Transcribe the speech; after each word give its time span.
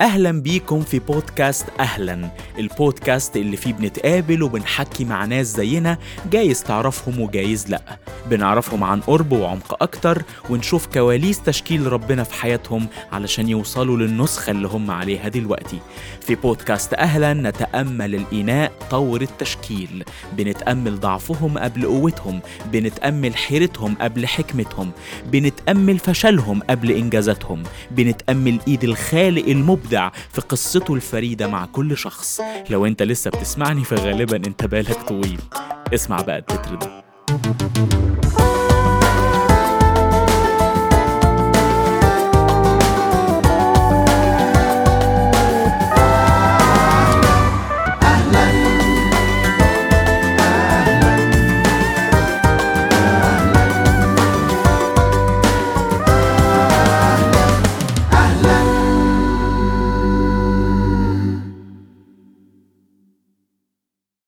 أهلا 0.00 0.42
بيكم 0.42 0.80
في 0.80 0.98
بودكاست 0.98 1.66
أهلا 1.80 2.30
البودكاست 2.58 3.36
اللي 3.36 3.56
فيه 3.56 3.72
بنتقابل 3.72 4.42
وبنحكي 4.42 5.04
مع 5.04 5.24
ناس 5.24 5.46
زينا 5.46 5.98
جايز 6.30 6.62
تعرفهم 6.64 7.20
وجايز 7.20 7.68
لأ. 7.68 7.98
بنعرفهم 8.30 8.84
عن 8.84 9.00
قرب 9.00 9.32
وعمق 9.32 9.82
أكتر 9.82 10.22
ونشوف 10.50 10.86
كواليس 10.86 11.42
تشكيل 11.42 11.92
ربنا 11.92 12.24
في 12.24 12.34
حياتهم 12.34 12.86
علشان 13.12 13.48
يوصلوا 13.48 13.96
للنسخة 13.96 14.50
اللي 14.50 14.68
هم 14.68 14.90
عليها 14.90 15.28
دلوقتي. 15.28 15.78
في 16.20 16.34
بودكاست 16.34 16.94
أهلا 16.94 17.34
نتأمل 17.34 18.14
الإناء 18.14 18.72
طور 18.90 19.22
التشكيل. 19.22 20.04
بنتأمل 20.36 21.00
ضعفهم 21.00 21.58
قبل 21.58 21.86
قوتهم. 21.86 22.40
بنتأمل 22.72 23.36
حيرتهم 23.36 23.94
قبل 24.00 24.26
حكمتهم. 24.26 24.90
بنتأمل 25.26 25.98
فشلهم 25.98 26.62
قبل 26.70 26.90
إنجازاتهم. 26.90 27.62
بنتأمل 27.90 28.58
إيد 28.68 28.84
الخالق 28.84 29.48
المبدع 29.48 29.89
في 30.32 30.40
قصته 30.40 30.94
الفريدة 30.94 31.46
مع 31.46 31.66
كل 31.66 31.96
شخص. 31.96 32.40
لو 32.70 32.86
أنت 32.86 33.02
لسه 33.02 33.30
بتسمعني 33.30 33.84
فغالبا 33.84 34.36
أنت 34.36 34.64
بالك 34.64 35.02
طويل. 35.08 35.40
اسمع 35.94 36.20
بقى 36.20 36.38
التتر 36.38 36.74
ده. 36.74 37.04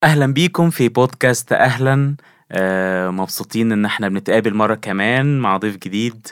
أهلا 0.02 0.26
بيكم 0.26 0.70
في 0.70 0.88
بودكاست 0.88 1.52
أهلا. 1.52 2.16
آه، 2.52 3.10
مبسوطين 3.10 3.72
إن 3.72 3.84
إحنا 3.84 4.08
بنتقابل 4.08 4.54
مرة 4.54 4.74
كمان 4.74 5.38
مع 5.40 5.56
ضيف 5.56 5.76
جديد. 5.76 6.26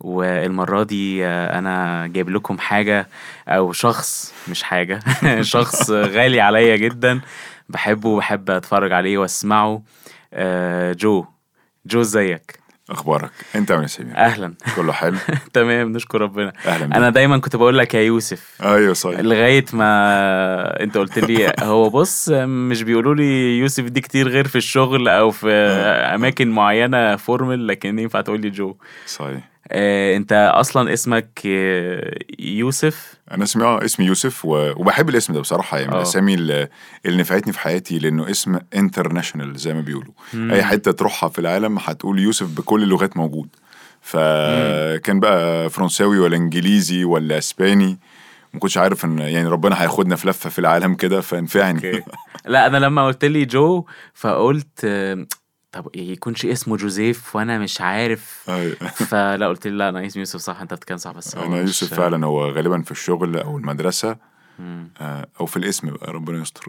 والمرة 0.00 0.82
دي 0.82 1.26
آه، 1.26 1.58
أنا 1.58 2.06
جايب 2.06 2.30
لكم 2.30 2.58
حاجة 2.58 3.08
أو 3.48 3.72
شخص 3.72 4.34
مش 4.48 4.62
حاجة 4.62 5.00
شخص 5.42 5.90
غالي 5.90 6.40
عليا 6.40 6.76
جدا. 6.76 7.20
بحبه 7.68 8.08
وبحب 8.08 8.50
أتفرج 8.50 8.92
عليه 8.92 9.18
وأسمعه. 9.18 9.82
آه، 10.32 10.92
جو 10.92 11.24
جو 11.86 12.00
إزيك؟ 12.00 12.58
أخبارك؟ 12.90 13.30
أنت 13.54 13.70
عامل 13.70 13.80
إيه 13.82 13.90
يا 13.90 13.96
سمير. 13.96 14.16
أهلا. 14.16 14.54
كله 14.76 14.92
حلو؟ 14.92 15.16
تمام 15.52 15.92
نشكر 15.92 16.20
ربنا. 16.20 16.52
أهلا 16.66 16.96
أنا 16.96 17.10
دايما 17.10 17.38
كنت 17.38 17.56
بقول 17.56 17.78
لك 17.78 17.94
يا 17.94 18.00
يوسف. 18.00 18.54
أيوه 18.62 18.94
صحيح. 18.94 19.20
لغاية 19.20 19.64
ما 19.72 20.82
أنت 20.82 20.96
قلت 20.98 21.18
لي 21.18 21.52
هو 21.62 21.90
بص 21.90 22.28
مش 22.44 22.82
بيقولوا 22.82 23.14
لي 23.14 23.58
يوسف 23.58 23.84
دي 23.84 24.00
كتير 24.00 24.28
غير 24.28 24.48
في 24.48 24.56
الشغل 24.56 25.08
أو 25.08 25.30
في 25.30 25.50
أماكن 26.14 26.50
معينة 26.50 27.16
formal 27.16 27.66
لكن 27.66 27.98
ينفع 27.98 28.20
تقول 28.20 28.40
لي 28.40 28.50
جو. 28.50 28.76
صحيح. 29.06 29.40
آه، 29.70 30.16
أنت 30.16 30.50
أصلا 30.54 30.92
اسمك 30.92 31.40
آه، 31.46 32.14
يوسف؟ 32.38 33.15
أنا 33.32 33.44
اسمي 33.44 33.64
آه 33.64 33.84
اسمي 33.84 34.06
يوسف 34.06 34.44
و... 34.44 34.72
وبحب 34.76 35.08
الاسم 35.08 35.32
ده 35.32 35.40
بصراحة 35.40 35.76
يعني 35.78 35.88
من 35.90 35.94
آه. 35.94 35.98
الأسامي 35.98 36.34
اللي 36.34 36.68
اللي 37.06 37.18
نفعتني 37.18 37.52
في 37.52 37.58
حياتي 37.60 37.98
لأنه 37.98 38.30
اسم 38.30 38.58
international 38.76 39.56
زي 39.56 39.74
ما 39.74 39.80
بيقولوا. 39.80 40.12
أي 40.34 40.62
حتة 40.62 40.92
تروحها 40.92 41.28
في 41.28 41.38
العالم 41.38 41.78
هتقول 41.78 42.18
يوسف 42.18 42.46
بكل 42.46 42.82
اللغات 42.82 43.16
موجود. 43.16 43.48
فكان 44.00 45.20
بقى 45.20 45.70
فرنساوي 45.70 46.18
ولا 46.18 46.36
إنجليزي 46.36 47.04
ولا 47.04 47.38
إسباني 47.38 47.98
ما 48.54 48.60
كنتش 48.60 48.78
عارف 48.78 49.04
إن 49.04 49.18
يعني 49.18 49.48
ربنا 49.48 49.82
هياخدنا 49.82 50.16
في 50.16 50.28
لفة 50.28 50.50
في 50.50 50.58
العالم 50.58 50.94
كده 50.94 51.20
فنفعني 51.20 51.76
okay. 51.90 52.02
لا 52.46 52.66
أنا 52.66 52.76
لما 52.76 53.06
قلت 53.06 53.24
لي 53.24 53.44
جو 53.44 53.84
فقلت 54.14 54.80
آه، 54.84 55.26
طب 55.72 55.90
يكونش 55.96 56.46
اسمه 56.46 56.76
جوزيف 56.76 57.36
وأنا 57.36 57.58
مش 57.58 57.80
عارف. 57.80 58.44
أيوة. 58.48 58.76
فلا 59.10 59.48
قلت 59.48 59.66
لي 59.66 59.76
لا 59.76 59.88
أنا 59.88 60.06
اسمي 60.06 60.20
يوسف 60.20 60.40
صح 60.40 60.60
أنت 60.60 60.74
بتتكلم 60.74 60.96
صح 60.96 61.12
بس 61.12 61.34
أنا 61.34 61.56
يوسف 61.56 61.94
فعلا 61.94 62.26
هو 62.26 62.50
غالبا 62.50 62.82
في 62.82 62.90
الشغل 62.90 63.36
أو 63.38 63.58
المدرسة. 63.58 64.16
آه، 64.60 65.26
أو 65.40 65.46
في 65.46 65.56
الاسم 65.56 65.90
بقى 65.90 66.12
ربنا 66.12 66.40
يستر. 66.42 66.66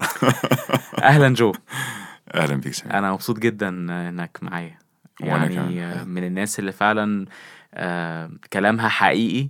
أهلا 1.03 1.33
جو. 1.33 1.53
أهلا 2.35 2.55
بيك 2.55 2.73
سمير 2.73 2.93
أنا 2.97 3.11
مبسوط 3.11 3.39
جدا 3.39 3.69
إنك 3.69 4.37
معايا. 4.41 4.79
يعني 5.19 5.55
كمان. 5.55 6.07
من 6.07 6.23
الناس 6.23 6.59
اللي 6.59 6.71
فعلا 6.71 7.25
آه، 7.73 8.29
كلامها 8.53 8.89
حقيقي 8.89 9.49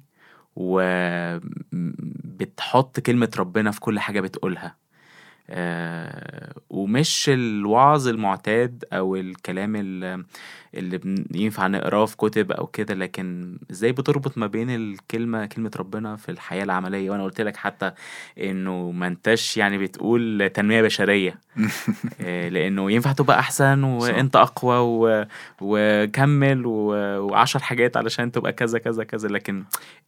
وبتحط 1.76 3.00
كلمة 3.00 3.30
ربنا 3.38 3.72
في 3.72 3.80
كل 3.80 4.00
حاجة 4.00 4.22
بتقولها. 4.22 4.76
ومش 6.70 7.30
الوعظ 7.34 8.08
المعتاد 8.08 8.86
أو 8.94 9.16
الكلام 9.16 9.74
ال- 9.76 10.26
اللي 10.74 11.26
ينفع 11.36 11.68
نقراه 11.68 12.06
في 12.06 12.18
كتب 12.18 12.52
أو 12.52 12.68
كده 12.68 12.94
لكن 12.94 13.58
إزاي 13.72 13.92
بتربط 13.92 14.38
ما 14.38 14.48
بين 14.48 14.70
الكلمة 14.70 15.46
كلمة 15.46 15.72
ربنا 15.78 16.16
في 16.16 16.30
الحياة 16.30 16.64
العملية؟ 16.64 17.10
وأنا 17.12 17.24
قلت 17.24 17.42
لك 17.42 17.56
حتى 17.58 17.92
إنه 18.38 18.92
ما 18.92 19.08
انتش 19.08 19.58
يعني 19.58 19.78
بتقول 19.78 20.50
تنمية 20.54 20.82
بشرية. 20.82 21.40
آه، 22.22 22.50
لأنه 22.50 22.92
ينفع 22.92 23.12
تبقى 23.12 23.40
أحسن 23.40 23.84
وأنت 23.84 24.36
أقوى 24.36 24.78
و... 24.78 25.26
وكمل 25.62 26.66
و... 26.66 26.72
وعشر 27.26 27.60
حاجات 27.60 27.98
علشان 27.98 28.32
تبقى 28.32 28.54
كذا 28.54 28.80
كذا 28.80 29.04
كذا. 29.04 29.28
لكن 29.30 29.64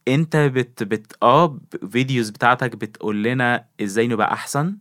أنت 0.08 0.36
بت 0.36 0.82
بت 0.82 1.12
آه 1.22 1.58
videos 1.90 2.30
بتاعتك 2.30 2.76
بتقول 2.76 3.22
لنا 3.22 3.64
إزاي 3.82 4.08
نبقى 4.08 4.32
أحسن 4.32 4.76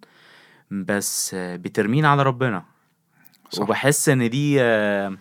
بس 0.71 1.33
آه، 1.33 1.55
بترمينا 1.55 2.07
على 2.09 2.23
ربنا. 2.23 2.63
صح. 3.49 3.61
وبحس 3.63 4.09
إن 4.09 4.29
دي 4.29 4.61
آه، 4.61 5.17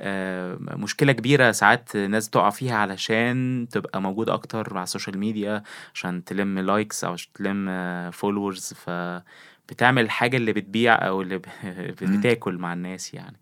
آه، 0.00 0.58
مشكلة 0.60 1.12
كبيرة 1.12 1.52
ساعات 1.52 1.96
ناس 1.96 2.30
تقع 2.30 2.50
فيها 2.50 2.76
علشان 2.76 3.66
تبقى 3.70 4.02
موجود 4.02 4.28
أكتر 4.28 4.76
على 4.76 4.82
ال 4.82 4.87
social 4.87 5.18
media 5.18 5.62
عشان 5.94 6.24
تلم 6.24 6.58
likes 6.58 7.04
أو 7.04 7.12
عشان 7.12 7.32
تلم 7.34 7.70
followers 8.10 8.72
فبتعمل 8.72 10.02
الحاجة 10.04 10.36
اللي 10.36 10.52
بتبيع 10.52 10.94
أو 11.06 11.22
اللي 11.22 11.40
بتاكل 12.02 12.58
مع 12.58 12.72
الناس 12.72 13.14
يعني. 13.14 13.36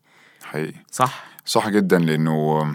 حقيقي. 0.44 0.74
صح؟ 0.90 1.24
صح 1.44 1.68
جدا 1.68 1.98
لأنه 1.98 2.74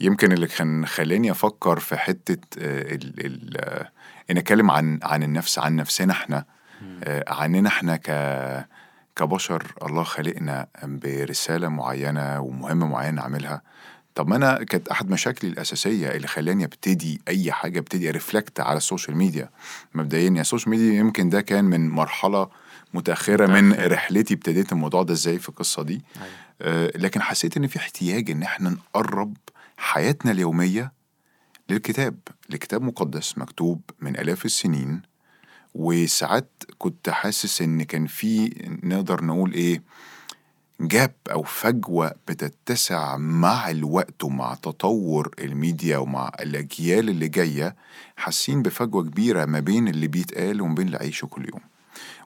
يمكن 0.00 0.32
اللي 0.32 0.46
كان 0.46 0.86
خلاني 0.86 1.30
أفكر 1.30 1.78
في 1.78 1.96
حتة 1.96 2.58
آه، 2.58 2.94
ال 2.94 3.26
ال 3.26 3.56
آه، 3.60 3.90
إن 4.30 4.36
أتكلم 4.36 4.70
عن 4.70 5.00
عن 5.02 5.22
النفس 5.22 5.58
عن 5.58 5.76
نفسنا 5.76 6.12
إحنا. 6.12 6.36
آه، 6.38 6.59
عننا 7.28 7.68
إحنا 7.68 7.96
ك 7.96 8.10
كبشر 9.16 9.74
الله 9.82 10.02
خلقنا 10.02 10.66
برسالة 10.84 11.68
معينة 11.68 12.40
ومهمة 12.40 12.86
معينة 12.86 13.22
نعملها. 13.22 13.62
طب 14.14 14.28
ما 14.28 14.36
أنا 14.36 14.64
كانت 14.64 14.88
أحد 14.88 15.10
مشاكلي 15.10 15.50
الأساسية 15.50 16.08
اللي 16.08 16.26
خلاني 16.26 16.64
أبتدي 16.64 17.20
أي 17.28 17.52
حاجة 17.52 17.78
أبتدي 17.78 18.10
reflect 18.10 18.60
على 18.60 18.76
ال 18.76 18.82
social 18.82 19.16
media. 19.16 19.50
مبدئيا 19.94 20.22
يعني 20.22 20.40
ال 20.40 20.44
social 20.44 20.70
media 20.70 20.92
يمكن 20.98 21.28
ده 21.28 21.40
كان 21.40 21.64
من 21.64 21.90
مرحلة 21.90 22.48
متأخرة 22.94 23.46
من. 23.46 23.72
رحلتي 23.72 24.34
ابتديت 24.34 24.72
الموضوع 24.72 25.02
ده 25.02 25.12
إزاي 25.12 25.38
في 25.38 25.48
القصة 25.48 25.82
دي. 25.82 26.02
أيوة. 26.16 26.28
آه، 26.62 26.92
لكن 26.96 27.22
حسيت 27.22 27.56
إن 27.56 27.66
في 27.66 27.76
احتياج 27.78 28.30
إن 28.30 28.42
إحنا 28.42 28.70
نقرب 28.70 29.36
حياتنا 29.76 30.32
اليومية 30.32 30.92
للكتاب. 31.70 32.16
لكتاب 32.50 32.82
مقدس 32.82 33.38
مكتوب 33.38 33.80
من 34.00 34.16
آلاف 34.16 34.44
السنين. 34.44 35.02
وساعات 35.74 36.50
كنت 36.78 37.10
حاسس 37.10 37.62
إن 37.62 37.82
كان 37.82 38.06
في 38.06 38.48
نقدر 38.82 39.24
نقول 39.24 39.52
إيه 39.52 39.82
gap 40.80 41.12
أو 41.30 41.42
فجوة 41.42 42.14
بتتسع 42.28 43.16
مع 43.16 43.70
الوقت 43.70 44.24
ومع 44.24 44.54
تطور 44.54 45.34
الميديا 45.38 45.98
ومع 45.98 46.32
الأجيال 46.40 47.08
اللي 47.08 47.28
جاية 47.28 47.76
حاسين 48.16 48.62
بفجوة 48.62 49.02
كبيرة 49.02 49.44
ما 49.44 49.60
بين 49.60 49.88
اللي 49.88 50.06
بيتقال 50.06 50.60
وما 50.62 50.74
بين 50.74 50.86
اللي 50.86 50.96
عايشه 50.98 51.26
كل 51.26 51.48
يوم. 51.48 51.60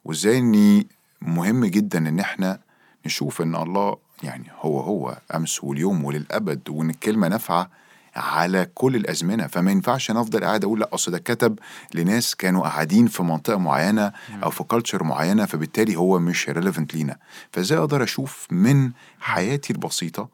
وإزاي 0.04 0.38
اني 0.38 0.86
مهم 1.22 1.64
جدا 1.64 2.08
إن 2.08 2.20
إحنا 2.20 2.58
نشوف 3.06 3.42
إن 3.42 3.54
الله 3.56 3.96
يعني 4.22 4.44
هو 4.60 4.80
هو 4.80 5.18
أمس 5.34 5.64
واليوم 5.64 6.04
وللأبد 6.04 6.68
وإن 6.68 6.90
الكلمة 6.90 7.28
نافعة 7.28 7.70
على 8.16 8.68
كل 8.74 8.96
الأزمنة. 8.96 9.46
فما 9.46 9.70
ينفعش 9.70 10.10
أنا 10.10 10.20
أفضل 10.20 10.44
قاعد 10.44 10.64
أقول 10.64 10.80
لا 10.80 10.94
أصل 10.94 11.12
ده 11.12 11.18
كتب 11.18 11.58
لناس 11.94 12.34
كانوا 12.34 12.62
قاعدين 12.62 13.06
في 13.06 13.22
منطقة 13.22 13.56
معينة 13.58 14.12
أو 14.42 14.50
في 14.50 14.64
culture 14.64 15.04
معينة 15.04 15.46
فبالتالي 15.46 15.96
هو 15.96 16.18
مش 16.18 16.48
relevant 16.48 16.94
لينا. 16.94 17.16
فإزاي 17.52 17.78
أقدر 17.78 18.02
أشوف 18.02 18.46
من 18.50 18.90
حياتي 19.20 19.72
البسيطة 19.72 20.28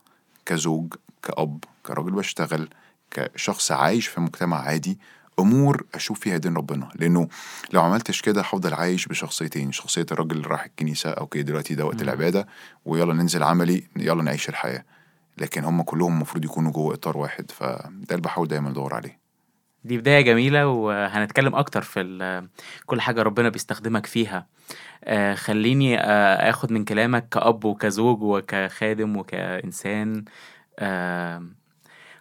كزوج 0.46 0.94
كأب 1.22 1.64
كراجل 1.86 2.10
بشتغل 2.10 2.68
كشخص 3.10 3.72
عايش 3.72 4.06
في 4.06 4.20
مجتمع 4.20 4.60
عادي 4.60 4.98
أمور 5.38 5.84
أشوف 5.94 6.20
فيها 6.20 6.36
دين 6.36 6.56
ربنا؟ 6.56 6.88
لأنه 6.94 7.28
لو 7.72 7.82
عملتش 7.82 8.22
كده 8.22 8.40
هفضل 8.40 8.74
عايش 8.74 9.06
بشخصيتين 9.06 9.72
شخصية 9.72 10.06
الراجل 10.12 10.36
اللي 10.36 10.48
راح 10.48 10.64
الكنيسة 10.64 11.10
أوكي 11.10 11.42
دلوقتي 11.42 11.74
ده 11.74 11.84
وقت 11.86 12.02
العبادة 12.02 12.46
ويلا 12.84 13.14
ننزل 13.14 13.42
عملي 13.42 13.84
يلا 13.96 14.22
نعيش 14.22 14.48
الحياة. 14.48 14.84
لكن 15.40 15.64
هم 15.64 15.82
كلهم 15.82 16.12
المفروض 16.12 16.44
يكونوا 16.44 16.72
جوه 16.72 16.94
إطار 16.94 17.16
واحد 17.16 17.50
فده 17.50 17.90
اللي 18.10 18.22
بحاول 18.22 18.48
دايما 18.48 18.70
أدور 18.70 18.94
عليه. 18.94 19.20
دي 19.84 19.98
بداية 19.98 20.20
جميلة 20.20 20.68
وهنتكلم 20.68 21.54
أكتر 21.54 21.82
في 21.82 22.48
كل 22.86 23.00
حاجة 23.00 23.22
ربنا 23.22 23.48
بيستخدمك 23.48 24.06
فيها. 24.06 24.46
آه، 25.04 25.34
خليني 25.34 26.00
آه، 26.00 26.50
آخد 26.50 26.72
من 26.72 26.84
كلامك 26.84 27.28
كأب 27.28 27.64
وكزوج 27.64 28.22
وكخادم 28.22 29.16
وكإنسان. 29.16 30.24
آه، 30.78 31.46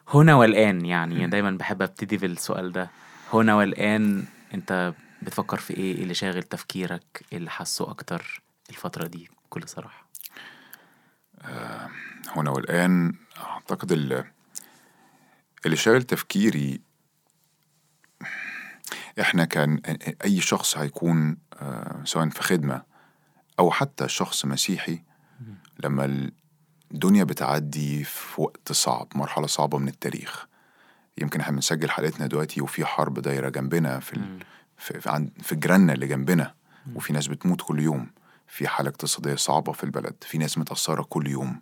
هنا 0.08 0.36
والآن 0.36 0.86
يعني 0.86 1.28
دايما 1.28 1.52
بحب 1.52 1.82
أبتدي 1.82 2.18
بالسؤال 2.18 2.72
ده. 2.72 2.90
هنا 3.34 3.56
والآن 3.56 4.24
أنت 4.54 4.94
بتفكر 5.22 5.58
في 5.58 5.74
إيه؟ 5.78 5.96
إيه 5.96 6.04
اللي 6.04 6.14
شاغل 6.14 6.44
تفكيرك؟ 6.44 7.26
إيه 7.32 7.38
اللي 7.38 7.50
حاسه 7.50 7.92
أكتر 7.92 8.42
الفترة 8.70 9.08
دي 9.08 9.30
بكل 9.46 9.68
صراحة؟ 9.68 10.10
هنا 12.36 12.50
والآن 12.52 13.14
أعتقد 13.38 13.92
ال- 13.92 14.24
اللي 15.66 15.78
شاغل 15.78 16.04
تفكيري 16.04 16.82
إحنا 19.22 19.46
كان 19.46 19.82
أي 20.24 20.42
شخص 20.42 20.78
هيكون 20.78 21.38
آه، 21.54 22.02
سواء 22.06 22.30
في 22.30 22.42
خدمة 22.44 22.84
أو 23.60 23.72
حتى 23.72 24.08
شخص 24.08 24.46
مسيحي 24.46 25.04
لما 25.84 26.30
الدنيا 26.92 27.24
بتعدي 27.24 28.04
في 28.04 28.42
وقت 28.42 28.72
صعب 28.72 29.08
مرحلة 29.16 29.48
صعبة 29.48 29.78
من 29.78 29.88
التاريخ. 29.88 30.46
يمكن 31.18 31.40
إحنا 31.40 31.56
بنسجل 31.56 31.90
حلقتنا 31.90 32.28
دلوقتي 32.28 32.62
وفي 32.62 32.86
حرب 32.86 33.20
دايرة 33.20 33.50
جنبنا 33.50 34.00
في 34.00 34.14
ال... 34.14 34.40
في, 34.78 35.00
في, 35.02 35.10
عند... 35.10 35.32
في 35.42 35.56
جيراننا 35.56 35.94
اللي 35.94 36.08
جنبنا. 36.08 36.54
وفي 36.96 37.14
ناس 37.14 37.28
بتموت 37.28 37.62
كل 37.62 37.80
يوم. 37.80 38.12
في 38.48 38.68
حالة 38.68 38.90
اقتصادية 38.90 39.36
صعبة 39.36 39.72
في 39.72 39.84
البلد. 39.84 40.16
في 40.22 40.38
ناس 40.38 40.58
متأثرة 40.58 41.04
كل 41.04 41.28
يوم. 41.28 41.62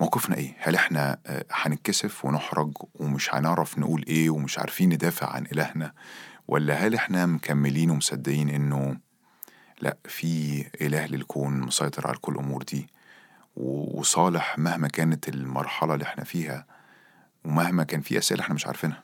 موقفنا 0.00 0.36
إيه؟ 0.36 0.56
هل 0.58 0.74
إحنا 0.74 1.18
آه، 1.26 1.44
هنتكسف 1.50 2.24
ونحرج 2.24 2.72
ومش 2.94 3.34
هنعرف 3.34 3.78
نقول 3.78 4.04
إيه 4.08 4.30
ومش 4.30 4.58
عارفين 4.58 4.88
ندافع 4.92 5.30
عن 5.30 5.46
إلهنا 5.46 5.92
ولا 6.48 6.74
هل 6.74 6.94
إحنا 6.94 7.26
مكملين 7.26 7.90
ومصدقين 7.90 8.48
إنه 8.48 8.96
لأ 9.80 9.96
في 10.04 10.64
إله 10.80 11.06
للكون 11.06 11.60
مسيطر 11.60 12.06
على 12.08 12.16
كل 12.20 12.32
الأمور 12.32 12.62
دي 12.62 12.88
وصالح 13.56 14.58
مهما 14.58 14.88
كانت 14.88 15.28
المرحلة 15.28 15.94
اللي 15.94 16.04
إحنا 16.04 16.24
فيها 16.24 16.66
ومهما 17.44 17.84
كان 17.84 18.00
في 18.00 18.18
أسئلة 18.18 18.40
إحنا 18.42 18.54
مش 18.54 18.66
عارفينها 18.66 19.02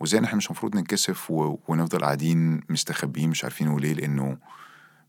وزي 0.00 0.18
إن 0.18 0.24
إحنا 0.24 0.36
مش 0.36 0.46
المفروض 0.46 0.76
ننكسف. 0.76 1.30
ونفضل 1.30 1.98
قاعدين 2.04 2.60
مستخبيين 2.68 3.30
مش 3.30 3.44
عارفين 3.44 3.68
نقول 3.68 3.82
إيه 3.84 3.94
لأنه 3.94 4.36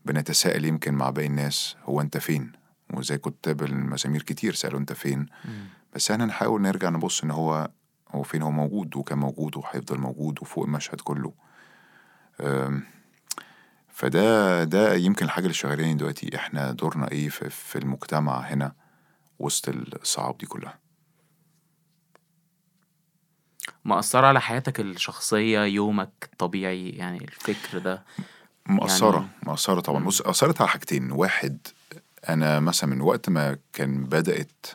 بنتساءل 0.04 0.64
يمكن 0.64 0.94
مع 0.94 1.10
باقي 1.10 1.26
الناس 1.26 1.76
هو 1.84 2.00
أنت 2.00 2.18
فين؟ 2.18 2.52
وزي 2.92 3.18
كتاب 3.18 3.62
المزامير 3.62 4.22
كتير 4.22 4.54
سألوا 4.54 4.80
أنت 4.80 4.92
فين؟ 4.92 5.26
بس 5.94 6.10
إحنا 6.10 6.26
نحاول 6.26 6.62
نرجع 6.62 6.88
نبص 6.88 7.22
إن 7.24 7.30
هو 7.30 7.70
هو 8.10 8.22
فين؟ 8.22 8.42
هو 8.42 8.50
موجود 8.50 8.96
وكان 8.96 9.18
موجود 9.18 9.56
وهيفضل 9.56 9.98
موجود 9.98 10.38
وفوق 10.42 10.64
المشهد 10.64 11.00
كله. 11.00 11.32
فده 13.88 14.64
ده 14.64 14.94
يمكن 14.94 15.24
الحاجة 15.24 15.44
اللي 15.44 15.54
شغالين 15.54 15.96
دلوقتي. 15.96 16.36
إحنا 16.36 16.72
دورنا 16.72 17.10
إيه 17.10 17.28
في, 17.28 17.50
في 17.50 17.78
المجتمع 17.78 18.40
هنا 18.40 18.72
وسط 19.38 19.68
الصعاب 19.68 20.38
دي 20.38 20.46
كلها؟ 20.46 20.78
مأثرة 23.84 24.26
على 24.26 24.40
حياتك 24.40 24.80
الشخصية 24.80 25.60
يومك 25.64 26.12
الطبيعي 26.32 26.88
يعني 26.90 27.24
الفكر 27.24 27.78
ده؟ 27.78 28.04
مأثرة 28.66 29.16
يعني- 29.16 29.28
مأثرة 29.42 29.80
طبعا. 29.80 29.98
مم. 30.00 30.06
بص 30.06 30.20
أثرت 30.20 30.60
على 30.60 30.70
حاجتين. 30.70 31.12
واحد 31.12 31.58
أنا 32.28 32.60
مثلا 32.60 32.90
من 32.90 33.00
وقت 33.00 33.28
ما 33.28 33.58
كان 33.72 34.04
بدأت 34.04 34.66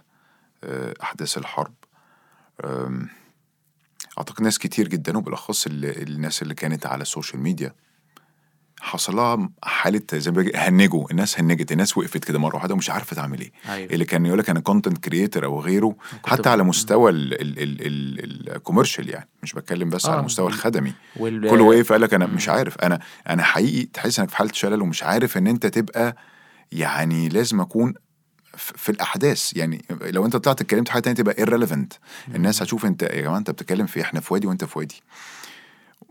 آه، 0.63 0.93
أحداث 1.03 1.37
الحرب 1.37 1.73
آم، 2.65 3.09
أعتقد 4.17 4.43
ناس 4.43 4.59
كتير 4.59 4.87
جدا 4.87 5.17
وبالأخص 5.17 5.67
ال- 5.67 6.09
الناس 6.09 6.41
اللي 6.41 6.53
كانت 6.55 6.85
على 6.85 7.01
ال 7.01 7.07
social 7.07 7.41
media 7.41 7.73
حصل 8.81 9.15
لها 9.15 9.49
حالة 9.63 10.01
زي 10.13 10.31
ما 10.31 10.51
هنجوا 10.55 11.11
الناس 11.11 11.39
هنجت 11.39 11.71
الناس 11.71 11.97
وقفت 11.97 12.25
كده 12.25 12.39
مرة 12.39 12.55
واحدة 12.55 12.73
ومش 12.73 12.89
عارفة 12.89 13.15
تعمل 13.15 13.39
إيه 13.41 13.51
أيوة 13.69 13.91
اللي 13.93 14.05
كان 14.05 14.25
يقول 14.25 14.39
لك 14.39 14.49
أنا 14.49 14.59
content 14.59 14.97
creator 14.97 15.45
أو 15.45 15.61
غيره 15.61 15.95
حتى 16.25 16.49
على. 16.49 16.63
مستوى 16.63 17.11
ال 18.09 18.18
commercial 18.18 19.09
يعني 19.09 19.29
مش 19.43 19.53
بتكلم 19.53 19.89
بس 19.89 20.05
على 20.05 20.15
آه. 20.17 20.19
المستوى 20.19 20.47
الخدمي 20.47 20.93
وال... 21.15 21.49
كله 21.49 21.63
وقف 21.63 21.91
قال 21.91 22.01
لك 22.01 22.13
أنا. 22.13 22.25
مش 22.25 22.49
عارف 22.49 22.77
أنا 22.77 22.99
أنا 23.29 23.43
حقيقي 23.43 23.85
تحس 23.85 24.19
إنك 24.19 24.29
في 24.29 24.35
حالة 24.37 24.51
شلل 24.53 24.81
ومش 24.81 25.03
عارف 25.03 25.37
إن 25.37 25.47
أنت 25.47 25.65
تبقى 25.67 26.15
يعني 26.71 27.29
لازم 27.29 27.61
أكون 27.61 27.93
في 28.57 28.89
الأحداث. 28.89 29.57
يعني 29.57 29.85
لو 30.01 30.25
أنت 30.25 30.35
طلعت 30.35 30.61
اتكلمت 30.61 30.87
في 30.87 30.93
حاجة 30.93 31.01
تانية 31.01 31.15
تبقى 31.15 31.45
irrelevant. 31.45 31.97
الناس 32.35 32.61
هتشوف 32.61 32.85
أنت 32.85 33.01
يا 33.01 33.21
جماعة 33.21 33.37
أنت 33.37 33.51
بتتكلم 33.51 33.85
في 33.85 34.01
إحنا 34.01 34.19
في 34.19 34.33
وادي 34.33 34.47
وأنت 34.47 34.63
في 34.65 34.79
وادي. 34.79 35.01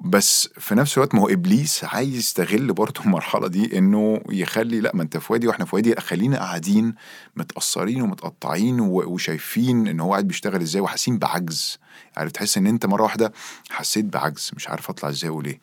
بس 0.04 0.48
في 0.58 0.74
نفس 0.74 0.96
الوقت 0.98 1.14
ما 1.14 1.20
هو 1.20 1.28
إبليس 1.28 1.84
عايز 1.84 2.16
يستغل 2.16 2.72
برضه 2.72 3.00
المرحلة 3.04 3.48
دي 3.48 3.78
إنه 3.78 4.20
يخلي 4.30 4.80
لا 4.80 4.90
ما 4.94 5.02
أنت 5.02 5.16
في 5.16 5.32
وادي 5.32 5.46
وإحنا 5.46 5.64
في 5.64 5.76
وادي 5.76 5.94
خلينا 6.00 6.38
قاعدين 6.38 6.94
متأثرين 7.36 8.02
ومتقطعين 8.02 8.80
وشايفين 8.80 9.88
إن 9.88 10.00
هو 10.00 10.10
قاعد 10.12 10.28
بيشتغل 10.28 10.60
إزاي 10.60 10.80
وحاسين 10.80 11.18
بعجز. 11.18 11.78
عارف 12.16 12.32
تحس 12.32 12.58
إن 12.58 12.66
أنت 12.66 12.86
مرة 12.86 13.02
واحدة 13.02 13.32
حسيت 13.70 14.04
بعجز 14.04 14.50
مش 14.56 14.68
عارف 14.68 14.90
أطلع 14.90 15.08
إزاي 15.08 15.30
وليه. 15.30 15.60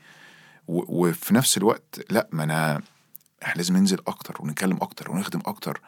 وفي 0.68 1.34
نفس 1.34 1.58
الوقت 1.58 2.00
لا 2.10 2.28
ما 2.32 2.44
أنا 2.44 2.82
إحنا 3.46 3.58
لازم 3.58 3.78
ننزل 3.78 4.00
أكتر 4.08 4.36
ونتكلم 4.40 4.78
أكتر 4.82 5.12
ونخدم 5.12 5.40
أكتر 5.46 5.82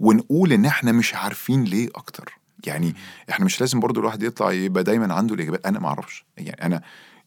ونقول 0.00 0.52
ان 0.52 0.64
إحنا 0.64 0.92
مش 0.92 1.14
عارفين 1.14 1.64
ليه 1.64 1.88
أكتر. 1.94 2.38
يعني 2.66 2.94
إحنا 3.30 3.44
مش 3.44 3.60
لازم 3.60 3.80
برضو 3.80 4.00
الواحد 4.00 4.22
يطلع 4.22 4.52
يبقى 4.52 4.84
دايما 4.84 5.14
عنده 5.14 5.34
الإجابات. 5.34 5.66
أنا 5.66 5.78
ما 5.78 5.88
أعرفش. 5.88 6.24
يعني 6.36 6.66
أنا 6.66 6.82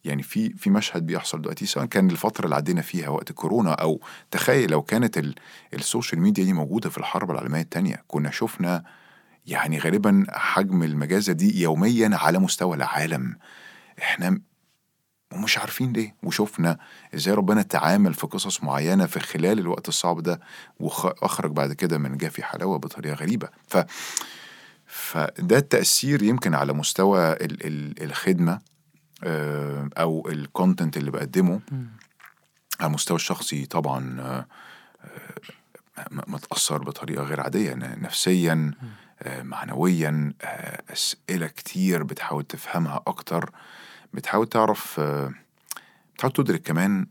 يعني 0.05 0.23
في 0.23 0.49
في 0.53 0.69
مشهد 0.69 1.05
بيحصل 1.05 1.41
دلوقتي 1.41 1.65
سواء 1.65 1.85
كان 1.85 2.09
الفترة 2.09 2.45
اللي 2.45 2.55
عدينا 2.55 2.81
فيها 2.81 3.09
وقت 3.09 3.31
كورونا 3.31 3.71
أو 3.71 4.01
تخيل 4.31 4.71
لو 4.71 4.81
كانت 4.81 5.17
ال 5.17 5.35
ال 5.73 5.80
social 5.80 6.21
media 6.21 6.43
دي 6.43 6.53
موجودة 6.53 6.89
في 6.89 6.97
الحرب 6.97 7.31
العالمية 7.31 7.61
الثانية 7.61 8.03
كنا 8.07 8.31
شفنا 8.31 8.83
يعني 9.47 9.79
غالبا 9.79 10.25
حجم 10.29 10.83
المجازر 10.83 11.33
دي 11.33 11.61
يوميا 11.61 12.09
على 12.13 12.39
مستوى 12.39 12.77
العالم. 12.77 13.37
إحنا 13.99 14.39
ومش 15.33 15.57
عارفين 15.57 15.93
ليه. 15.93 16.15
وشفنا 16.23 16.77
إزاي 17.15 17.33
ربنا 17.33 17.61
تعامل 17.61 18.13
في 18.13 18.27
قصص 18.27 18.63
معينة 18.63 19.05
في 19.05 19.19
خلال 19.19 19.59
الوقت 19.59 19.87
الصعب 19.87 20.23
ده 20.23 20.39
واخرج 20.79 21.51
بعد 21.51 21.73
كده 21.73 21.97
من 21.97 22.17
جافي 22.17 22.43
حلاوة 22.43 22.77
بطريقة 22.77 23.15
غريبة. 23.15 23.49
ف 23.67 23.77
فده 24.85 25.57
التأثير 25.57 26.23
يمكن 26.23 26.53
على 26.55 26.73
مستوى 26.73 27.31
ال 27.33 27.65
ال 27.67 28.03
الخدمة 28.03 28.59
آه، 29.23 29.89
أو 29.97 30.29
الكونتنت 30.29 30.97
اللي 30.97 31.11
بقدمه. 31.11 31.59
على 32.79 32.87
المستوى 32.87 33.15
الشخصي 33.15 33.65
طبعا 33.65 34.19
آه، 34.21 34.45
آه، 35.97 36.07
م- 36.11 36.33
متأثر 36.33 36.77
بطريقة 36.83 37.23
غير 37.23 37.41
عادية. 37.41 37.73
ن- 37.73 38.01
نفسيا 38.01 38.71
معنويا 39.41 40.33
أسئلة 40.89 41.47
كتير 41.47 42.03
بتحاول 42.03 42.43
تفهمها 42.43 43.01
أكتر. 43.07 43.51
بتحاول 44.13 44.47
تعرف 44.49 44.99
بتحاول 46.15 46.33
تدرك 46.33 46.61
كمان 46.61 47.07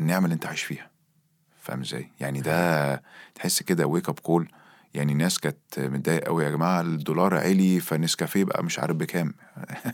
النعمة 0.00 0.24
اللي 0.24 0.34
أنت 0.34 0.46
عايش 0.46 0.62
فيها. 0.62 0.90
فاهم 1.62 1.80
إزاي؟ 1.80 2.10
يعني 2.20 2.40
ده 2.40 3.02
تحس 3.34 3.62
كده 3.62 3.86
wake 3.86 4.08
up 4.08 4.18
call 4.18 4.48
يعني 4.94 5.14
ناس 5.14 5.38
كانت 5.38 5.78
متضايقة 5.78 6.26
قوي 6.26 6.44
يا 6.44 6.50
جماعة 6.50 6.80
الدولار 6.80 7.34
عالي 7.34 7.80
فنسكافيه 7.80 8.44
بقى 8.44 8.64
مش 8.64 8.78
عارف 8.78 8.96
بكام. 8.96 9.34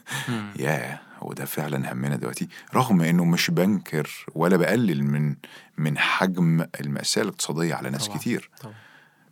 ياه 0.57 0.99
هو 1.19 1.33
ده 1.33 1.45
فعلا 1.45 1.93
همنا 1.93 2.17
دلوقتي. 2.17 2.49
رغم 2.75 3.01
إنه 3.03 3.25
مش 3.25 3.51
بنكر 3.51 4.27
ولا 4.35 4.57
بقلل 4.57 5.05
من 5.05 5.37
من 5.79 5.99
حجم 5.99 6.67
المأساة 6.81 7.23
الاقتصادية 7.23 7.75
على 7.75 7.91
ناس 7.91 8.07
طبعاً. 8.07 8.19
كتير. 8.19 8.51
طبعا. 8.61 8.75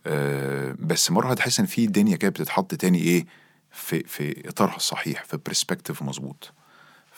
آه 0.06 0.74
بس 0.78 1.10
مرة 1.10 1.30
هتحس 1.30 1.60
إن 1.60 1.66
في 1.66 1.84
الدنيا 1.84 2.16
كده 2.16 2.30
بتتحط 2.30 2.74
تاني 2.74 2.98
إيه 2.98 3.26
في 3.70 4.02
في 4.02 4.48
إطارها 4.48 4.76
الصحيح 4.76 5.24
في 5.24 5.36
برسبكتيف 5.46 6.02
مظبوط. 6.02 6.52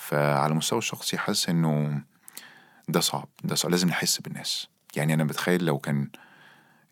فعلى 0.06 0.52
المستوى 0.52 0.78
الشخصي 0.78 1.18
حاسس 1.18 1.48
إنه 1.48 2.02
ده 2.88 3.00
صعب 3.00 3.28
ده 3.44 3.54
صعب 3.54 3.70
لازم 3.70 3.88
نحس 3.88 4.20
بالناس. 4.20 4.68
يعني 4.96 5.14
أنا 5.14 5.25
بتخيل 5.25 5.64
لو 5.64 5.78
كان 5.78 6.10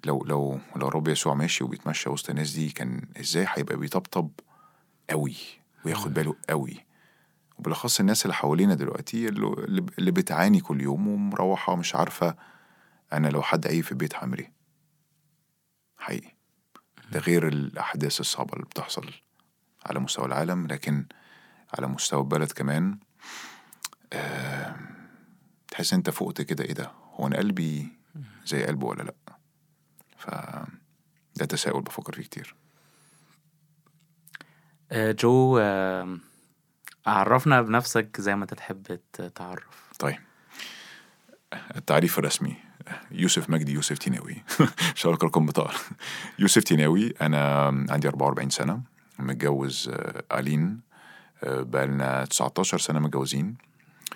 لو 0.05 0.25
لو 0.25 0.61
لو 0.77 0.89
رب 0.89 1.09
يسوع 1.09 1.35
ماشي 1.35 1.65
وبيتمشى 1.65 2.09
وسط 2.09 2.31
الناس 2.31 2.53
دي 2.53 2.71
كان 2.71 3.03
إزاي 3.21 3.47
هيبقى 3.49 3.77
بيطبطب 3.77 4.31
قوي 5.11 5.37
وياخد 5.85 6.15
باله 6.15 6.37
قوي 6.49 6.87
وبالأخص 7.59 8.01
الناس 8.01 8.23
اللي 8.23 8.35
حوالينا 8.35 8.75
دلوقتي 8.75 9.29
اللي, 9.29 9.87
اللي 9.99 10.11
بتعاني 10.11 10.61
كل 10.61 10.81
يوم 10.83 11.09
ومروحة 11.09 11.77
مش 11.77 11.95
عارفة 11.95 12.37
أنا 13.13 13.29
لو 13.29 13.43
حد 13.43 13.67
عيب 13.67 13.85
في 13.85 13.93
البيت 13.93 14.15
هعمل 14.15 14.39
إيه؟ 14.39 14.53
حقيقي. 15.99 16.35
ده 17.13 17.21
غير 17.21 17.49
الأحداث 17.49 18.21
الصعبة 18.21 18.53
اللي 18.53 18.65
بتحصل 18.65 19.11
على 19.87 20.01
مستوى 20.01 20.27
العالم 20.27 20.67
لكن 20.67 21.07
على 21.79 21.87
مستوى 21.87 22.21
البلد 22.21 22.53
كمان 22.53 22.99
آه 24.13 24.77
تحس 25.71 25.93
أنت 25.93 26.11
فقت 26.11 26.43
كده 26.43 26.65
إيه 26.65 26.73
ده؟ 26.73 26.93
هو 27.15 27.27
أنا 27.27 27.37
قلبي 27.37 27.89
زي 28.47 28.65
قلبه 28.65 28.87
ولا 28.87 29.03
لأ؟ 29.03 29.15
ف 30.17 30.31
ده 31.37 31.45
تساؤل 31.45 31.83
بفكر 31.83 32.15
فيه 32.15 32.23
كتير. 32.23 32.55
آه، 34.93 35.13
جو 35.13 35.59
آه، 35.59 36.19
عرفنا 37.07 37.63
بنفسك 37.63 38.21
زي 38.21 38.37
ما 38.37 38.43
أنت 38.43 38.55
تحب 38.55 39.01
تتعرف. 39.13 39.93
طيب. 39.99 40.19
التعريف 41.77 42.19
الرسمي. 42.19 42.57
يوسف 43.11 43.51
مجدي 43.51 43.73
يوسف 43.73 43.99
تيناوي. 43.99 44.43
شارك 44.95 45.25
رقم 45.25 45.47
بطاقة. 45.47 45.75
يوسف 46.39 46.65
تيناوي 46.65 47.15
أنا 47.21 47.67
عندي 47.91 48.09
44 48.09 48.51
سنة 48.51 48.81
متجوز 49.19 49.89
آه، 49.93 50.25
ألين. 50.39 50.81
آه، 50.91 50.94
بقالنا 51.45 52.25
19 52.25 52.79
سنة 52.79 52.99
متجوزين 53.01 53.55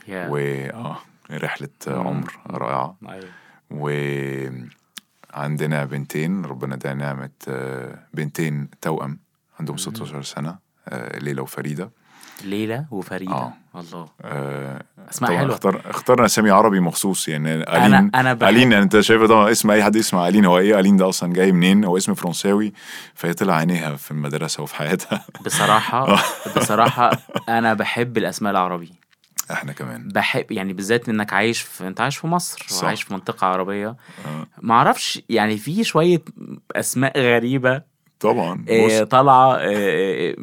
يا 0.09 0.29
و 0.29 0.37
آه 0.37 0.99
رحلة 1.31 1.69
مم. 1.87 1.95
عمر 2.07 2.39
رائعة 2.47 2.97
أيوة. 3.09 3.29
وعندنا 3.71 4.65
بنتين 5.85 6.45
ربنا 6.45 6.75
ادانا 6.75 7.05
نعمة 7.05 7.31
آه، 7.49 7.99
بنتين 8.15 8.69
توأم 8.81 9.19
عندهم 9.61 9.75
مم. 9.75 9.79
16 9.79 10.23
سنة 10.23 10.59
آه، 10.89 11.19
ليلى 11.19 11.41
وفريدة 11.41 11.91
ليلى 12.45 12.85
وفريدة. 12.91 13.33
آه. 13.33 13.53
الله. 13.75 14.09
آه، 14.23 14.83
أسماء 15.11 15.31
طبعا 15.31 15.41
حلوة. 15.41 15.55
اختار 15.55 15.83
اخترنا 15.91 16.27
اسامي 16.27 16.51
عربي 16.51 16.81
مخصوص 16.81 17.29
يعني 17.29 17.55
أنا 17.55 17.87
ألين 17.87 18.11
أنا 18.15 18.35
بحب 18.35 18.49
ألين 18.49 18.73
أنت 18.73 19.01
شايف 19.01 19.23
ده 19.23 19.51
اسم 19.51 19.71
أي 19.71 19.85
حد 19.85 19.97
يسمع 19.97 20.29
ألين 20.29 20.45
هو 20.45 20.59
إيه؟ 20.59 20.81
ألين 20.81 20.97
ده 20.97 21.09
أصلا 21.09 21.33
جاي 21.33 21.53
منين؟ 21.53 21.85
هو 21.85 21.97
اسم 21.97 22.15
فرنساوي 22.15 22.73
فهي 23.15 23.35
طلع 23.35 23.55
عينيها 23.55 23.97
في 23.97 24.11
المدرسة 24.11 24.63
وفي 24.63 24.75
حياتها. 24.75 25.25
بصراحة 25.45 26.19
بصراحة 26.57 27.11
أنا 27.49 27.75
بحب 27.75 28.19
الأسماء 28.19 28.53
العربي. 28.53 28.93
إحنا 29.51 29.73
كمان. 29.73 30.09
بحب 30.09 30.53
يعني 30.53 30.73
بالذات 30.73 31.09
إنك 31.09 31.33
عايش 31.33 31.61
في 31.61 31.87
أنت 31.87 32.01
عايش 32.01 32.17
في 32.17 32.27
مصر 32.27 32.67
صح. 32.69 32.85
وعايش 32.85 33.03
في 33.03 33.13
منطقة 33.15 33.47
عربية. 33.47 33.89
آه، 34.27 34.47
معرفش 34.63 35.23
يعني 35.29 35.57
في 35.57 35.85
شوية 35.85 36.23
أسماء 36.77 37.21
غريبة 37.21 37.83
طبعا 38.21 38.65
آه، 38.71 38.87
بص 38.87 39.09
طالعة 39.09 39.55
آه، 39.61 40.35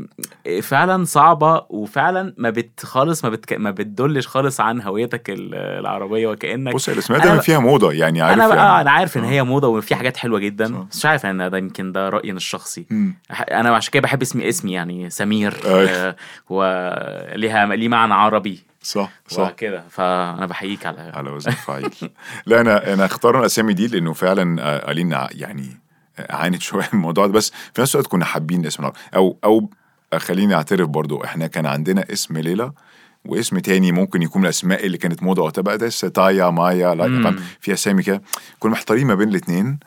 آه، 0.47 0.59
فعلا 0.59 1.03
صعبة 1.05 1.65
وفعلا 1.69 2.33
ما 2.37 2.49
بت 2.49 2.85
خالص 2.85 3.23
ما 3.23 3.29
بت 3.29 3.53
ما 3.53 3.71
بتدلش 3.71 4.27
خالص 4.27 4.59
عن 4.61 4.81
هويتك 4.81 5.29
ال- 5.29 5.55
العربية 5.55 6.27
وكأنك 6.27 6.73
بص 6.73 6.89
الاسماء 6.89 7.19
دايما 7.21 7.39
فيها 7.39 7.59
موضة 7.59 7.91
يعني 7.93 8.21
عارف 8.21 8.33
أنا 8.37 8.47
بقى 8.47 8.57
يعني 8.57 8.81
أنا 8.81 8.91
عارف 8.91 9.17
إن. 9.17 9.23
هي 9.23 9.43
موضة 9.43 9.67
وفي 9.67 9.95
حاجات 9.95 10.17
حلوة 10.17 10.39
صح. 10.39 10.45
جدا 10.45 10.65
بس 10.89 10.97
مش 10.97 11.05
عارف 11.05 11.25
إن 11.25 11.49
ده 11.49 11.57
يمكن 11.57 11.91
ده 11.91 12.09
رأيي 12.09 12.31
الشخصي 12.31 12.85
مم. 12.89 13.15
أنا 13.51 13.75
عشان 13.75 13.91
كده 13.91 14.01
بحب 14.03 14.21
اسمي 14.21 14.49
اسمي 14.49 14.71
يعني 14.73 15.09
سمير. 15.09 15.53
آه، 15.65 16.15
وليها 16.49 17.65
ليه 17.65 17.87
معنى 17.89 18.13
عربي 18.13 18.63
صح 18.81 19.09
صح 19.27 19.49
وكده 19.51 19.83
فأنا 19.89 20.45
بحييك 20.45 20.85
على 20.85 21.11
على 21.15 21.29
وزن 21.29 21.51
فعيل 21.51 21.89
لا 22.45 22.61
أنا 22.61 22.93
أنا 22.93 23.05
اخترنا 23.05 23.39
الاسامي 23.39 23.73
دي 23.73 23.87
لأنه 23.87 24.13
فعلا 24.13 24.91
الينا 24.91 25.29
يعني 25.31 25.77
عانت 26.29 26.61
شوية 26.61 26.83
من 26.83 26.89
الموضوع 26.99 27.27
ده 27.27 27.33
بس 27.33 27.51
في 27.73 27.81
نفس 27.81 27.95
الوقت 27.95 28.07
كنا 28.11 28.25
حابين 28.25 28.61
الاسم 28.61 28.83
العربي 28.83 28.99
أو 29.15 29.37
أو 29.43 29.69
خليني 30.17 30.55
أعترف 30.55 30.87
برضو 30.87 31.23
إحنا 31.23 31.47
كان 31.47 31.65
عندنا 31.65 32.05
اسم 32.13 32.37
ليلى 32.37 32.71
واسم 33.25 33.59
تاني 33.59 33.91
ممكن 33.91 34.21
يكون 34.21 34.41
من 34.41 34.45
الأسماء 34.45 34.85
اللي 34.85 34.97
كانت 34.97 35.23
موضة 35.23 35.43
وقتها 35.43 35.75
ده 35.75 35.89
تايا 35.89 36.49
مايا 36.49 36.95
لا 36.95 37.35
في 37.59 37.73
أسامي 37.73 38.03
كده. 38.03 38.21
كنا 38.59 38.71
محتارين 38.71 39.07
ما 39.07 39.15
بين 39.15 39.29
الاثنين 39.29 39.79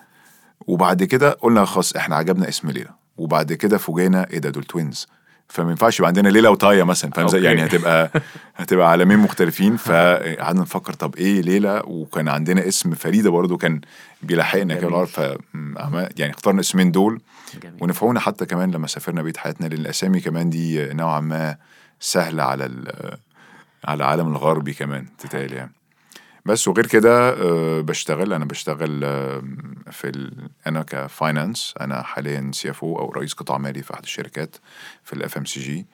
وبعد 0.66 1.04
كده 1.04 1.30
قلنا 1.30 1.64
خلاص 1.64 1.96
إحنا 1.96 2.16
عجبنا 2.16 2.48
اسم 2.48 2.70
ليلى. 2.70 2.90
وبعد 3.16 3.52
كده 3.52 3.78
فوجئنا 3.78 4.30
إيه 4.30 4.38
ده 4.38 4.50
دول 4.50 4.64
توينز 4.64 5.06
فما 5.48 5.70
ينفعش 5.70 5.98
يبقى 5.98 6.08
عندنا 6.08 6.28
ليلى 6.28 6.48
وتايا 6.48 6.84
مثلا 6.84 7.10
فاهم. 7.10 7.44
يعني 7.44 7.64
هتبقى 7.64 8.10
هتبقى 8.56 8.90
عالمين 8.90 9.18
مختلفين 9.18 9.76
فقعدنا 9.76 10.62
نفكر 10.62 10.92
طب 10.92 11.16
إيه 11.16 11.40
ليلى 11.40 11.82
وكان 11.86 12.28
عندنا 12.28 12.68
اسم 12.68 12.94
فريدة 12.94 13.30
برضو 13.30 13.56
كان 13.56 13.80
بيلاحقنا 14.22 14.74
كده 14.74 15.04
ف 15.04 15.18
يعني 16.18 16.32
اخترنا 16.32 16.60
اسمين 16.60 16.92
دول. 16.92 17.20
جميل. 17.62 17.82
ونفعونا 17.82 18.20
حتى 18.20 18.46
كمان 18.46 18.70
لما 18.70 18.86
سافرنا 18.86 19.22
بيت 19.22 19.36
حياتنا 19.36 19.66
لأن 19.66 19.80
الاسامي 19.80 20.20
كمان 20.20 20.50
دي 20.50 20.86
نوعا 20.94 21.20
ما 21.20 21.56
سهلة 22.00 22.42
على 22.42 22.64
على 23.84 23.96
العالم 23.96 24.28
الغربي 24.28 24.72
كمان 24.72 25.06
تتقال 25.18 25.52
يعني. 25.52 25.72
بس 26.44 26.68
وغير 26.68 26.86
كده 26.86 27.30
آه، 27.30 27.80
بشتغل 27.80 28.32
أنا 28.32 28.44
بشتغل 28.44 29.00
في 29.90 30.04
ال... 30.04 30.50
أنا 30.66 30.82
ك 30.82 30.94
finance 30.94 31.74
أنا 31.80 32.02
حاليا 32.02 32.50
CFO 32.54 32.98
أو 32.98 33.10
رئيس 33.10 33.32
قطاع 33.32 33.58
مالي 33.58 33.82
في 33.82 33.94
أحد 33.94 34.02
الشركات 34.02 34.56
في 35.04 35.12
ال 35.12 35.36
FMCG. 35.36 35.86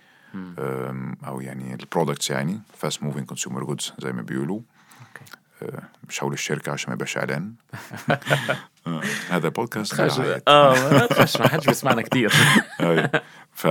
أو 1.27 1.41
يعني 1.41 1.75
ال 1.75 1.81
products 1.81 2.31
يعني 2.31 2.61
fast 2.77 3.03
moving 3.03 3.27
consumer 3.27 3.65
goods 3.65 3.93
زي 3.99 4.13
ما 4.13 4.23
بيقولوا. 4.23 4.61
آه، 5.63 5.83
مش 6.09 6.23
هقول 6.23 6.33
الشركة 6.33 6.73
عشان 6.73 6.91
ما 6.91 6.95
يبقاش 6.95 7.17
إعلان 7.19 7.53
آه، 8.87 9.03
هذا 9.29 9.49
بودكاست. 9.49 10.01
آه 10.49 10.91
ما 10.93 11.07
تخش 11.07 11.37
ما 11.37 11.49
حدش 11.49 11.67
بيسمعنا 11.67 12.03
كتير 12.03 12.33
أيوة. 12.81 13.11
ف 13.53 13.67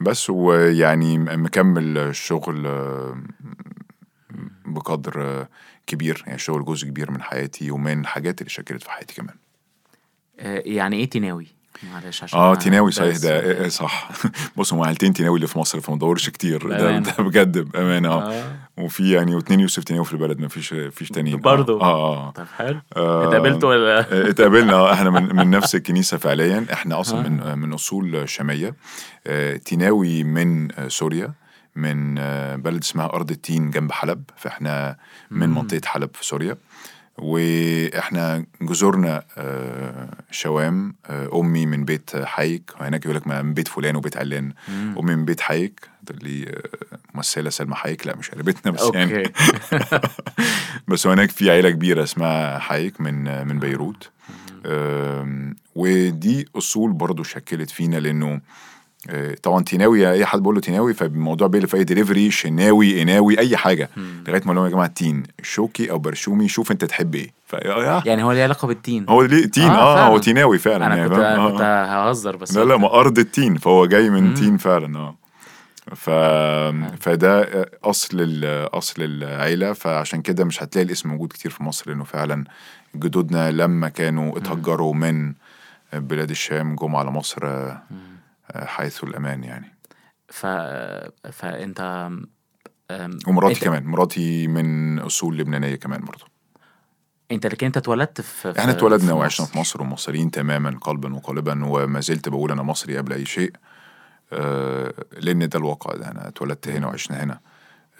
بس 0.00 0.30
ويعني 0.30 1.18
مكمل 1.18 1.98
الشغل 1.98 2.66
بقدر 4.66 5.46
كبير 5.86 6.22
يعني 6.26 6.34
الشغل 6.34 6.64
جزء 6.64 6.88
كبير 6.88 7.10
من 7.10 7.22
حياتي 7.22 7.70
ومن 7.70 8.00
الحاجات 8.00 8.40
اللي 8.40 8.50
شكلت 8.50 8.82
في 8.82 8.90
حياتي 8.90 9.14
كمان. 9.14 9.34
آه، 10.40 10.62
يعني 10.66 10.96
إيه 10.96 11.10
تناوي؟ 11.10 11.46
معلش 11.92 12.22
عشان 12.22 12.38
آه 12.38 12.54
تيناوي 12.54 12.90
صحيح 12.90 13.16
ده 13.16 13.40
إيه، 13.40 13.68
صح. 13.68 14.10
بص 14.56 14.72
هم 14.72 14.80
عيلتين 14.82 15.12
تيناوي 15.12 15.36
اللي 15.36 15.46
في 15.46 15.58
مصر 15.58 15.80
فما 15.80 15.96
ندورش 15.96 16.30
كتير. 16.30 16.68
ده. 16.68 16.98
ده 16.98 17.12
بجد 17.18 17.58
بأمانة 17.58 18.12
آه. 18.12 18.44
وفي 18.78 19.12
يعني 19.12 19.34
واتنين 19.34 19.60
يوسف 19.60 19.84
تيناوي 19.84 20.04
في 20.04 20.12
البلد 20.12 20.38
ما 20.38 20.48
فيش 20.48 20.68
فيش 20.68 21.08
تانيين 21.08 21.40
برضو؟ 21.40 21.80
آه 21.80 22.28
آه, 22.28 22.30
طب 22.30 22.46
حلو. 22.56 22.80
آه. 22.96 23.28
اتقابلتوا 23.28 23.70
ولا؟ 23.70 24.00
اتقابلنا 24.30 24.92
إحنا 24.92 25.10
من, 25.10 25.36
من 25.36 25.50
نفس 25.50 25.74
الكنيسة 25.74 26.16
فعليا. 26.16 26.66
إحنا 26.72 27.00
أصلا 27.00 27.26
آه. 27.26 27.28
من 27.54 27.58
من 27.58 27.72
أصول 27.72 28.28
شامية. 28.28 28.74
آه، 29.26 29.56
تيناوي 29.56 30.24
من 30.24 30.72
آه، 30.72 30.88
سوريا. 30.88 31.32
من 31.76 32.18
آه، 32.18 32.56
بلد 32.56 32.82
اسمها 32.82 33.06
أرض 33.06 33.30
التين 33.30 33.70
جنب 33.70 33.92
حلب 33.92 34.22
فإحنا 34.36 34.96
من 35.30 35.48
مم. 35.48 35.58
منطقة 35.58 35.80
حلب 35.86 36.10
في 36.14 36.26
سوريا. 36.26 36.56
وإحنا 37.18 38.44
جذورنا 38.62 39.22
آه، 39.38 40.08
شوام 40.30 40.94
آه، 41.06 41.40
أمي 41.40 41.66
من 41.66 41.84
بيت 41.84 42.10
حيك 42.16 42.70
هناك 42.80 43.04
يقول 43.04 43.16
لك 43.16 43.26
من 43.26 43.54
بيت 43.54 43.68
فلان 43.68 43.96
وبيت 43.96 44.16
علان. 44.16 44.52
أمي 44.68 45.16
من 45.16 45.24
بيت 45.24 45.40
حيك 45.40 45.80
اللي 46.10 46.48
آه، 46.48 46.98
ممثلة 47.14 47.50
سلمى 47.50 47.74
حيك 47.74 48.06
لا 48.06 48.16
مش 48.16 48.30
قريبتنا 48.30 48.72
بس 48.72 48.90
يعني. 48.94 49.16
أوكي. 49.18 49.32
بس 50.88 51.06
هناك 51.06 51.30
في 51.30 51.50
عيلة 51.50 51.70
كبيرة 51.70 52.02
اسمها 52.02 52.58
حايك 52.58 53.00
من 53.00 53.46
من 53.48 53.58
بيروت. 53.58 54.10
ودي 55.74 56.48
أصول 56.56 56.92
برضو 56.92 57.22
شكلت 57.22 57.70
فينا 57.70 57.96
لأنه 57.96 58.40
طبعا 59.42 59.64
تيناوي 59.64 60.10
أي 60.10 60.26
حد 60.26 60.38
بيقول 60.38 60.54
له 60.54 60.60
تيناوي 60.60 60.94
فالموضوع 60.94 61.48
بيقلب 61.48 61.68
في 61.68 61.76
أي 61.76 61.84
دليفري 61.84 62.30
شناوي 62.30 63.02
إناوي 63.02 63.38
أي 63.38 63.56
حاجة 63.56 63.90
مم. 63.96 64.24
لغاية 64.28 64.42
ما 64.46 64.52
لهم 64.52 64.64
يا 64.64 64.70
جماعة 64.70 64.86
تين 64.86 65.22
شوكي 65.42 65.90
أو 65.90 65.98
برشومي 65.98 66.48
شوف 66.48 66.72
أنت 66.72 66.84
تحب 66.84 67.14
إيه 67.14 67.32
ف 67.46 67.52
يعني 68.06 68.24
هو 68.24 68.32
ليه 68.32 68.42
علاقة 68.42 68.68
بالتين 68.68 69.06
هو 69.08 69.22
ليه 69.22 69.46
تين 69.46 69.64
آه، 69.64 69.92
آه, 69.92 69.94
فعلا. 69.94 70.06
هو 70.06 70.18
تيناوي 70.18 70.58
فعلا 70.58 70.86
أنا 70.86 70.96
يعني 70.96 71.08
كنت؟ 71.08 71.18
آه، 71.18 71.50
كنت 71.50 71.60
آه. 71.60 72.10
ههزر 72.10 72.36
بس 72.36 72.56
لا 72.56 72.64
لا 72.64 72.76
ما 72.76 72.94
أرض 72.94 73.18
التين 73.18 73.56
فهو 73.56 73.86
جاي 73.86 74.10
من 74.10 74.22
مم. 74.22 74.34
تين 74.34 74.56
فعلا 74.56 74.98
آه 74.98 75.14
ف... 75.94 76.10
فده 77.00 77.66
أصل 77.84 78.16
ال... 78.20 78.44
أصل 78.74 79.02
العيلة 79.02 79.72
فعشان 79.72 80.22
كده 80.22 80.44
مش 80.44 80.62
هتلاقي 80.62 80.86
الاسم 80.86 81.08
موجود 81.08 81.28
كتير 81.32 81.50
في 81.50 81.62
مصر 81.62 81.90
لأنه 81.90 82.04
فعلا 82.04 82.44
جدودنا 82.96 83.50
لما 83.50 83.88
كانوا 83.88 84.38
اتهجروا 84.38 84.94
من 84.94 85.32
بلاد 85.92 86.30
الشام 86.30 86.76
جم 86.76 86.96
على 86.96 87.10
مصر 87.10 87.46
آه، 87.46 87.82
مم. 87.90 88.11
حيث 88.54 89.04
الأمان 89.04 89.44
يعني. 89.44 89.78
ف 90.28 90.46
فأنت 91.32 92.08
أم، 92.90 93.18
ومراتي 93.26 93.54
أنت... 93.54 93.64
كمان 93.64 93.84
مراتي 93.84 94.46
من 94.48 94.98
أصول 94.98 95.38
لبنانية 95.38 95.76
كمان 95.76 96.00
برضه 96.04 96.24
أنت 97.30 97.46
لكن 97.46 97.66
أنت 97.66 97.76
اتولدت 97.76 98.20
في 98.20 98.58
إحنا 98.58 98.72
اتولدنا 98.72 99.12
وعشنا. 99.12 99.46
في 99.46 99.58
مصر 99.58 99.82
ومصريين 99.82 100.30
تماما 100.30 100.78
قلبا 100.80 101.14
وقالبا 101.14 101.64
وما 101.64 102.00
زلت 102.00 102.28
بقول 102.28 102.52
أنا 102.52 102.62
مصري 102.62 102.96
قبل 102.98 103.12
أي 103.12 103.24
شيء 103.26 103.52
آه، 104.32 104.94
لأن 105.12 105.48
ده 105.48 105.58
الواقع 105.58 105.94
ده. 105.96 106.10
أنا 106.10 106.28
اتولدت 106.28 106.68
هنا 106.68 106.86
وعشنا 106.86 107.22
هنا. 107.24 107.40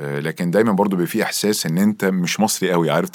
لكن 0.03 0.51
دايما 0.51 0.73
برضو 0.73 0.97
بيبقى 0.97 1.07
في 1.11 1.23
إحساس 1.23 1.67
إن 1.67 1.79
أنت 1.79 2.05
مش 2.05 2.41
مصري 2.41 2.73
قوي. 2.73 2.91
عارف 2.91 3.11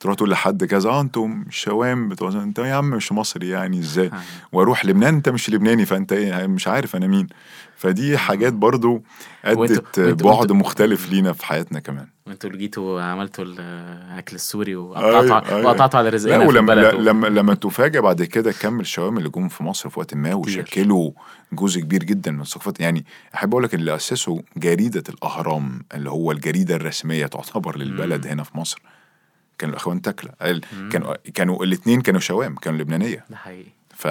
تروح 0.00 0.14
تقول 0.16 0.30
لحد 0.30 0.64
كذا 0.64 0.90
آه 0.90 1.00
أنتم 1.00 1.44
شوام 1.50 2.08
بتوع 2.08 2.28
أنت 2.28 2.58
يا 2.58 2.74
عم 2.74 2.90
مش 2.90 3.12
مصري 3.12 3.48
يعني 3.48 3.78
إزاي. 3.78 4.10
وأروح 4.52 4.84
لبنان 4.84 5.14
أنت 5.14 5.28
مش 5.28 5.50
لبناني 5.50 5.86
فأنت 5.86 6.12
إيه؟ 6.12 6.46
مش 6.46 6.68
عارف 6.68 6.96
أنا 6.96 7.06
مين. 7.06 7.26
فدي 7.78 8.18
حاجات 8.18 8.52
برضو 8.52 9.02
أدت 9.44 10.00
بعد 10.00 10.52
مختلف 10.52 11.10
لينا 11.10 11.32
في 11.32 11.46
حياتنا 11.46 11.80
كمان 11.80 12.06
وانتوا 12.26 12.50
اللي 12.50 12.60
جيتوا 12.60 13.02
عملتوا 13.02 13.44
الأكل 13.44 14.36
السوري 14.36 14.76
وقطعتوا 14.76 15.20
أيوة، 15.20 15.48
أيوة. 15.48 15.66
وقطعتوا 15.66 15.98
على 15.98 16.08
رزقنا 16.08 16.50
في 16.50 16.58
البلد 16.58 16.94
لما 16.94 17.26
لما 17.26 17.54
تفاجئ 17.54 18.00
بعد 18.00 18.22
كده 18.22 18.52
كم 18.52 18.80
الشوام 18.80 19.18
اللي 19.18 19.28
جم 19.28 19.48
في 19.48 19.62
مصر 19.62 19.88
في 19.88 19.98
وقت 19.98 20.14
ما. 20.14 20.34
وشكلوا 20.34 21.10
جزء 21.52 21.80
كبير 21.80 22.04
جدا 22.04 22.30
من 22.30 22.44
ثقافات 22.44 22.80
يعني 22.80 23.04
أحب 23.34 23.50
أقول 23.50 23.64
لك 23.64 23.74
اللي 23.74 23.94
اسسوا 23.94 24.38
جريدة 24.56 25.04
الأهرام 25.08 25.84
اللي 25.94 26.10
هو 26.10 26.32
الجريدة 26.32 26.76
الرسمية 26.76 27.26
تعتبر 27.26 27.78
للبلد. 27.78 28.26
هنا 28.26 28.42
في 28.42 28.58
مصر 28.58 28.82
كانوا 29.58 29.74
الأخوان 29.74 30.02
تكله. 30.02 30.60
كانوا 30.90 31.14
كانوا 31.34 31.64
الاثنين 31.64 32.00
كانوا 32.00 32.20
شوام 32.20 32.54
كانوا 32.54 32.78
لبنانية 32.78 33.24
ده 33.30 33.36
حقيقي 33.36 33.77
ف 33.98 34.08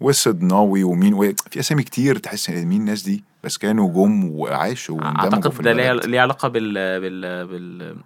والصدناوي 0.00 0.84
ومين 0.84 1.14
و... 1.14 1.32
في 1.50 1.60
أسامي 1.60 1.82
كتير 1.82 2.18
تحس 2.18 2.50
إن 2.50 2.66
مين 2.66 2.80
الناس 2.80 3.02
دي؟ 3.02 3.24
بس 3.44 3.58
كانوا 3.58 3.92
جم 3.92 4.24
وعاشوا 4.24 5.02
أعتقد 5.02 5.62
ده 5.62 5.72
ليه 5.92 6.20
علاقة 6.20 6.48
بال 6.48 7.00
بال 7.00 7.46
بال 7.46 7.96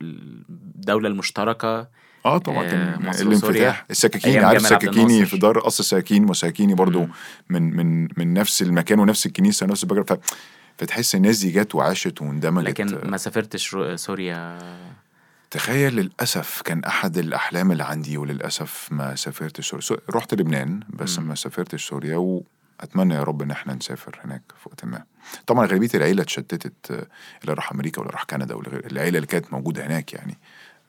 الدولة 0.00 1.08
المشتركة. 1.08 1.88
آه 2.26 2.38
طبعا. 2.38 2.64
آه، 2.64 2.70
كان 2.70 3.08
مصر 3.08 3.22
الانفتاح. 3.22 3.86
أيام 4.26 4.44
عارف 4.44 4.66
سكاكيني. 4.66 5.26
في 5.26 5.38
دار 5.38 5.58
قصر 5.58 5.84
سكاكين 5.84 6.30
وسكاكيني 6.30 6.74
برضو 6.74 7.00
مم. 7.00 7.10
من 7.48 7.76
من 7.76 8.08
من 8.16 8.34
نفس 8.34 8.62
المكان 8.62 9.00
ونفس 9.00 9.26
الكنيسة 9.26 9.66
ونفس 9.66 9.82
البجر. 9.82 10.04
ف... 10.04 10.12
فتحس 10.78 11.14
الناس 11.14 11.38
دي 11.38 11.50
جت 11.50 11.74
وعاشت 11.74 12.22
واندمجت. 12.22 12.68
لكن 12.68 12.98
ما 13.10 13.16
سافرتش 13.16 13.76
سوريا. 13.94 14.58
تخيل 15.50 15.96
للأسف 15.96 16.62
كان 16.62 16.84
أحد 16.84 17.18
الأحلام 17.18 17.72
اللي 17.72 17.84
عندي 17.84 18.16
وللأسف 18.18 18.88
ما 18.92 19.14
سافرتش 19.14 19.68
سوريا 19.70 19.82
سو- 19.84 19.96
رحت 20.10 20.34
لبنان 20.34 20.80
بس 20.88 21.18
مم. 21.18 21.28
ما 21.28 21.34
سافرتش 21.34 21.88
سوريا 21.88 22.16
وأتمنى 22.16 23.14
يا 23.14 23.22
رب 23.22 23.42
إن 23.42 23.50
إحنا 23.50 23.74
نسافر 23.74 24.20
هناك 24.24 24.42
في 24.62 24.68
وقت 24.68 24.84
ما. 24.84 25.04
طبعا 25.46 25.66
غالبية 25.66 25.88
العيلة 25.94 26.22
اتشتتت 26.22 26.90
اللي 27.42 27.54
راح 27.54 27.72
أمريكا 27.72 27.98
واللي 28.00 28.12
راح 28.12 28.24
كندا 28.24 28.54
العيلة 28.60 29.16
اللي 29.16 29.26
كانت 29.26 29.52
موجودة 29.52 29.86
هناك 29.86 30.12
يعني 30.12 30.38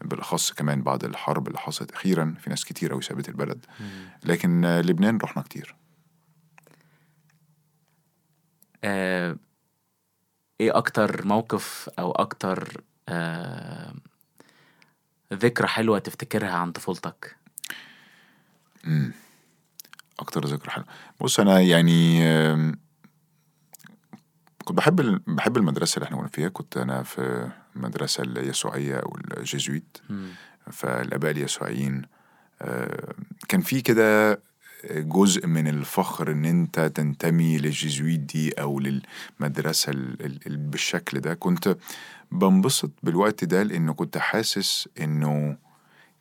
بالأخص 0.01 0.51
كمان 0.51 0.81
بعد 0.81 1.03
الحرب 1.03 1.47
اللي 1.47 1.59
حصلت 1.59 1.91
أخيرا 1.91 2.35
في 2.39 2.49
ناس 2.49 2.65
كتير 2.65 2.93
أوي 2.93 3.01
سابت 3.01 3.29
البلد. 3.29 3.65
لكن 4.23 4.65
لبنان 4.65 5.17
رحنا 5.17 5.43
كتير. 5.43 5.75
آه، 8.83 9.35
إيه 10.61 10.77
أكتر 10.77 11.25
موقف 11.27 11.89
أو 11.99 12.11
أكتر 12.11 12.81
آه، 13.09 13.93
ذكرى 15.33 15.67
حلوة 15.67 15.99
تفتكرها 15.99 16.51
عن 16.51 16.71
طفولتك 16.71 17.35
مم. 18.83 19.11
أكتر 20.19 20.45
ذكرى 20.45 20.71
حلوة 20.71 20.85
بص 21.21 21.39
أنا 21.39 21.59
يعني 21.59 22.21
كنت 24.65 24.77
بحب 24.77 25.21
بحب 25.27 25.57
المدرسة 25.57 25.95
اللي 25.95 26.05
إحنا 26.05 26.17
كنا 26.17 26.27
فيها 26.27 26.49
كنت 26.49 26.77
أنا 26.77 27.03
في 27.03 27.51
المدرسة 27.75 28.23
اليسوعية 28.23 28.95
أو 28.95 29.17
الجيزويت. 29.37 29.97
فالآباء 30.71 31.31
اليسوعيين 31.31 32.01
كان 33.47 33.61
في 33.61 33.81
كده 33.81 34.41
جزء 34.91 35.47
من 35.47 35.67
الفخر 35.67 36.31
إن 36.31 36.45
أنت 36.45 36.79
تنتمي 36.79 37.57
للجيزويت 37.57 38.19
دي 38.19 38.51
أو 38.51 38.79
للمدرسة 38.79 39.89
ال- 39.91 40.25
ال- 40.25 40.39
ال- 40.47 40.57
بالشكل 40.57 41.19
ده. 41.19 41.33
كنت 41.33 41.77
بنبسط 42.31 42.91
بالوقت 43.03 43.43
ده 43.43 43.63
لأنه 43.63 43.93
كنت 43.93 44.17
حاسس 44.17 44.87
إنه 45.01 45.57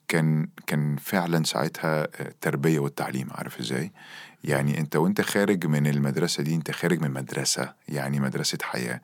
كان 0.09 0.49
كان 0.67 0.97
فعلا 0.97 1.45
ساعتها 1.45 2.05
التربيه 2.21 2.79
والتعليم 2.79 3.29
عارف 3.31 3.61
إزاي؟ 3.61 3.93
يعني 4.45 4.79
أنت 4.81 4.97
وأنت 4.97 5.21
خارج 5.21 5.67
من 5.67 5.87
المدرسة 5.87 6.43
دي 6.43 6.55
أنت 6.55 6.71
خارج 6.71 7.01
من 7.03 7.11
مدرسة 7.11 7.73
يعني 7.89 8.21
مدرسة 8.21 8.59
حياة. 8.63 9.01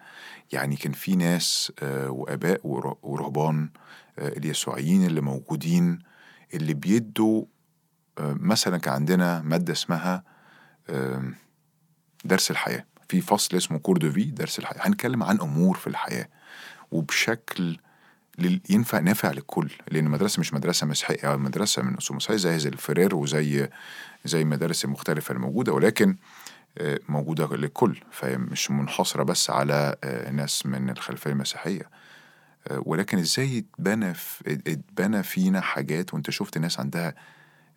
يعني 0.52 0.76
كان 0.76 0.92
في 0.92 1.16
ناس 1.16 1.72
آه، 1.82 2.10
وآباء 2.10 2.60
ور- 2.64 2.96
ورهبان 3.02 3.68
آه، 4.18 4.28
اليسوعيين 4.28 5.06
اللي 5.06 5.20
موجودين 5.20 5.98
اللي 6.54 6.74
بيدوا 6.74 7.44
مثلا 8.20 8.78
كان 8.78 8.94
عندنا 8.94 9.42
مادة 9.42 9.72
اسمها 9.72 10.22
درس 12.24 12.50
الحياة. 12.50 12.84
في 13.08 13.20
فصل 13.20 13.56
اسمه 13.56 13.78
كور 13.78 13.98
دو 13.98 14.10
في 14.12 14.24
درس 14.24 14.58
الحياة. 14.58 14.88
هنتكلم 14.88 15.22
عن 15.22 15.40
أمور 15.40 15.76
في 15.76 15.86
الحياة. 15.86 16.28
وبشكل 16.90 17.78
ينفع 18.70 18.98
نافع 18.98 19.30
للكل. 19.30 19.70
لأن 19.90 20.06
المدرسة 20.06 20.40
مش 20.40 20.54
مدرسة 20.54 20.86
مسيحية. 20.86 21.28
أو 21.28 21.38
مدرسه 21.38 21.82
من 21.82 21.94
أصول 21.94 22.16
مسيحية 22.16 22.36
زي 22.36 22.68
الفرير 22.68 23.14
وزي 23.14 23.68
زي 24.24 24.42
المدارس 24.42 24.84
المختلفه 24.84 25.34
الموجودة. 25.34 25.72
ولكن 25.72 26.16
آه، 26.78 27.00
موجودة 27.08 27.56
للكل. 27.56 28.00
فهي 28.10 28.38
مش 28.38 28.70
منحصرة 28.70 29.22
بس 29.22 29.50
على 29.50 29.96
آه، 30.04 30.30
ناس 30.30 30.66
من 30.66 30.90
الخلفية 30.90 31.30
المسيحية. 31.30 31.90
آه، 32.68 32.82
ولكن 32.86 33.18
إزاي 33.18 33.58
اتبنى 33.58 34.14
اتبنى 34.46 35.22
فينا 35.22 35.60
حاجات 35.60 36.14
وأنت 36.14 36.30
شفت 36.30 36.58
ناس 36.58 36.80
عندها 36.80 37.08
آه، 37.08 37.14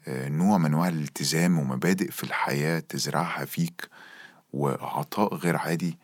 نوع 0.07 0.57
من 0.57 0.65
أنواع 0.65 0.87
الالتزام 0.87 1.59
ومبادئ 1.59 2.11
في 2.11 2.23
الحياة 2.23 2.79
تزرعها 2.79 3.45
فيك 3.45 3.89
وعطاء 4.53 5.35
غير 5.35 5.57
عادي 5.57 5.97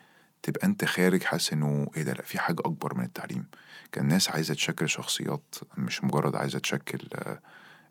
تبقى 0.43 0.67
أنت 0.67 0.85
خارج 0.85 1.23
حاسس 1.23 1.53
إنه 1.53 1.87
إيه 1.97 2.03
ده 2.03 2.13
لأ 2.13 2.21
في 2.21 2.39
حاجة 2.39 2.59
أكبر 2.59 2.97
من 2.97 3.03
التعليم. 3.03 3.45
كان 3.91 4.07
ناس 4.07 4.29
عايزة 4.29 4.53
تشكل 4.53 4.89
شخصيات 4.89 5.55
مش 5.77 6.03
مجرد 6.03 6.35
عايزة 6.35 6.59
تشكل 6.59 7.07
آه، 7.15 7.39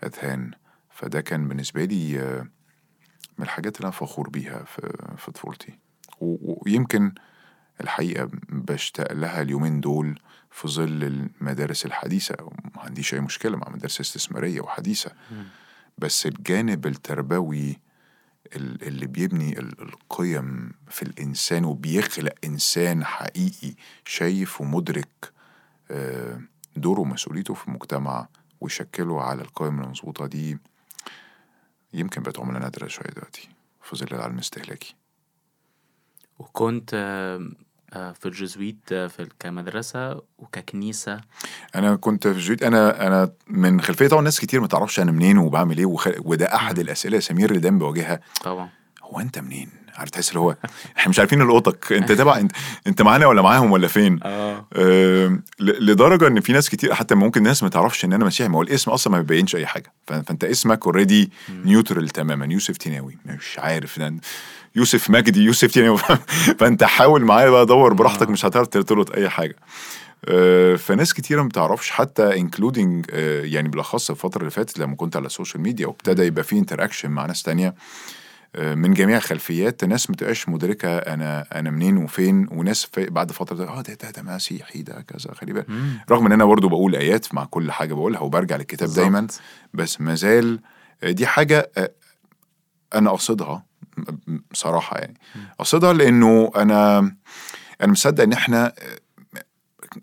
أذهان. 0.05 0.51
فده 0.91 1.21
كان 1.21 1.49
بالنسبة 1.49 1.85
لي 1.85 2.21
آه، 2.21 2.43
من 3.39 3.45
الحاجات 3.45 3.77
اللي 3.77 3.85
أنا 3.85 3.93
فخور 3.93 4.31
بيها 4.31 4.65
في 5.17 5.33
طفولتي. 5.35 5.79
ويمكن 6.21 7.15
الحقيقة 7.81 8.31
بشتاق 8.49 9.13
لها 9.13 9.43
اليومين 9.43 9.81
دول 9.81 10.21
في 10.51 10.69
ظل 10.69 11.05
المدارس 11.05 11.87
الحديثة. 11.87 12.35
ما 12.75 12.83
عنديش 12.83 13.15
أي 13.15 13.21
مشكلة 13.21 13.57
مع 13.57 13.69
مدارس 13.69 14.01
استثمارية 14.01 14.61
وحديثة. 14.61 15.11
بس 15.99 16.27
الجانب 16.27 16.87
التربوي 16.87 17.81
ال- 18.57 18.83
اللي 18.83 19.07
بيبني 19.07 19.59
ال- 19.59 19.83
القيم 19.83 20.73
في 20.89 21.03
الإنسان 21.03 21.65
وبيخلق 21.65 22.35
إنسان 22.45 23.05
حقيقي 23.05 23.75
شايف 24.05 24.61
ومدرك 24.61 25.33
آه، 25.91 26.41
دوره 26.77 27.01
ومسؤوليته 27.01 27.55
في 27.55 27.69
المجتمع 27.69 28.29
ويشكله 28.61 29.23
على 29.23 29.43
القيم 29.43 29.81
المظبوطة 29.81 30.27
دي 30.27 30.59
يمكن 31.93 32.23
بقت 32.23 32.39
عملة 32.41 32.59
نادرة 32.59 32.87
شوية 32.89 33.07
دلوقتي 33.09 33.49
في 33.83 33.97
ظل 33.97 34.07
العالم 34.17 34.35
الاستهلاكي. 34.35 34.95
وكنت 36.39 36.95
في 37.95 38.27
الجزويت 38.27 38.93
آه، 38.93 39.07
في 39.07 39.29
كمدرسة 39.39 40.21
وككنيسة. 40.39 41.21
أنا 41.75 41.97
كنت 41.97 42.29
في 42.29 42.39
جويت 42.39 42.63
أنا 42.63 43.07
أنا 43.07 43.33
من 43.47 43.81
خلفية 43.81 44.09
طبعا 44.09 44.23
ناس 44.23 44.41
كتير 44.41 44.61
ما 44.61 44.67
تعرفش 44.67 45.01
أنا 45.01 45.13
منين 45.13 45.39
وبعمل 45.39 45.79
إيه 45.79 45.87
وخ... 45.87 46.09
وده 46.19 46.55
أحد 46.55 46.79
الأسئلة 46.79 47.15
يا 47.15 47.21
سمير 47.21 47.49
اللي 47.49 47.61
دايما 47.61 47.79
بواجهها 47.79 48.21
طبعا. 48.45 48.69
هو 49.03 49.21
أنت 49.21 49.39
منين؟ 49.39 49.84
عارف 49.95 50.11
تحس 50.11 50.29
اللي 50.29 50.41
هو 50.41 50.57
إحنا 50.97 51.11
مش 51.11 51.19
عارفين 51.19 51.43
نلقطك. 51.43 51.93
انت 51.93 52.13
تبع 52.13 52.37
انت, 52.39 52.53
انت 52.87 53.03
معانا 53.03 53.27
ولا 53.27 53.43
معاهم 53.43 53.73
ولا 53.73 53.89
فين؟ 53.89 54.21
آه. 54.23 54.67
لدرجة 55.61 56.27
ان 56.27 56.41
في 56.41 56.53
ناس 56.53 56.71
كتير 56.71 56.95
حتى 56.95 57.15
ممكن 57.15 57.43
ناس 57.43 57.63
ما 57.63 57.69
تعرفش 57.69 58.05
ان 58.05 58.13
أنا 58.13 58.25
مسيحي 58.25 58.49
ما 58.49 58.59
هو 58.59 58.63
الاسم 58.63 58.91
أصلا 58.91 59.13
ما 59.13 59.19
بيبينش 59.21 59.57
اي 59.57 59.67
حاجة. 59.67 59.93
فانت 60.07 60.45
اسمك 60.45 60.87
already 60.87 61.31
neutral 61.65 62.09
تماما. 62.09 62.47
يوسف 62.53 62.77
تيناوي. 62.77 63.19
مش 63.27 63.59
عارف 63.59 63.99
ده 63.99 64.15
يوسف 64.77 65.11
مجدي 65.11 65.41
يوسف 65.41 65.71
تيناوي. 65.71 65.99
فانت 66.59 66.85
حاول 66.85 67.25
معايا 67.25 67.51
بقى 67.51 67.67
دور 67.67 67.93
براحتك 67.95 68.27
آه. 68.27 68.31
مش 68.33 68.45
هتعرف 68.45 68.69
ترتبط 68.69 69.11
اي 69.11 69.29
حاجة. 69.29 69.57
آه، 70.29 70.77
فناس 70.77 71.15
كتيرة 71.15 71.43
ما 71.43 71.49
تعرفش 71.49 71.91
حتى 71.91 72.37
including 72.41 73.07
يعني 73.45 73.69
بالاخص 73.69 74.11
الفترة 74.11 74.41
اللي 74.41 74.51
فاتت 74.51 74.79
لما 74.79 74.97
كنت 74.97 75.17
على 75.17 75.27
ال 75.27 75.32
social 75.32 75.63
media 75.63 75.87
وابتدى 75.87 76.23
يبقى 76.23 76.45
في 76.45 76.59
interaction 76.59 77.11
مع 77.11 77.27
ناس 77.27 77.43
تانية. 77.43 77.67
آه، 77.69 77.75
من 78.59 78.95
جميع 78.95 79.17
الخلفيات 79.17 79.85
ناس 79.85 80.11
ما 80.11 80.17
تبقاش 80.17 80.49
مدركة 80.49 80.97
أنا 80.99 81.47
أنا 81.55 81.71
منين 81.71 81.97
وفين 81.97 82.49
وناس 82.53 82.85
في 82.85 83.07
بعد 83.07 83.33
فترة 83.33 83.65
آه 83.69 83.81
ده 83.83 83.95
ده, 83.95 84.11
ده 84.11 84.23
مسيحي 84.23 84.83
ده 84.83 85.01
كذا 85.09 85.35
خلي 85.35 85.53
بالك. 85.53 85.67
رغم 86.11 86.27
إن 86.27 86.33
أنا 86.33 86.45
برضو 86.45 86.69
بقول 86.69 86.97
آيات 86.97 87.35
مع 87.35 87.45
كل 87.45 87.73
حاجة 87.73 87.95
بقولها 87.95 88.21
وبرجع 88.21 88.57
للكتاب 88.57 88.89
بالظبط. 88.89 88.99
دايما 89.01 89.27
بس 89.75 90.01
ما 90.01 90.15
زال 90.15 90.61
آه، 91.03 91.11
دي 91.11 91.27
حاجة 91.27 91.71
آه، 91.79 91.91
أنا 92.95 93.11
قاصدها 93.11 93.65
م- 93.97 94.03
م- 94.27 94.41
بصراحة 94.51 94.99
يعني 94.99 95.15
قاصدها 95.59 95.93
لأنه 95.93 96.51
أنا 96.57 96.99
أنا 97.83 97.93
مصدق 97.93 98.23
إن 98.23 98.33
إحنا 98.33 98.67
آه، 98.67 98.73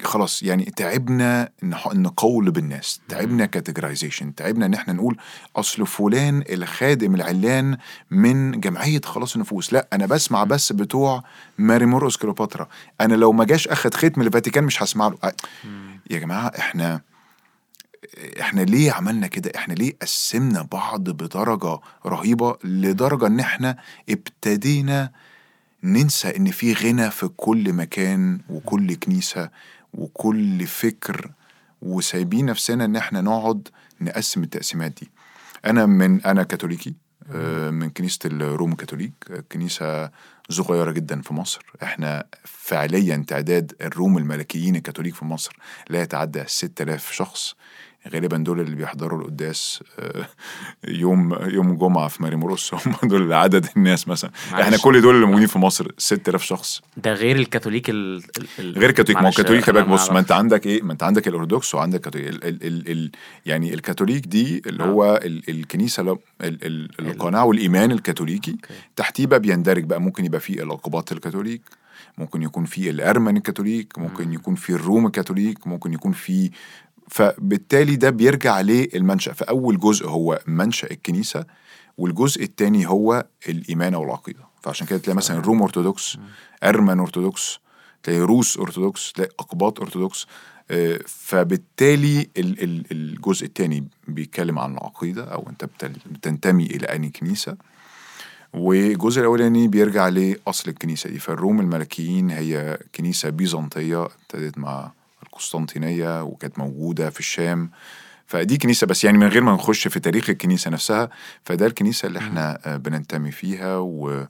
خلاص 0.04 0.44
يعني 0.44 0.66
تعبنا 0.66 1.50
نقولب 1.94 2.52
الناس 2.52 3.02
تعبنا 3.10 3.46
categorization 3.46 4.36
تعبنا 4.36 4.66
إن 4.66 4.74
إحنا 4.74 4.94
نقول 4.94 5.18
أصل 5.56 5.88
فلان 5.88 6.44
الخادم 6.50 7.16
العلاني 7.16 7.78
من 8.12 8.60
جمعية 8.60 9.02
خلاص 9.06 9.36
النفوس. 9.36 9.74
لا 9.74 9.88
أنا 9.94 10.06
بسمع 10.06 10.44
بس 10.44 10.72
بتوع 10.72 11.24
مار 11.58 11.86
مرقس 11.86 12.18
كليوباترا 12.18 12.68
أنا 13.02 13.16
لو 13.16 13.32
ما 13.32 13.46
جاش 13.46 13.68
أخد 13.68 13.94
ختم 13.94 14.22
الفاتيكان 14.22 14.64
مش 14.64 14.84
هسمع 14.84 15.08
له. 15.08 15.18
يا 16.10 16.20
جماعة 16.20 16.48
إحنا 16.60 17.02
إحنا 18.40 18.62
ليه 18.62 18.92
عملنا 18.92 19.28
كده؟ 19.28 19.52
إحنا 19.56 19.74
ليه 19.74 19.94
قسمنا 20.02 20.62
بعض 20.72 21.10
بدرجة 21.10 21.80
رهيبة 22.06 22.58
لدرجة 22.64 23.28
إن 23.28 23.40
إحنا 23.40 23.78
ابتدينا 24.10 25.12
ننسى 25.84 26.38
إن 26.38 26.52
في 26.52 26.74
غنى 26.74 27.12
في 27.12 27.28
كل 27.28 27.74
مكان 27.74 28.40
وكل 28.50 28.96
كنيسة؟ 28.96 29.50
وكل 29.94 30.68
فكر 30.68 31.32
وسايبين 31.82 32.46
نفسنا 32.46 32.86
إن 32.86 32.96
إحنا 32.96 33.22
نقعد 33.22 33.68
نقسم 34.02 34.44
التقسيمات 34.44 34.92
دي. 35.02 35.12
أنا 35.66 35.86
من 35.86 36.22
أنا 36.26 36.44
كاثوليكي 36.44 36.96
آه، 37.32 37.70
من 37.70 37.90
كنيسة 37.90 38.20
الروم 38.26 38.76
كاثوليك 38.76 39.14
آه، 39.32 39.44
كنيسة 39.52 40.12
صغيرة 40.50 40.92
جدا 40.92 41.22
في 41.22 41.34
مصر. 41.34 41.66
إحنا 41.84 42.26
فعليا 42.44 43.26
تعداد 43.28 43.74
الروم 43.82 44.18
الملكيين 44.18 44.76
الكاثوليك 44.76 45.16
في 45.16 45.26
مصر 45.26 45.58
لا 45.90 46.02
يتعدى 46.02 46.44
6000 46.48 47.12
شخص. 47.12 47.56
غالبا 48.14 48.38
دول 48.38 48.60
اللي 48.60 48.76
بيحضروا 48.76 49.22
القداس 49.22 49.84
آه، 50.00 50.26
يوم 50.88 51.38
يوم 51.42 51.76
جمعة 51.78 52.08
في 52.08 52.24
ماري 52.24 52.36
موروس 52.36 52.74
هم 52.74 52.96
دول 53.04 53.34
عدد 53.34 53.66
الناس 53.78 54.08
مثلا 54.08 54.32
معلش. 54.52 54.64
إحنا 54.66 54.78
كل 54.78 55.02
دول 55.02 55.16
اللي 55.16 55.26
موجودين 55.26 55.48
في 55.48 55.60
مصر 55.60 55.92
6000 55.98 56.44
شخص 56.44 56.82
ده 56.98 57.14
غير 57.14 57.36
الكاثوليك 57.36 57.90
ال... 57.90 58.24
ال... 58.60 58.78
غير 58.78 58.90
الكاثوليك 58.90 59.18
ما 59.18 59.24
هو 59.26 59.30
الكاثوليك 59.30 59.70
بص 59.70 60.12
ما. 60.12 60.20
أنت 60.20 60.32
عندك 60.32 60.66
إيه 60.66 60.82
ما 60.82 60.94
أنت 60.94 61.04
عندك 61.04 61.28
الأرثوذكس 61.28 61.76
وعندك 61.76 62.08
الكاثوليك 62.08 62.44
ال 62.44 62.44
ال 62.48 62.64
ال 62.68 62.92
ال 62.92 63.12
يعني 63.46 63.74
الكاثوليك 63.74 64.26
دي 64.26 64.62
اللي 64.66 64.84
آه. 64.84 64.88
هو 64.88 65.20
ال 65.24 65.50
الكنيسة 65.50 66.04
ال 66.04 66.18
ال 66.42 66.66
ال 66.66 67.08
القناعه 67.08 67.46
والإيمان 67.46 67.92
الكاثوليكي. 67.92 68.58
تحتيه 68.96 69.26
بقى 69.26 69.40
بيندرج 69.40 69.84
بقى 69.84 70.02
ممكن 70.02 70.26
يبقى 70.26 70.40
فيه 70.40 70.64
الاقباط 70.64 71.12
الكاثوليك 71.12 71.62
ممكن 72.18 72.44
يكون 72.44 72.66
فيه 72.66 72.90
الأرمن 72.90 73.38
الكاثوليك 73.38 74.00
ممكن 74.00 74.34
يكون 74.34 74.56
فيه 74.56 74.74
الروم 74.76 75.06
الكاثوليك 75.06 75.68
ممكن 75.68 75.94
يكون 75.94 76.12
فيه 76.12 76.50
فبالتالي 77.10 77.96
ده 77.96 78.10
بيرجع 78.10 78.62
للمنشأ. 78.62 79.34
فأول 79.34 79.80
جزء 79.80 80.08
هو 80.08 80.40
منشأ 80.48 80.92
الكنيسة 80.92 81.46
والجزء 81.98 82.44
الثاني 82.44 82.88
هو 82.88 83.26
الإيمان 83.50 83.94
أو 83.94 84.04
العقيدة 84.04 84.40
فعشان 84.62 84.88
كده 84.88 85.00
تلاقي 85.00 85.18
مثلا 85.18 85.38
الروم 85.38 85.62
أرثوذكس 85.62 86.18
أرمن 86.64 87.00
أرثوذكس 87.00 87.60
تلاقي 88.04 88.20
روس 88.20 88.58
أرثوذكس 88.60 89.14
تلاقي 89.14 89.32
أقباط 89.40 89.80
أرثوذكس 89.82 90.28
آه، 90.72 91.00
فبالتالي 91.08 92.22
ال- 92.38 92.64
ال- 92.64 92.86
الجزء 92.92 93.46
الثاني 93.46 93.88
بيتكلم 94.08 94.60
عن 94.60 94.72
العقيدة 94.74 95.24
أو 95.24 95.50
أنت 95.50 95.66
بتنتمي 96.12 96.66
إلى 96.66 96.86
أنهي 96.86 97.10
كنيسة. 97.10 97.58
والجزء 98.54 99.20
الأولاني 99.22 99.68
بيرجع 99.68 100.08
لأصل 100.08 100.70
الكنيسة 100.70 101.10
دي. 101.10 101.20
فالروم 101.20 101.60
الملكيين 101.60 102.30
هي 102.30 102.80
كنيسة 102.96 103.30
بيزنطية 103.30 104.04
ابتدت 104.06 104.58
مع 104.58 104.92
القسطنطينية 105.34 106.24
وكانت 106.24 106.60
موجودة 106.60 107.10
في 107.10 107.20
الشام. 107.20 107.72
فدي 108.26 108.58
كنيسة 108.58 108.88
بس 108.88 109.04
يعني 109.04 109.17
من 109.17 109.28
غير 109.28 109.44
ما 109.44 109.54
نخش 109.54 109.88
في 109.88 110.00
تاريخ 110.00 110.30
الكنيسة 110.30 110.72
نفسها 110.72 111.10
فده 111.46 111.65
الكنيسة 111.65 112.08
اللي 112.08 112.20
إحنا 112.20 112.60
آه، 112.65 112.78
بننتمي 112.78 113.32
فيها 113.32 113.78
و... 113.78 114.28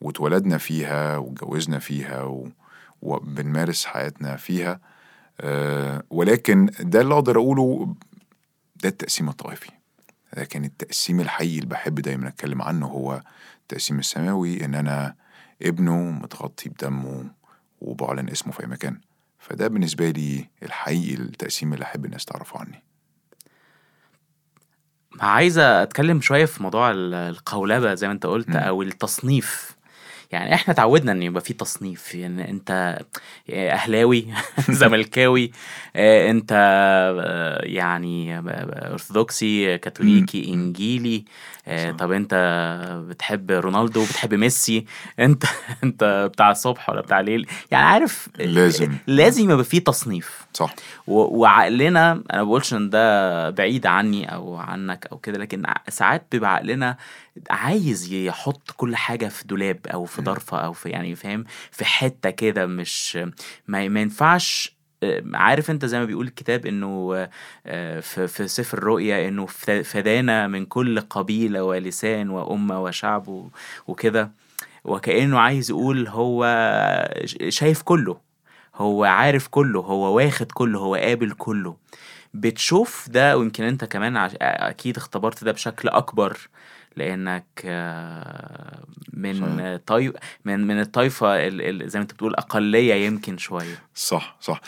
واتولدنا 0.00 0.58
فيها 0.58 1.16
واتجوزنا 1.16 1.78
فيها 1.78 2.22
و... 2.22 2.48
وبنمارس 3.02 3.84
حياتنا 3.84 4.36
فيها. 4.36 4.80
آه، 5.40 6.02
ولكن 6.10 6.70
ده 6.80 7.00
اللي 7.00 7.14
أقدر 7.14 7.36
اقوله 7.36 7.94
ده 8.82 8.88
التقسيم 8.88 9.28
الطائفي. 9.28 9.70
لكن 10.36 10.64
التقسيم 10.64 11.20
الحقيقي 11.20 11.56
اللي 11.56 11.68
بحب 11.68 11.94
دايما 11.94 12.28
أتكلم 12.28 12.62
عنه 12.62 12.86
هو 12.86 13.22
التقسيم 13.62 13.98
السماوي 13.98 14.64
إن 14.64 14.74
أنا 14.74 15.14
ابنه 15.62 15.96
متغطي 15.96 16.68
بدمه 16.68 17.24
وبعلن 17.80 18.28
اسمه 18.28 18.52
في 18.52 18.62
أي 18.62 18.66
مكان. 18.66 19.00
فده 19.42 19.68
بالنسبة 19.68 20.10
لي 20.10 20.48
الحقيقي 20.62 21.14
التقسيم 21.14 21.72
اللي 21.74 21.84
أحب 21.84 22.04
الناس 22.04 22.24
تعرفه 22.24 22.58
عني. 22.60 22.82
عايزة 25.20 25.82
أتكلم 25.82 26.20
شوية 26.20 26.44
في 26.44 26.62
موضوع 26.62 26.90
ال- 26.90 27.14
القولبة 27.14 27.94
زي 27.94 28.06
ما 28.06 28.12
أنت 28.12 28.26
قلت 28.26 28.48
مم. 28.48 28.56
أو 28.56 28.82
التصنيف. 28.82 29.76
يعني 30.30 30.54
إحنا 30.54 30.74
اتعودنا 30.74 31.12
إن 31.12 31.22
يبقى 31.22 31.40
في 31.42 31.52
تصنيف. 31.54 32.14
يعني 32.14 32.50
أنت 32.50 32.98
أهلاوي 33.50 34.26
زملكاوي 34.70 35.50
آه، 35.96 36.30
أنت 36.30 36.52
آه، 36.52 37.64
يعني 37.64 38.38
أرثوذكسي 38.92 39.78
كاثوليكي 39.78 40.48
إنجيلي 40.48 41.24
آه،. 41.66 41.90
طب 41.90 42.12
انت 42.12 42.34
بتحب 43.08 43.50
رونالدو 43.50 44.04
بتحب 44.04 44.34
ميسي؟ 44.34 44.86
انت 45.18 45.44
انت 45.84 46.28
بتاع 46.32 46.50
الصبح 46.50 46.90
ولا 46.90 47.00
بتاع 47.00 47.20
الليل؟ 47.20 47.46
يعني 47.70 47.86
عارف 47.86 48.28
لازم. 48.38 48.92
لازم 49.06 49.50
يبقى 49.50 49.64
في 49.64 49.80
تصنيف. 49.80 50.46
صح. 50.54 50.74
وعقلنا 51.06 52.12
أنا 52.12 52.22
ما 52.32 52.42
بقولش 52.42 52.74
ان 52.74 52.90
ده 52.90 53.50
بعيد 53.50 53.86
عني 53.86 54.34
أو 54.34 54.56
عنك 54.56 55.06
أو 55.12 55.18
كده 55.18 55.38
لكن 55.38 55.62
ساعات 55.88 56.26
بيبقى 56.32 56.54
عقلنا 56.54 56.96
عايز 57.50 58.12
يحط 58.12 58.70
كل 58.76 58.96
حاجة 58.96 59.26
في 59.26 59.46
دولاب 59.46 59.86
أو 59.86 60.04
في 60.04 60.22
ضرفه 60.22 60.58
أو 60.58 60.72
في 60.72 60.88
يعني 60.88 61.14
فاهم 61.14 61.44
في 61.70 61.84
حتة 61.84 62.30
كده 62.30 62.66
مش 62.66 63.16
ما, 63.66 63.88
ما 63.88 64.00
ينفعش 64.00 64.76
عارف 65.34 65.70
انت 65.70 65.84
زي 65.84 65.98
ما 65.98 66.04
بيقول 66.04 66.26
الكتاب 66.26 66.66
انه 66.66 67.28
آه، 67.66 68.00
في 68.00 68.48
سفر 68.48 68.78
الرؤيا 68.78 69.28
انه 69.28 69.46
فدانا 69.84 70.46
من 70.46 70.66
كل 70.66 71.00
قبيلة 71.00 71.64
ولسان 71.64 72.30
وأمة 72.30 72.82
وشعب 72.82 73.50
وكده 73.86 74.32
وكأنه 74.84 75.38
عايز 75.38 75.70
يقول 75.70 76.08
هو 76.08 76.44
شايف 77.48 77.82
كله 77.82 78.20
هو 78.74 79.04
عارف 79.04 79.48
كله 79.48 79.80
هو 79.80 80.16
واخد 80.16 80.52
كله 80.52 80.78
هو 80.78 80.94
قابل 80.94 81.30
كله 81.32 81.76
بتشوف 82.34 83.08
ده 83.10 83.36
ويمكن 83.38 83.64
انت 83.64 83.84
كمان. 83.84 84.16
أكيد 84.42 84.96
اختبرت 84.96 85.44
ده 85.44 85.52
بشكل 85.52 85.88
أكبر 85.88 86.38
لأنك 86.96 87.44
آه، 87.64 88.84
من 89.12 89.40
صحيح. 89.58 89.80
طيب 89.86 90.16
من 90.44 90.66
من 90.66 90.80
الطائفه 90.80 91.46
ال... 91.46 91.82
ال... 91.82 91.90
زي 91.90 91.98
ما 91.98 92.02
انت 92.02 92.12
بتقول 92.12 92.34
أقلية 92.34 92.94
يمكن 92.94 93.38
شوية. 93.38 93.82
صح 93.94 94.36
صح. 94.40 94.60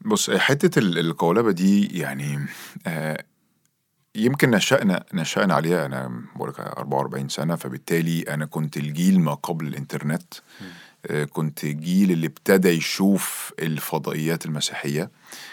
بص 0.00 0.30
حتة 0.30 0.78
ال- 0.78 0.98
القولبة 0.98 1.50
دي 1.52 1.98
يعني 1.98 2.46
آه 2.86 3.24
يمكن 4.14 4.50
نشأنا 4.50 5.04
نشأنا 5.14 5.54
عليها. 5.54 5.86
أنا 5.86 6.22
بقولك 6.36 6.60
44 6.60 7.28
سنة 7.28 7.56
فبالتالي 7.56 8.22
أنا 8.22 8.46
كنت 8.46 8.76
الجيل 8.76 9.20
ما 9.20 9.34
قبل 9.34 9.66
الإنترنت. 9.66 10.34
آه 10.34 10.64
كنت 11.32 11.64
الجيل 11.64 12.10
اللي 12.10 12.26
ابتدى 12.26 12.68
يشوف 12.68 13.52
الفضائيات 13.58 14.46
المسيحية. 14.46 15.10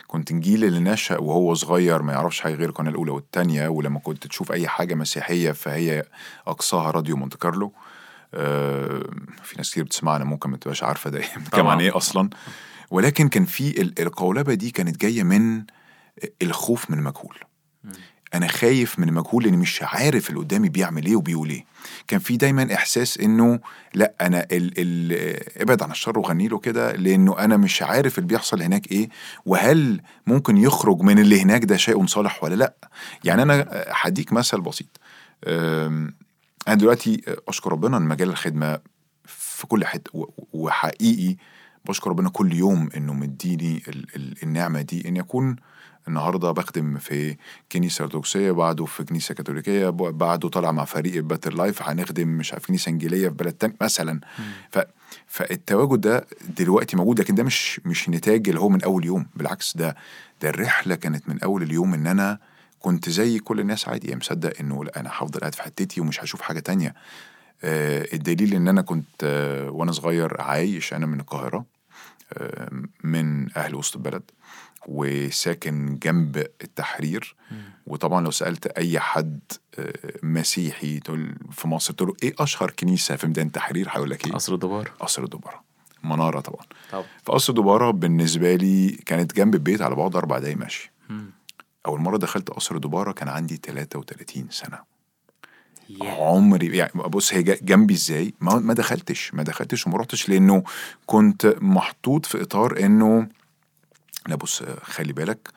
كنت 0.07 0.31
الجيل 0.31 0.63
اللي 0.65 0.79
نشأ 0.79 1.17
وهو 1.17 1.53
صغير 1.53 2.01
ما 2.01 2.13
يعرفش 2.13 2.39
حاجة 2.41 2.53
غير 2.55 2.69
القناة 2.69 2.89
الأولى 2.91 3.11
والتانية 3.11 3.67
ولما 3.67 3.99
كنت 3.99 4.27
تشوف 4.27 4.51
أي 4.51 4.67
حاجة 4.67 4.95
مسيحية 4.95 5.51
فهي 5.51 6.03
أقصاها 6.47 6.91
راديو 6.91 7.17
مونte 7.17 7.37
كارلو. 7.37 7.73
آه 8.33 9.03
في 9.43 9.57
ناس 9.57 9.71
كتير 9.71 9.83
بتسمعنا 9.83 10.23
ممكن 10.25 10.49
ما 10.49 10.57
تبقاش 10.57 10.83
عارفة 10.83 11.09
ده 11.09 11.21
بنتكلم. 11.37 11.67
عن 11.67 11.79
إيه 11.81 11.97
أصلا. 11.97 12.29
ولكن 12.91 13.27
كان 13.27 13.45
في 13.45 13.81
ال- 13.81 14.01
القولبة 14.01 14.53
دي 14.53 14.71
كانت 14.71 15.01
جاية 15.01 15.23
من 15.23 15.63
الخوف 16.41 16.89
من 16.91 16.97
المجهول. 16.99 17.37
أنا 18.34 18.48
خايف 18.48 19.00
من 19.00 19.10
المجهول 19.10 19.44
لاني 19.44 19.58
مش 19.58 19.80
عارف 19.84 20.30
اللي 20.30 20.39
قدامي 20.39 20.70
بيعمل 20.70 21.06
إيه 21.06 21.15
وبيقول 21.15 21.50
إيه. 21.50 21.65
كان 22.08 22.20
في 22.20 22.38
دايما 22.38 22.74
إحساس 22.74 23.17
إنه 23.17 23.60
لأ 23.94 24.13
أنا 24.22 24.48
ال 24.52 24.74
ال 24.78 25.62
ابعد 25.62 25.84
عن 25.84 25.91
الشر 25.91 26.20
وغني 26.20 26.48
له 26.48 26.58
كده 26.60 26.91
لإنه 26.96 27.39
أنا 27.39 27.58
مش 27.58 27.82
عارف 27.82 28.17
اللي 28.17 28.28
بيحصل 28.28 28.62
هناك 28.62 28.91
إيه 28.91 29.10
وهل 29.46 30.02
ممكن 30.28 30.58
يخرج 30.58 31.02
من 31.02 31.20
اللي 31.20 31.41
هناك 31.41 31.65
ده 31.65 31.78
شيء 31.78 32.06
صالح 32.06 32.44
ولا 32.44 32.56
لأ. 32.56 32.74
يعني 33.24 33.41
أنا 33.41 33.67
هديك 33.91 34.34
مثل 34.34 34.62
بسيط. 34.62 35.00
أنا 35.48 36.76
دلوقتي 36.76 37.22
أشكر 37.48 37.72
ربنا 37.72 37.98
إن 37.98 38.02
مجال 38.02 38.30
الخدمة 38.30 38.80
في 39.26 39.67
كل 39.67 39.86
حتة 39.86 40.28
وحقيقي 40.54 41.36
بشكر 41.86 42.10
ربنا 42.10 42.30
كل 42.30 42.54
يوم 42.54 42.89
إنه 42.98 43.13
مديني 43.13 43.84
ال 43.88 44.06
ال 44.15 44.36
النعمة 44.44 44.82
دي 44.82 45.08
إن 45.08 45.17
يكون 45.17 45.56
النهارده 46.07 46.51
بخدم 46.51 46.97
في 46.97 47.35
كنيسة 47.71 48.03
أرثوذكسية 48.03 48.51
بعده 48.51 48.85
في 48.85 49.03
كنيسة 49.03 49.35
كاثوليكية 49.35 49.89
بعده 49.89 50.49
طالع 50.49 50.71
مع 50.71 50.85
فريق 50.85 51.23
باتر 51.23 51.53
لايف 51.53 51.81
هنخدم 51.83 52.27
مش 52.27 52.53
عارف 52.53 52.65
كنيسة 52.67 52.89
إنجيلية 52.89 53.27
في 53.29 53.35
بلد 53.35 53.53
تاني 53.53 53.75
مثلا. 53.81 54.19
ف 54.71 54.79
فالتواجد 55.27 56.01
ده 56.01 56.25
دلوقتي 56.57 56.97
موجود 56.97 57.19
لكن 57.19 57.35
ده 57.35 57.43
مش 57.43 57.81
مش 57.85 58.09
نتاج 58.09 58.47
اللي 58.49 58.59
هو 58.59 58.69
من 58.69 58.83
أول 58.83 59.05
يوم. 59.05 59.25
بالعكس 59.35 59.77
ده 59.77 59.95
ده 60.41 60.49
الرحلة 60.49 60.95
كانت 60.95 61.29
من 61.29 61.39
أول 61.43 61.63
اليوم 61.63 61.93
إن 61.93 62.07
أنا 62.07 62.39
كنت 62.79 63.09
زي 63.09 63.39
كل 63.39 63.59
الناس 63.59 63.87
عادي. 63.87 64.07
يعني 64.07 64.19
مصدق 64.19 64.53
إنه 64.59 64.83
لا 64.85 64.99
أنا 64.99 65.09
هفضل 65.13 65.39
قاعد 65.39 65.55
في 65.55 65.61
حتتي 65.63 66.01
ومش 66.01 66.23
هشوف 66.23 66.41
حاجة 66.41 66.59
تانية. 66.59 66.93
آه 67.63 68.07
الدليل 68.13 68.53
إن 68.53 68.67
أنا 68.67 68.81
كنت 68.81 69.23
آه 69.23 69.69
وأنا 69.69 69.91
صغير 69.91 70.41
عايش 70.41 70.93
أنا 70.93 71.05
من 71.05 71.19
القاهرة 71.19 71.65
آه 72.33 72.69
من 73.03 73.57
أهل 73.57 73.75
وسط 73.75 73.95
البلد. 73.95 74.23
وساكن 74.88 75.98
جنب 76.04 76.38
التحرير. 76.38 77.36
وطبعا 77.88 78.22
لو 78.24 78.32
سألت 78.32 78.65
أي 78.67 79.00
حد 79.00 79.39
آه، 79.80 79.94
مسيحي 80.24 81.00
تقول 81.00 81.36
في 81.52 81.67
مصر 81.67 81.94
تقول 81.94 82.10
له 82.10 82.15
إيه 82.24 82.36
أشهر 82.39 82.72
كنيسة 82.72 83.15
في 83.15 83.28
ميدان 83.28 83.48
التحرير؟ 83.48 83.88
هيقول 83.89 84.10
لك 84.10 84.26
إيه؟ 84.28 84.34
قصر 84.34 84.54
الدبار 84.54 84.91
قصر 85.00 85.24
الدبارة 85.24 85.63
منارة 86.04 86.39
طبعا. 86.39 86.65
طب. 86.91 87.04
فقصر 87.24 87.54
الدبارة 87.54 87.91
بالنسبة 87.91 88.56
لي 88.56 88.89
كانت 88.89 89.36
جنب 89.36 89.54
البيت 89.56 89.82
على 89.82 89.96
بعد 89.96 90.15
أربع 90.15 90.39
دقايق 90.39 90.58
مشي. 90.58 90.91
أول 91.86 92.00
مرة 92.00 92.17
دخلت 92.17 92.50
قصر 92.50 92.76
الدبارة 92.76 93.12
كان 93.12 93.28
عندي 93.28 93.60
33 93.63 94.48
سنة. 94.50 94.80
عمري 96.02 96.78
يعني 96.78 96.91
بص 96.94 97.34
هي 97.34 97.44
جنبي 97.44 97.94
إزاي؟ 97.94 98.34
ما, 98.41 98.60
ما 98.60 98.74
دخلتش 98.74 99.34
ما 99.34 99.44
دخلتش 99.44 99.88
وما 99.88 99.98
رحتش 99.98 100.30
لأنه 100.30 100.63
كنت 101.06 101.56
محطوط 101.62 102.26
في 102.26 102.41
إطار 102.41 102.80
إنه 102.80 103.28
لا 104.27 104.36
بص 104.36 104.63
خلي 104.81 105.13
بالك 105.13 105.47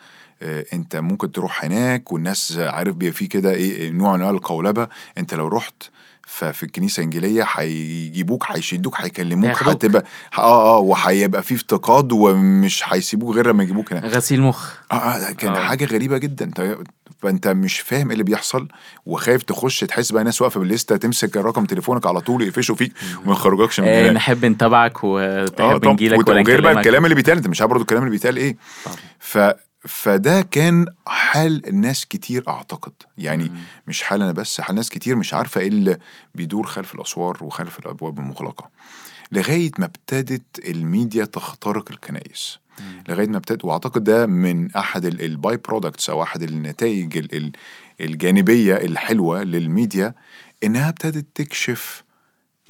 آه، 0.42 0.64
انت 0.72 0.96
ممكن 0.96 1.32
تروح 1.32 1.64
هناك 1.64 2.12
والناس 2.12 2.56
عارف 2.58 2.94
بيبقى 2.96 3.12
في 3.12 3.26
كده 3.26 3.50
إيه 3.50 3.90
نوع 3.90 4.08
من 4.12 4.14
انواع 4.18 4.30
القولبة. 4.30 4.88
انت 5.18 5.34
لو 5.34 5.48
رحت 5.48 5.82
ففي 6.26 6.62
الكنيسة 6.62 7.00
الإنجيلية 7.00 7.46
هيجيبوك 7.52 8.44
هيشدوك 8.50 9.00
هيكلموك. 9.00 9.62
هتبقى 9.62 10.04
آه 10.38 10.76
آه 10.76 10.78
وهيبقى 10.78 11.42
في 11.42 11.54
افتقاد 11.54 12.12
ومش 12.12 12.82
هيسيبوك 12.86 13.34
غير 13.34 13.46
لما 13.48 13.62
يجيبوك 13.62 13.92
هنا 13.92 14.06
غسيل 14.08 14.42
مخ. 14.42 14.72
آه 14.92 14.94
آه، 14.94 15.32
كان 15.32 15.52
آه. 15.54 15.64
حاجة 15.64 15.84
غريبة 15.84 16.18
جدا. 16.18 16.50
طيب- 16.56 16.86
فأنت 17.18 17.48
مش 17.48 17.80
فاهم 17.80 18.06
إيه 18.06 18.12
اللي 18.12 18.24
بيحصل 18.24 18.68
وخايف 19.06 19.42
تخش 19.42 19.80
تحس 19.80 20.12
بقى 20.12 20.24
ناس 20.24 20.42
واقفة 20.42 20.60
بالليسته 20.60 20.96
تمسك 20.96 21.36
رقم 21.36 21.64
تليفونك 21.64 22.06
على 22.06 22.20
طول 22.20 22.42
يقفشوا 22.42 22.74
فيك 22.76 22.92
وما 23.24 23.32
يخرجكش 23.32 23.80
من 23.80 23.88
آه 23.88 24.02
هناك. 24.02 24.12
نحب 24.16 24.44
نتابعك 24.44 24.98
وتحب 25.04 25.78
طب 25.78 25.86
نجيلك 25.88 26.28
ولا 26.28 26.40
وغير 26.40 26.60
بقى 26.60 26.72
الكلام 26.72 27.04
اللي 27.04 27.14
بيتقال 27.14 27.36
أنت 27.36 27.48
مش 27.48 27.60
عارف 27.60 27.70
برضه 27.70 27.82
الكلام 27.82 28.02
اللي 28.02 28.10
بيتقال 28.10 28.36
إيه. 28.36 28.56
طبعا. 28.84 28.96
ف 29.18 29.38
فده 29.88 30.42
كان 30.42 30.86
حال 31.06 31.68
الناس 31.68 32.06
كتير 32.06 32.48
أعتقد. 32.48 32.92
يعني 33.18 33.44
مم. 33.44 33.58
مش 33.86 34.02
حال 34.02 34.22
أنا 34.22 34.32
بس 34.32 34.60
حال 34.60 34.76
ناس 34.76 34.90
كتير 34.90 35.16
مش 35.16 35.34
عارفة 35.34 35.60
إيه 35.60 35.68
اللي 35.68 35.98
بيدور 36.34 36.66
خلف 36.66 36.94
الأسوار 36.94 37.44
وخلف 37.44 37.78
الأبواب 37.78 38.18
المغلقة. 38.18 38.70
لغاية 39.32 39.70
ما 39.78 39.84
ابتدت 39.84 40.58
الميديا 40.68 41.24
تخترق 41.24 41.90
الكنائس. 41.90 42.58
لغاية 43.08 43.26
ما 43.28 43.36
ابتدت 43.36 43.64
وأعتقد 43.64 44.04
ده 44.04 44.26
من 44.26 44.70
أحد 44.76 45.04
ال 45.04 45.56
by-products 45.56 46.10
أو 46.10 46.22
أحد 46.22 46.42
النتائج 46.42 47.16
ال- 47.18 47.34
ال- 47.36 47.52
الجانبية 48.00 48.74
الحلوة 48.76 49.42
للميديا 49.42 50.14
إنها 50.64 50.88
ابتدت 50.88 51.26
تكشف 51.34 52.02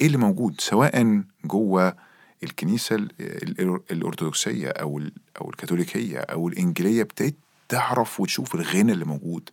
إيه 0.01 0.07
اللي 0.07 0.17
موجود 0.17 0.55
سواء 0.61 1.21
جوه 1.45 1.95
الكنيسة 2.43 2.95
ال- 2.95 3.11
ال- 3.19 3.79
الأرثوذكسية 3.91 4.67
أو 4.69 5.01
أو 5.41 5.49
الكاثوليكية 5.49 6.19
أو 6.19 6.47
الإنجيلية 6.47 7.01
ابتدت 7.01 7.35
تعرف 7.69 8.19
وتشوف 8.19 8.55
الغنى 8.55 8.91
اللي 8.91 9.05
موجود. 9.05 9.49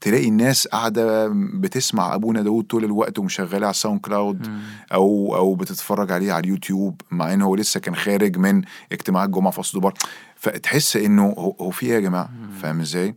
تلاقي 0.00 0.28
الناس 0.28 0.66
قاعدة 0.66 1.28
بتسمع 1.54 2.14
أبونا 2.14 2.42
داود 2.42 2.64
طول 2.64 2.84
الوقت 2.84 3.18
ومشغلاه 3.18 3.58
على 3.66 3.70
ال 3.70 4.00
SoundCloud. 4.00 4.46
أو 4.92 5.36
أو 5.36 5.54
بتتفرج 5.54 6.12
عليه 6.12 6.32
على 6.32 6.40
اليوتيوب 6.44 7.00
مع 7.10 7.32
إن 7.34 7.42
هو 7.42 7.54
لسه 7.54 7.80
كان 7.80 7.94
خارج 7.96 8.36
من 8.38 8.62
اجتماع 8.92 9.24
الجمعه 9.24 9.50
في 9.52 9.60
اسطوبار 9.60 9.94
فتحس 10.36 10.96
إنه 10.96 11.26
هو 11.60 11.70
في 11.70 11.86
إيه 11.86 11.92
يا 11.92 12.00
جماعة 12.00 12.30
فاهم 12.62 12.80
إزاي؟ 12.80 13.14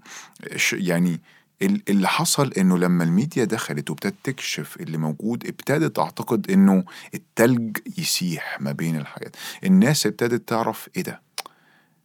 يعني 0.74 1.22
اللي 1.62 2.08
حصل 2.08 2.54
إنه 2.54 2.78
لما 2.78 3.04
الميديا 3.04 3.46
دخلت 3.46 3.90
وابتدت 3.90 4.16
تكشف 4.24 4.78
اللي 4.80 4.98
موجود 4.98 5.48
ابتدت 5.48 6.00
أعتقد 6.00 6.52
إنه 6.52 6.84
التلج 7.14 7.78
يسيح 7.98 8.62
ما 8.62 8.72
بين 8.72 8.98
الحاجات. 8.98 9.36
الناس 9.64 10.06
ابتدت 10.06 10.50
تعرف 10.50 10.90
إيه 10.98 11.04
ده؟ 11.04 11.22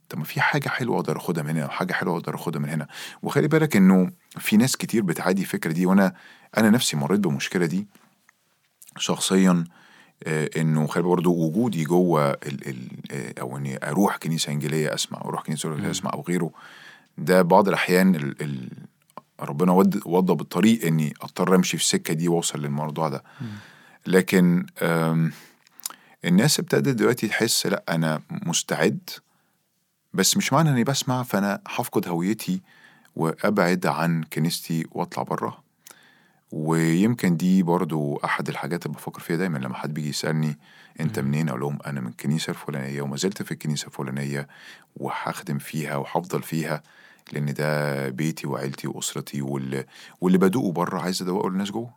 طب 0.08 0.18
ما 0.18 0.24
في 0.24 0.40
حاجة 0.40 0.68
حلوة 0.68 0.96
أقدر 0.96 1.16
أخدها 1.16 1.42
من 1.42 1.50
هنا 1.50 1.66
وحاجه 1.66 1.92
حلوة 1.92 2.16
أقدر 2.18 2.34
أخدها 2.34 2.60
من 2.60 2.68
هنا. 2.68 2.86
وخلي 3.22 3.48
بالك 3.48 3.76
إنه 3.76 4.10
في 4.38 4.56
ناس 4.56 4.76
كتير 4.76 5.02
بتعادي 5.02 5.42
الفكرة 5.42 5.72
دي 5.72 5.86
وأنا 5.86 6.14
أنا 6.58 6.70
نفسي 6.70 6.96
مريت 6.96 7.20
بالمشكلة 7.20 7.66
دي 7.66 7.86
شخصيا 8.96 9.64
آه، 10.24 10.50
إنه 10.56 10.86
خلي 10.86 11.02
بالك 11.02 11.10
برضه 11.16 11.30
وجودي 11.30 11.84
جوه 11.84 12.30
ال 12.30 12.68
ال 12.68 12.88
آه، 13.10 13.34
أو 13.40 13.56
إني 13.56 13.88
أروح 13.90 14.16
كنيسة 14.16 14.52
إنجيلية 14.52 14.94
أسمع 14.94 15.20
أروح 15.20 15.42
كنيسة 15.42 15.90
أسمع 15.90 16.10
أو 16.14 16.24
غيره. 16.28 16.50
ده 17.18 17.42
بعض 17.42 17.68
الأحيان 17.68 18.14
ال 18.14 18.42
ال 18.42 18.68
ربنا 19.40 19.72
ود 19.72 20.02
وضى 20.06 20.34
بالطريق 20.34 20.86
إني 20.86 21.14
أضطر 21.22 21.54
أمشي 21.54 21.76
في 21.76 21.82
السكه 21.82 22.14
دي 22.14 22.28
وأوصل 22.28 22.58
للموضوع 22.62 23.08
ده. 23.08 23.22
لكن 24.06 24.66
الناس 26.24 26.58
ابتدت 26.60 26.88
دلوقتي 26.94 27.28
تحس 27.28 27.66
لأ 27.66 27.84
أنا 27.88 28.22
مستعد 28.30 29.10
بس 30.12 30.36
مش 30.36 30.52
معنى 30.52 30.70
إني 30.70 30.84
بسمع 30.84 31.22
فأنا 31.22 31.60
هفقد 31.68 32.08
هويتي 32.08 32.60
وأبعد 33.16 33.86
عن 33.86 34.22
كنيستي 34.22 34.86
وأطلع 34.92 35.22
بره 35.22 35.62
ويمكن 36.52 37.36
دي 37.36 37.62
برضو 37.62 38.16
أحد 38.16 38.48
الحاجات 38.48 38.86
اللي 38.86 38.96
بفكر 38.96 39.20
فيها 39.20 39.36
دايما 39.36 39.58
لما 39.58 39.74
حد 39.74 39.94
بيجي 39.94 40.08
يسألني 40.08 40.58
أنت 41.00 41.18
منين؟ 41.18 41.48
أقول 41.48 41.60
لهم 41.60 41.78
أنا 41.86 42.00
من 42.00 42.06
الكنيسة 42.08 42.50
الفلانية 42.50 43.02
وما 43.02 43.16
زلت 43.16 43.42
في 43.42 43.52
الكنيسة 43.52 43.86
الفلانية 43.86 44.48
وهخدم 44.96 45.58
فيها 45.58 45.96
وهفضل 45.96 46.42
فيها. 46.42 46.82
لأن 47.32 47.54
ده 47.54 48.08
بيتي 48.08 48.46
وعيلتي 48.46 48.88
وأسرتي 48.88 49.42
واللي, 49.42 49.86
واللي 50.20 50.38
بدوقه 50.38 50.72
بره 50.72 51.00
عايز 51.00 51.22
أدوقه 51.22 51.50
للناس 51.50 51.70
جوه. 51.70 51.94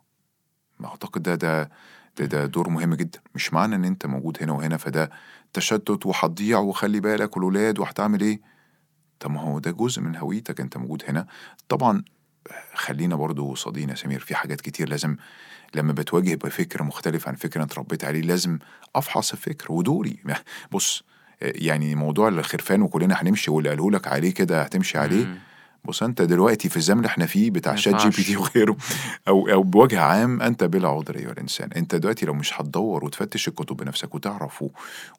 ما 0.80 0.88
أعتقد 0.88 1.24
ده 1.24 1.36
ده 1.36 1.72
ده, 2.18 2.26
ده 2.26 2.46
دور 2.46 2.70
مهم 2.70 2.94
جدا. 2.94 3.20
مش 3.36 3.54
معنى 3.54 3.76
إن 3.76 3.86
أنت 3.86 4.06
موجود 4.06 4.38
هنا 4.42 4.52
وهنا 4.54 4.78
فده 4.78 5.12
تشتت 5.54 6.06
وهتضيع 6.06 6.60
وخلي 6.60 7.00
بالك 7.00 7.38
والولاد 7.38 7.80
وهتعمل 7.80 8.22
إيه؟ 8.22 8.42
طب 9.20 9.32
ما 9.32 9.42
هو 9.42 9.60
ده 9.60 9.72
جزء 9.72 10.02
من 10.02 10.16
هويتك 10.16 10.62
أنت 10.62 10.78
موجود 10.78 11.04
هنا. 11.08 11.28
طبعا 11.70 12.04
خلينا 12.74 13.16
برضو 13.16 13.56
صادقين 13.56 13.90
يا 13.90 13.96
سمير 13.96 14.20
في 14.20 14.36
حاجات 14.36 14.62
كتير 14.62 14.90
لازم 14.90 15.16
لما 15.76 15.94
بتواجه 15.94 16.36
بفكر 16.36 16.84
مختلف 16.84 17.28
عن 17.28 17.36
فكر 17.36 17.56
أنا 17.60 17.66
اتربيت 17.66 18.04
عليه 18.06 18.22
لازم 18.22 18.60
أفحص 18.96 19.32
الفكر 19.32 19.72
ودوري. 19.72 20.20
بص 20.72 21.04
يعني 21.42 21.96
موضوع 21.96 22.28
الخرفان 22.28 22.82
وكلنا 22.82 23.16
هنمشي 23.22 23.52
واللي 23.52 23.70
قاله 23.70 23.92
لك 23.92 24.08
عليه 24.08 24.34
كده 24.34 24.62
هتمشي 24.62 24.98
عليه. 24.98 25.26
مم. 25.26 25.38
بص 25.86 26.04
انت 26.04 26.22
دلوقتي 26.22 26.70
في 26.70 26.78
الزمن 26.78 26.98
اللي 26.98 27.08
إحنا 27.08 27.26
فيه 27.26 27.52
بتاع 27.52 27.76
ChatGPT 27.76 28.38
وغيره 28.38 28.78
أو 29.28 29.50
أو 29.50 29.64
بوجه 29.64 30.02
عام 30.02 30.42
انت 30.42 30.64
بلا 30.64 30.88
عذر 30.90 31.16
ايها 31.16 31.32
الإنسان. 31.32 31.70
انت 31.72 31.96
دلوقتي 31.96 32.26
لو 32.26 32.34
مش 32.34 32.62
هتدور 32.62 33.06
وتفتش 33.06 33.48
الكتب 33.48 33.78
بنفسك 33.78 34.16
وتعرف 34.16 34.64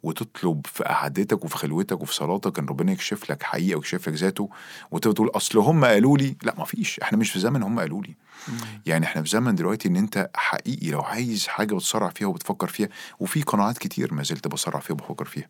وتطلب 0.03 0.67
في 0.67 0.85
قعدتك 0.85 1.45
وفي 1.45 1.57
خلوتك 1.57 2.01
وفي 2.03 2.15
صلاتك 2.15 2.59
ان 2.59 2.67
ربنا 2.67 2.93
يكشف 2.93 3.31
لك 3.31 3.43
حقيقة 3.43 3.77
ويكشف 3.77 4.09
لك 4.09 4.15
ذاته 4.15 4.49
وتقول 4.91 5.29
أصل 5.35 5.59
هم 5.59 5.85
قالوا 5.85 6.19
لي 6.19 6.37
لا 6.43 6.55
ما 6.59 6.65
فيش 6.65 7.01
إحنا 7.01 7.19
مش 7.19 7.31
في 7.31 7.39
زمن 7.39 7.63
هم 7.63 7.81
قالوا 7.81 8.03
لي. 8.03 8.15
يعني 8.87 9.07
إحنا 9.07 9.23
في 9.23 9.29
زمن 9.29 9.55
دلوقتي 9.55 9.89
ان 9.89 9.97
انت 9.97 10.31
حقيقي 10.35 10.91
لو 10.91 11.01
عايز 11.01 11.47
حاجة 11.47 11.75
بتصارع 11.75 12.09
فيها 12.09 12.27
وبتفكر 12.29 12.67
فيها 12.67 12.89
وفي 13.21 13.43
قناعات 13.43 13.79
كتير 13.79 14.15
ما 14.15 14.23
زلت 14.23 14.49
بصارع 14.49 14.81
فيها 14.81 14.95
وبفكر 14.95 15.25
فيها. 15.25 15.47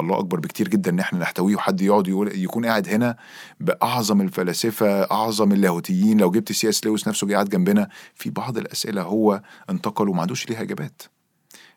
الله 0.00 0.18
أكبر 0.18 0.40
بكتير 0.40 0.68
جدا 0.68 0.90
إن 0.90 0.98
إحنا 0.98 1.18
نحتويه 1.18 1.56
وحد 1.56 1.80
يقعد 1.80 2.08
يقول 2.08 2.38
يكون 2.38 2.66
قاعد 2.66 2.88
هنا 2.88 3.16
بأعظم 3.60 4.20
الفلاسفة 4.20 5.02
أعظم 5.02 5.52
اللاهوتيين. 5.52 6.18
لو 6.20 6.30
جبت 6.30 6.52
سي 6.52 6.68
إس 6.68 6.86
لويس 6.86 7.08
نفسه 7.08 7.32
قاعد 7.32 7.48
جنبنا 7.48 7.88
في 8.14 8.30
بعض 8.30 8.58
الأسئلة 8.58 9.02
هو 9.02 9.42
انتقل 9.70 10.08
وما 10.08 10.20
عندوش 10.20 10.48
ليها 10.48 10.62
إجابات. 10.62 11.02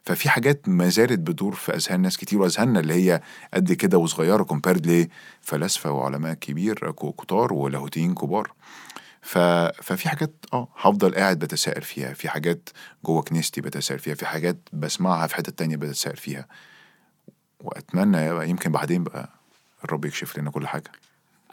ففي 0.04 0.30
حاجات 0.30 0.70
ما 0.70 0.90
زالت 0.90 1.20
بتدور 1.20 1.56
في 1.56 1.76
أذهان 1.76 2.02
ناس 2.02 2.18
كتير 2.18 2.42
وأذهاننا 2.42 2.80
اللي 2.80 2.94
هي 2.94 3.22
قد 3.54 3.74
كده 3.74 3.98
وصغيرة 3.98 4.44
كومبيرد 4.44 5.10
لفلاسفة 5.42 5.92
وعلماء 5.92 6.34
كبير 6.34 6.92
كتار 6.92 7.54
ولاهوتيين 7.54 8.16
كبار. 8.16 8.52
ف... 9.22 9.38
ففي 9.84 10.10
حاجات 10.10 10.46
آه 10.54 10.68
هفضل 10.78 11.16
قاعد 11.16 11.40
بتساءل 11.40 11.82
فيها. 11.82 12.14
في 12.14 12.30
حاجات 12.30 12.70
جوه 13.06 13.22
كنيستي 13.22 13.62
بتساءل 13.62 14.00
فيها. 14.00 14.16
في 14.16 14.26
حاجات 14.26 14.70
بسمعها 14.74 15.28
في 15.28 15.36
حتة 15.36 15.52
تانية 15.52 15.76
بتساءل 15.76 16.18
فيها. 16.18 16.48
وأتمنى 17.60 18.18
يبقى 18.18 18.50
يمكن 18.50 18.72
بعدين 18.72 19.04
بقى 19.04 19.30
الرب 19.84 20.06
يكشف 20.06 20.38
لنا 20.40 20.52
كل 20.52 20.68
حاجة. 20.68 20.92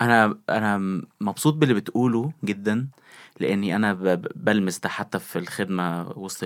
أنا 0.01 0.39
أنا 0.49 1.03
مبسوط 1.21 1.55
باللي 1.55 1.75
بتقوله 1.75 2.33
جدا 2.45 2.89
لأني 3.41 3.77
أنا 3.77 3.93
بلمس 4.35 4.79
ده 4.79 4.89
حتى 4.89 5.19
في 5.19 5.39
الخدمة 5.39 6.09
وسط 6.19 6.45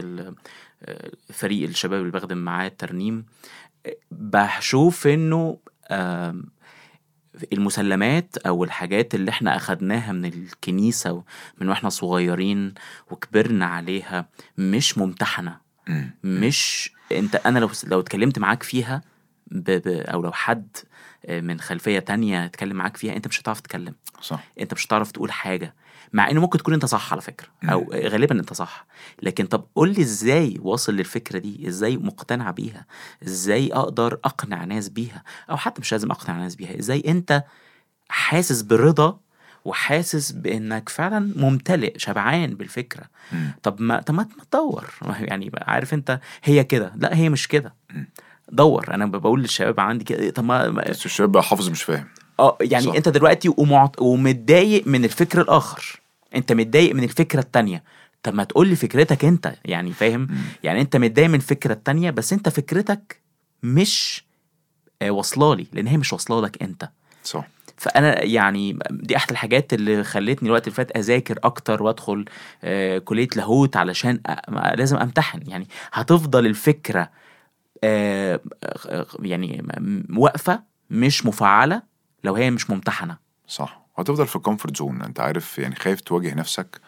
آه، 0.82 1.10
فريق 1.32 1.68
الشباب 1.68 2.00
اللي 2.00 2.12
بخدم 2.12 2.38
معاه 2.38 2.66
الترنيم. 2.66 3.26
بشوف 4.10 5.06
إنه 5.06 5.58
المسلمات 7.52 8.36
أو 8.38 8.64
الحاجات 8.64 9.14
اللي 9.14 9.30
إحنا 9.30 9.56
أخدناها 9.56 10.12
من 10.12 10.24
الكنيسة 10.24 11.22
من 11.60 11.68
وإحنا 11.68 11.88
صغيرين 11.88 12.74
وكبرنا 13.10 13.66
عليها 13.66 14.28
مش 14.58 14.98
ممتحنة. 14.98 15.56
مم. 15.88 16.10
مش 16.24 16.92
أنت 17.12 17.34
أنا 17.36 17.58
لو 17.58 17.70
لو 17.86 18.00
اتكلمت 18.00 18.38
معاك 18.38 18.62
فيها 18.62 19.02
ب... 19.50 19.70
ب... 19.70 19.88
أو 19.88 20.22
لو 20.22 20.32
حد 20.32 20.76
من 21.28 21.60
خلفية 21.60 21.98
تانية 21.98 22.44
اتكلم 22.44 22.76
معاك 22.76 22.96
فيها 22.96 23.16
أنت 23.16 23.28
مش 23.28 23.40
هتعرف 23.40 23.60
تتكلم. 23.60 23.94
صح. 24.20 24.44
أنت 24.60 24.74
مش 24.74 24.86
هتعرف 24.86 25.10
تقول 25.10 25.32
حاجة 25.32 25.74
مع 26.12 26.30
انه 26.30 26.40
ممكن 26.40 26.58
تكون 26.58 26.74
أنت 26.74 26.84
صح 26.84 27.12
على 27.12 27.20
فكرة 27.20 27.48
أو 27.64 27.90
غالبا 27.94 28.34
أنت 28.40 28.52
صح. 28.52 28.86
لكن 29.22 29.46
طب 29.46 29.64
قول 29.74 29.94
لي 29.94 30.02
إزاي 30.02 30.56
واصل 30.60 30.94
للفكرة 30.94 31.38
دي؟ 31.38 31.68
إزاي 31.68 31.96
مقتنع 31.96 32.50
بيها؟ 32.50 32.86
إزاي 33.24 33.72
أقدر 33.72 34.18
أقنع 34.24 34.64
ناس 34.64 34.88
بيها؟ 34.88 35.22
أو 35.50 35.56
حتى 35.56 35.80
مش 35.80 35.92
لازم 35.92 36.10
أقنع 36.10 36.36
ناس 36.36 36.56
بيها 36.56 36.78
إزاي 36.78 37.02
أنت 37.08 37.44
حاسس 38.08 38.62
برضا 38.62 39.20
وحاسس 39.64 40.32
بإنك 40.32 40.88
فعلا 40.88 41.32
ممتلئ 41.36 41.98
شبعان 41.98 42.54
بالفكرة؟ 42.54 43.04
مم. 43.32 43.52
طب 43.62 43.82
ما 43.82 44.00
طب 44.00 44.14
ما 44.14 44.28
ما 44.38 44.44
تدور. 44.50 44.90
يعني 45.20 45.50
عارف 45.58 45.94
أنت 45.94 46.20
هي 46.44 46.64
كده. 46.64 46.92
لا 46.96 47.16
هي 47.16 47.28
مش 47.28 47.48
كده. 47.48 47.74
دور. 48.50 48.94
أنا 48.94 49.06
بقول 49.06 49.40
للشباب 49.42 49.80
عندي 49.80 50.04
كده 50.04 50.30
طب 50.30 50.44
ما 50.44 50.68
بس 50.68 51.06
الشباب 51.06 51.32
بقى 51.32 51.42
حافظ 51.42 51.68
مش 51.68 51.82
فاهم. 51.82 52.06
آه 52.40 52.58
يعني 52.60 52.84
صح. 52.84 52.94
أنت 52.94 53.08
دلوقتي 53.08 53.54
ومعت... 53.56 54.00
ومتضايق 54.02 54.86
من 54.86 55.04
الفكر 55.04 55.40
الآخر. 55.40 56.00
أنت 56.34 56.52
متضايق 56.52 56.94
من 56.94 57.04
الفكرة 57.04 57.40
التانية. 57.40 57.82
طب 58.22 58.34
ما 58.34 58.44
تقول 58.44 58.68
لي 58.68 58.76
فكرتك 58.76 59.24
أنت 59.24 59.54
يعني 59.64 59.92
فاهم؟ 59.92 60.28
يعني 60.64 60.80
أنت 60.80 60.96
متضايق 60.96 61.28
من 61.28 61.34
الفكرة 61.34 61.72
التانية 61.72 62.10
بس 62.10 62.32
أنت 62.32 62.48
فكرتك 62.48 63.20
مش 63.62 64.24
آه، 65.02 65.10
واصلة 65.10 65.56
لي 65.56 65.66
لأن 65.72 65.86
هي 65.86 65.96
مش 65.96 66.12
واصلة 66.12 66.40
لك 66.42 66.62
أنت. 66.62 66.88
صح. 67.24 67.48
فأنا 67.76 68.22
يعني 68.24 68.78
دي 68.90 69.16
أحد 69.16 69.30
الحاجات 69.30 69.72
اللي 69.72 70.04
خلتني 70.04 70.48
الوقت 70.48 70.66
اللي 70.66 70.74
فات 70.76 70.96
أذاكر 70.96 71.38
أكتر 71.44 71.82
وأدخل 71.82 72.24
آه 72.64 72.98
كلية 72.98 73.28
لاهوت 73.36 73.76
علشان 73.76 74.20
لازم 74.74 74.96
أمتحن. 74.96 75.40
يعني 75.46 75.66
هتفضل 75.92 76.46
الفكرة 76.46 77.10
يعني 79.22 79.62
م- 79.78 80.18
واقفة 80.18 80.62
مش 80.90 81.26
مفعلة 81.26 81.82
لو 82.24 82.34
هي 82.34 82.50
مش 82.50 82.70
ممتحنة. 82.70 83.16
صح. 83.48 83.80
وهتفضل 83.98 84.26
في 84.26 84.36
ال 84.36 84.41
comfort 84.41 84.76
zone 84.76 85.02
انت 85.02 85.20
عارف 85.20 85.58
يعني 85.58 85.74
خايف 85.74 86.00
تواجه 86.00 86.34
نفسك 86.34 86.80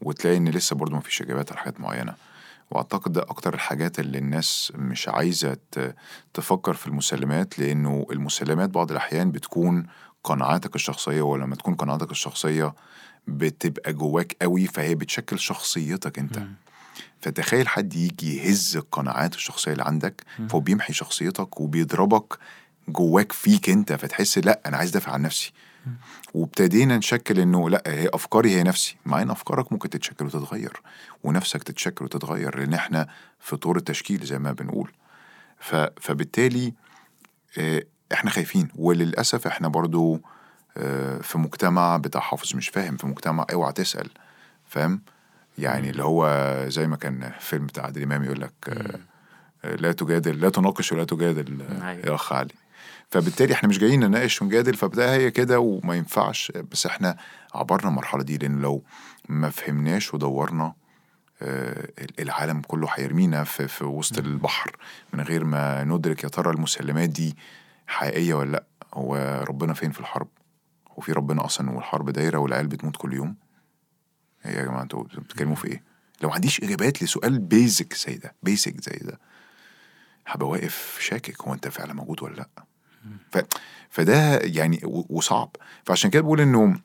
وتلاقي 0.00 0.36
إن 0.36 0.48
لسه 0.48 0.76
برضو 0.76 0.96
مفيش 0.96 1.22
إجابات 1.22 1.52
على 1.52 1.60
حاجات 1.60 1.80
معينة. 1.80 2.14
وأعتقد 2.70 3.12
ده 3.12 3.22
أكتر 3.22 3.54
الحاجات 3.54 3.98
اللي 3.98 4.18
الناس 4.18 4.72
مش 4.76 5.08
عايزة 5.08 5.56
تفكر 6.34 6.74
في 6.74 6.86
المسلمات 6.86 7.58
لأنه 7.58 8.06
المسلمات 8.10 8.70
بعض 8.70 8.90
الأحيان 8.90 9.30
بتكون 9.30 9.86
قناعاتك 10.24 10.74
الشخصية 10.74 11.22
ولما 11.22 11.56
تكون 11.56 11.74
قناعاتك 11.74 12.10
الشخصية 12.10 12.74
بتبقى 13.26 13.92
جواك 13.92 14.36
قوي 14.42 14.66
فهي 14.66 14.94
بتشكل 14.94 15.38
شخصيتك 15.38 16.18
أنت. 16.18 16.38
فتخيل 17.20 17.68
حد 17.68 17.94
يجي 17.94 18.36
يهز 18.36 18.76
القناعات 18.76 19.34
الشخصية 19.34 19.72
اللي 19.72 19.84
عندك 19.84 20.24
فهو 20.48 20.60
بيمحي 20.60 20.92
شخصيتك 20.92 21.60
وبيضربك 21.60 22.38
جواك 22.88 23.32
فيك 23.32 23.70
انت 23.70 23.92
فتحس 23.92 24.38
لا 24.38 24.60
أنا 24.66 24.76
عايز 24.76 24.90
ادافع 24.90 25.12
عن 25.12 25.22
نفسي. 25.22 25.52
وابتدينا 26.34 26.96
نشكل 26.96 27.40
إنه 27.40 27.70
لا 27.70 27.82
هي 27.86 28.08
أفكاري 28.14 28.50
هي 28.50 28.62
نفسي. 28.62 28.96
مع 29.06 29.22
إن 29.22 29.30
أفكارك 29.30 29.72
ممكن 29.72 29.90
تتشكل 29.90 30.24
وتتغير 30.26 30.82
ونفسك 31.24 31.62
تتشكل 31.62 32.04
وتتغير 32.04 32.58
لأن 32.58 32.74
إحنا 32.74 33.08
في 33.40 33.56
طور 33.56 33.76
التشكيل 33.76 34.24
زي 34.24 34.38
ما 34.38 34.52
بنقول. 34.52 34.92
ف... 35.58 35.74
فبالتالي 36.00 36.74
آه، 37.58 37.82
إحنا 38.12 38.30
خايفين. 38.30 38.68
وللأسف 38.76 39.46
إحنا 39.46 39.68
برضو 39.68 40.20
آه، 40.76 41.18
في 41.18 41.38
مجتمع 41.38 41.96
بتاع 41.96 42.20
حافظ 42.20 42.56
مش 42.56 42.68
فاهم 42.68 42.96
في 42.96 43.06
مجتمع 43.06 43.46
اوعى 43.52 43.72
تسأل 43.72 44.10
فاهم؟ 44.66 45.00
يعني 45.58 45.90
اللي 45.90 46.02
هو 46.04 46.54
زي 46.68 46.86
ما 46.86 46.96
كان 46.96 47.32
فيلم 47.40 47.66
بتاع 47.66 47.84
عادل 47.84 48.02
إمام 48.02 48.24
يقول 48.24 48.40
لك 48.40 48.52
آه، 49.64 49.74
لا 49.74 49.92
تجادل 49.92 50.40
لا 50.40 50.48
تناقش 50.48 50.92
ولا 50.92 51.04
تجادل 51.04 51.62
آه، 51.62 51.88
أيوة. 51.90 52.06
يا 52.06 52.14
أخ 52.14 52.32
علي. 52.32 52.54
فبالتالي 53.10 53.54
إحنا 53.54 53.68
مش 53.68 53.78
جايين 53.78 54.00
نناقش 54.00 54.42
ونجادل 54.42 54.74
فبدأ 54.74 55.12
هي 55.12 55.30
كده 55.30 55.60
وما 55.60 55.94
ينفعش. 55.94 56.52
بس 56.72 56.86
إحنا 56.86 57.16
عبرنا 57.54 57.88
المرحلة 57.88 58.22
دي 58.22 58.38
لأن 58.38 58.58
لو 58.58 58.84
ما 59.28 59.50
فهمناش 59.50 60.14
ودورنا 60.14 60.74
آه، 61.42 61.88
العالم 62.18 62.60
كله 62.60 62.88
هيرمينا 62.94 63.44
في, 63.44 63.68
في 63.68 63.84
وسط 63.84 64.18
البحر 64.18 64.76
من 65.12 65.20
غير 65.20 65.44
ما 65.44 65.84
ندرك 65.84 66.24
يا 66.24 66.28
ترى 66.28 66.50
المسلمات 66.50 67.08
دي 67.08 67.36
حقيقية 67.86 68.34
ولا 68.34 68.50
لأ. 68.52 68.64
هو 68.94 69.44
ربنا 69.48 69.74
فين 69.74 69.90
في 69.90 70.00
الحرب؟ 70.00 70.28
هو 70.90 71.00
في 71.02 71.12
ربنا 71.12 71.44
أصلا 71.44 71.70
والحرب 71.70 72.10
دايرة 72.10 72.38
والعيال 72.38 72.66
بتموت 72.66 72.96
كل 72.96 73.12
يوم. 73.14 73.36
إيه 74.46 74.52
يا 74.58 74.62
جماعة 74.62 74.82
أنتوا 74.82 75.02
بتتكلموا 75.02 75.54
في 75.56 75.68
إيه؟ 75.68 75.82
لو 76.22 76.28
ما 76.28 76.34
عنديش 76.34 76.60
إجابات 76.62 77.02
لسؤال 77.02 77.38
بيزك 77.38 77.94
زي 77.94 78.14
ده 78.16 78.34
بيزك 78.42 78.80
زي 78.80 78.98
ده 79.02 79.18
هبقى 80.26 80.48
واقف 80.48 80.98
شاكك 81.00 81.42
هو 81.42 81.54
أنت 81.54 81.68
فعلا 81.68 81.94
موجود 81.94 82.22
ولا 82.22 82.34
لأ؟ 82.34 82.48
ف... 83.32 83.38
فده 83.90 84.38
يعني 84.38 84.80
و- 84.84 85.06
وصعب. 85.10 85.56
فعشان 85.84 86.10
كده 86.10 86.22
بقول 86.22 86.40
إنه 86.40 86.80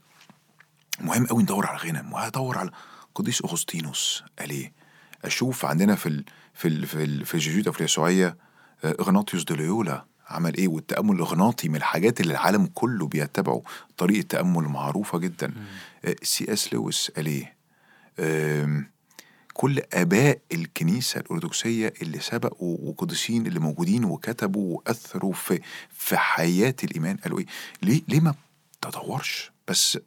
مهم 1.01 1.25
قوي 1.25 1.43
ندور 1.43 1.65
على 1.65 1.77
غنم 1.77 2.13
وهدور 2.13 2.57
على 2.57 2.71
قديس 3.15 3.41
أغسطينوس. 3.45 4.23
قال 4.39 4.49
إيه؟ 4.49 4.73
أشوف 5.25 5.65
عندنا 5.65 5.95
في 5.95 6.05
ال... 6.09 6.25
في 6.53 6.67
ال... 6.67 6.85
في, 6.87 7.03
ال... 7.03 7.25
في 7.25 7.39
في 7.71 7.79
اليسوعية 7.79 8.37
آه، 8.83 8.95
إغناطيوس 8.99 9.43
دوليولا 9.43 10.05
عمل 10.33 10.57
إيه؟ 10.57 10.67
والتأمل 10.67 11.15
الإغناطي 11.15 11.69
من 11.69 11.75
الحاجات 11.75 12.21
اللي 12.21 12.31
العالم 12.31 12.65
كله 12.73 13.07
بيتبعه. 13.07 13.61
طريقة 13.97 14.25
تأمل 14.27 14.63
معروفة 14.63 15.17
جدا. 15.17 15.53
آه، 16.05 16.15
سي 16.23 16.53
إس 16.53 16.73
لويس 16.73 17.11
قال 17.15 17.25
إيه؟ 17.25 17.53
آم، 18.19 18.93
كل 19.53 19.81
آباء 19.93 20.39
الكنيسة 20.53 21.19
الأرثوذكسية 21.19 21.93
اللي 22.01 22.19
سبقوا 22.19 22.77
وقديسين 22.81 23.47
اللي 23.47 23.59
موجودين 23.59 24.05
وكتبوا 24.05 24.77
وأثروا 24.77 25.33
في 25.33 25.59
في 25.89 26.17
حياة 26.17 26.75
الإيمان 26.83 27.17
قالوا 27.17 27.39
إيه؟ 27.39 27.45
ليه 27.83 28.01
ليه 28.07 28.19
ما 28.19 28.35
تدورش 28.81 29.51
بس 29.67 29.97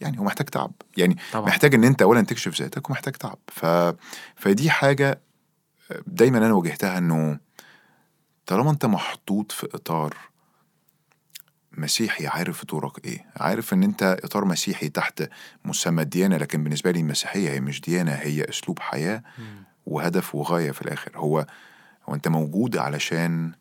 يعني 0.00 0.18
هو 0.18 0.24
محتاج 0.24 0.46
تعب. 0.46 0.72
يعني 0.96 1.14
طبعا. 1.14 1.24
طبعا. 1.32 1.46
محتاج 1.46 1.74
إن 1.74 1.84
أنت 1.84 2.02
اولا 2.02 2.20
تكشف 2.22 2.60
ذاتك 2.60 2.90
ومحتاج 2.90 3.12
تعب. 3.14 3.38
ف 3.48 3.66
فدي 4.36 4.70
حاجة 4.70 5.20
دايما 6.06 6.38
أنا 6.38 6.52
واجهتها 6.52 6.98
إنه 6.98 7.38
طالما 8.50 8.70
انت 8.70 8.86
محطوط 8.86 9.52
في 9.52 9.68
إطار 9.74 10.16
مسيحي 11.72 12.26
عارف 12.26 12.64
دورك 12.64 13.04
إيه. 13.04 13.26
عارف 13.36 13.72
إن 13.72 13.82
أنت 13.82 14.02
إطار 14.24 14.44
مسيحي 14.44 14.88
تحت 14.88 15.28
مسمى 15.64 16.02
الديانه 16.02 16.36
لكن 16.36 16.64
بالنسبة 16.64 16.90
لي 16.90 17.00
المسيحيه 17.00 17.50
هي 17.50 17.60
مش 17.60 17.80
ديانة 17.80 18.12
هي 18.12 18.44
أسلوب 18.44 18.78
حياة 18.78 19.22
وهدف 19.86 20.34
وغاية 20.34 20.70
في 20.70 20.82
الآخر. 20.82 21.18
هو 21.18 21.46
هو 22.08 22.14
انت 22.14 22.28
موجود 22.28 22.76
علشان 22.76 23.52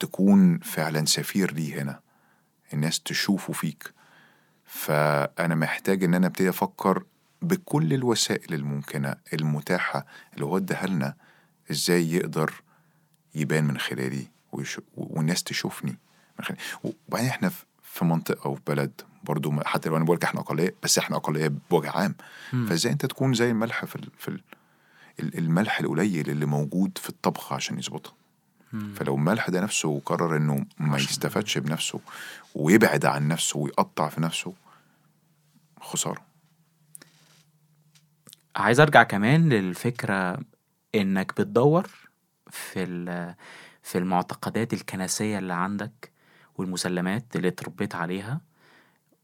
تكون 0.00 0.58
فعلا 0.58 1.04
سفير 1.04 1.52
ليه 1.52 1.82
هنا. 1.82 2.00
الناس 2.72 3.00
تشوفه 3.00 3.52
فيك. 3.52 3.92
فأنا 4.64 5.54
محتاج 5.54 6.04
إن 6.04 6.14
أنا 6.14 6.26
أبتدي 6.26 6.48
أفكر 6.48 7.04
بكل 7.42 7.94
الوسائل 7.94 8.54
الممكنة 8.54 9.16
المتاحة 9.32 10.06
اللي 10.34 10.44
هو 10.44 10.56
اداها 10.56 10.86
لنا 10.86 11.14
إزاي 11.70 12.12
يقدر 12.12 12.65
يبان 13.36 13.64
من 13.64 13.78
خلالي 13.78 14.26
ويش... 14.52 14.80
والناس 14.96 15.42
تشوفني 15.42 15.98
من 16.38 16.44
خلالي 16.44 16.60
وبعدين 17.08 17.28
إحنا 17.28 17.48
في- 17.48 17.64
في 17.82 18.04
منطقة 18.04 18.48
وفي 18.48 18.62
بلد 18.66 19.00
برضو 19.22 19.60
حتى 19.64 19.88
لو 19.88 19.96
أنا 19.96 20.04
بقول 20.04 20.18
إحنا 20.24 20.40
أقلية 20.40 20.74
بس 20.82 20.98
إحنا 20.98 21.16
أقلية 21.16 21.52
بوجه 21.70 21.90
عام. 21.90 22.14
فإزاي 22.50 22.92
أنت 22.92 23.06
تكون 23.06 23.34
زي 23.34 23.50
الملح 23.50 23.84
في 23.84 23.96
ال... 23.96 24.08
في. 24.18 24.28
ال- 24.28 25.38
الملح 25.38 25.80
القليل 25.80 26.30
اللي 26.30 26.46
موجود 26.46 26.98
في 26.98 27.08
الطبخ 27.08 27.52
عشان 27.52 27.78
يظبطها 27.78 28.14
فلو 28.96 29.14
الملح 29.14 29.50
ده 29.50 29.60
نفسه 29.60 30.00
قرر 30.06 30.36
إنه 30.36 30.66
ما 30.78 30.98
يستفادش 30.98 31.58
بنفسه 31.58 32.00
ويبعد 32.54 33.04
عن 33.04 33.28
نفسه 33.28 33.58
ويقطع 33.58 34.08
في 34.08 34.20
نفسه 34.20 34.52
خسارة. 35.80 36.26
عايز 38.56 38.80
أرجع 38.80 39.02
كمان 39.02 39.48
للفكرة 39.48 40.38
إنك 40.94 41.40
بتدور 41.40 41.90
في 42.50 43.34
في 43.82 43.98
المعتقدات 43.98 44.72
الكنسية 44.72 45.38
اللي 45.38 45.54
عندك 45.54 46.12
والمسلمات 46.58 47.36
اللي 47.36 47.48
اتربيت 47.48 47.94
عليها. 47.94 48.40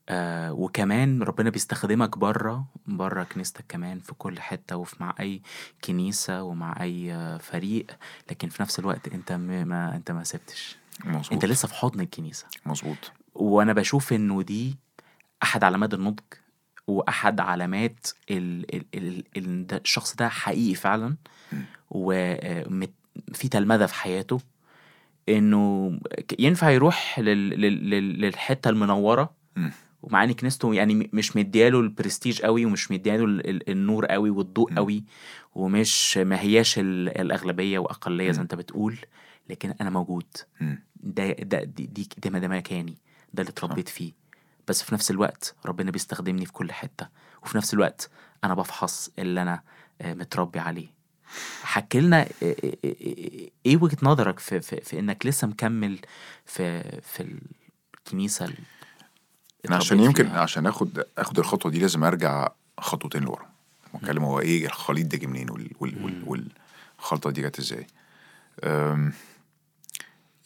آه 0.09 0.53
وكمان 0.53 1.23
ربنا 1.23 1.51
بيستخدمك 1.51 2.19
بره 2.19 2.65
بره 2.87 3.23
كنيستك 3.25 3.65
كمان 3.69 3.99
في 4.01 4.15
كل 4.15 4.41
حتة 4.41 4.77
وفي 4.77 4.97
مع 5.01 5.15
أي 5.21 5.43
كنيسة 5.85 6.43
ومع 6.43 6.77
آه، 6.83 7.37
فريق 7.37 7.87
لكن 8.31 8.49
في 8.49 8.63
نفس 8.63 8.79
الوقت 8.79 9.09
أنت 9.09 9.33
م- 9.33 9.69
ما 9.69 9.97
أنت 9.97 10.11
ما 10.11 10.25
سبتش. 10.25 10.77
مظبوط. 11.05 11.33
أنت 11.33 11.45
لسه 11.45 11.69
في 11.69 11.75
حضن 11.75 12.01
الكنيسة. 12.01 12.47
مظبوط. 12.67 13.13
وأنا 13.35 13.73
بشوف 13.73 14.13
إنه 14.13 14.43
دي 14.43 14.79
أحد 15.43 15.65
علامات 15.65 15.95
النضج 15.95 16.21
وأحد 16.87 17.41
علامات 17.41 18.07
ال 18.31 18.75
ال 18.75 18.85
ال 18.95 19.25
ال 19.37 19.67
ده 19.67 19.77
الشخص 19.77 20.15
ده 20.17 20.29
حقيقي 20.29 20.75
فعلا. 20.75 21.17
وفي 23.31 23.49
تلمذة 23.49 23.87
في 23.87 23.95
حياته 23.95 24.41
إنه 25.29 25.93
ينفع 26.39 26.71
يروح 26.71 27.19
لل 27.21 27.49
لل 27.61 27.91
لل 27.91 28.21
للحتة 28.21 28.69
المنورة. 28.71 29.35
ومع 30.03 30.25
ان 30.25 30.33
كنيسته 30.33 30.75
يعني 30.75 31.11
مش 31.13 31.37
مدياله 31.37 31.81
البرستيج 31.81 32.43
قوي 32.43 32.65
ومش 32.67 32.91
مدياله 32.91 33.25
ال- 33.25 33.49
ال- 33.51 33.71
النور 33.71 34.07
قوي 34.07 34.31
والضوء. 34.31 34.75
قوي 34.75 35.05
ومش 35.55 36.19
ما 36.19 36.41
هياش 36.41 36.79
ال- 36.79 37.19
الأغلبية 37.21 37.79
وأقلية 37.79 38.31
زي 38.31 38.37
مم. 38.39 38.43
أنت 38.43 38.55
بتقول 38.55 38.97
لكن 39.51 39.75
أنا 39.81 39.91
موجود. 39.91 40.27
ده 40.97 41.33
ده 41.33 41.65
دي 41.65 41.87
دي 41.87 42.09
ده, 42.25 42.39
ده 42.39 42.49
مكاني 42.49 42.95
ده 43.35 43.43
اللي 43.43 43.51
اتربيت 43.51 43.89
فيه 43.89 44.13
بس 44.69 44.83
في 44.83 44.95
نفس 44.95 45.11
الوقت 45.11 45.55
ربنا 45.67 45.91
بيستخدمني 45.91 46.47
في 46.47 46.53
كل 46.53 46.73
حتة 46.73 47.09
وفي 47.43 47.57
نفس 47.57 47.75
الوقت 47.75 48.11
أنا 48.45 48.55
بفحص 48.55 49.11
اللي 49.19 49.43
أنا 49.43 49.63
آه، 50.01 50.15
متربي 50.15 50.59
عليه 50.59 50.89
حكي 51.63 52.01
لنا 52.01 52.23
آه، 52.23 52.27
آه، 52.43 52.73
آه، 52.85 53.49
إيه 53.67 53.77
وجهة 53.77 53.97
نظرك 54.03 54.39
في, 54.39 54.61
في, 54.61 54.81
في 54.81 54.99
إنك 54.99 55.27
لسه 55.27 55.47
مكمل 55.47 55.99
في 56.47 56.83
في 57.03 57.39
الكنيسة 57.99 58.53
أنا 59.69 59.77
عشان 59.77 60.01
يمكن 60.01 60.25
فيها؟ 60.25 60.41
عشان 60.41 60.67
آخد 60.67 61.05
آخد 61.19 61.39
الخطوة 61.39 61.73
دي 61.73 61.79
لازم 61.79 62.05
أرجع 62.05 62.49
خطوتين 62.79 63.23
لورا. 63.23 63.47
واتكلم 63.95 64.25
هو 64.25 64.41
إيه 64.41 64.67
الخليط 64.67 65.07
ده 65.07 65.19
جه 65.19 65.27
منين 65.27 65.51
وال 65.51 65.71
وال 65.81 66.05
وال 66.27 66.49
والخلطة 66.99 67.31
دي 67.31 67.43
جت 67.43 67.59
إزاي. 67.59 67.87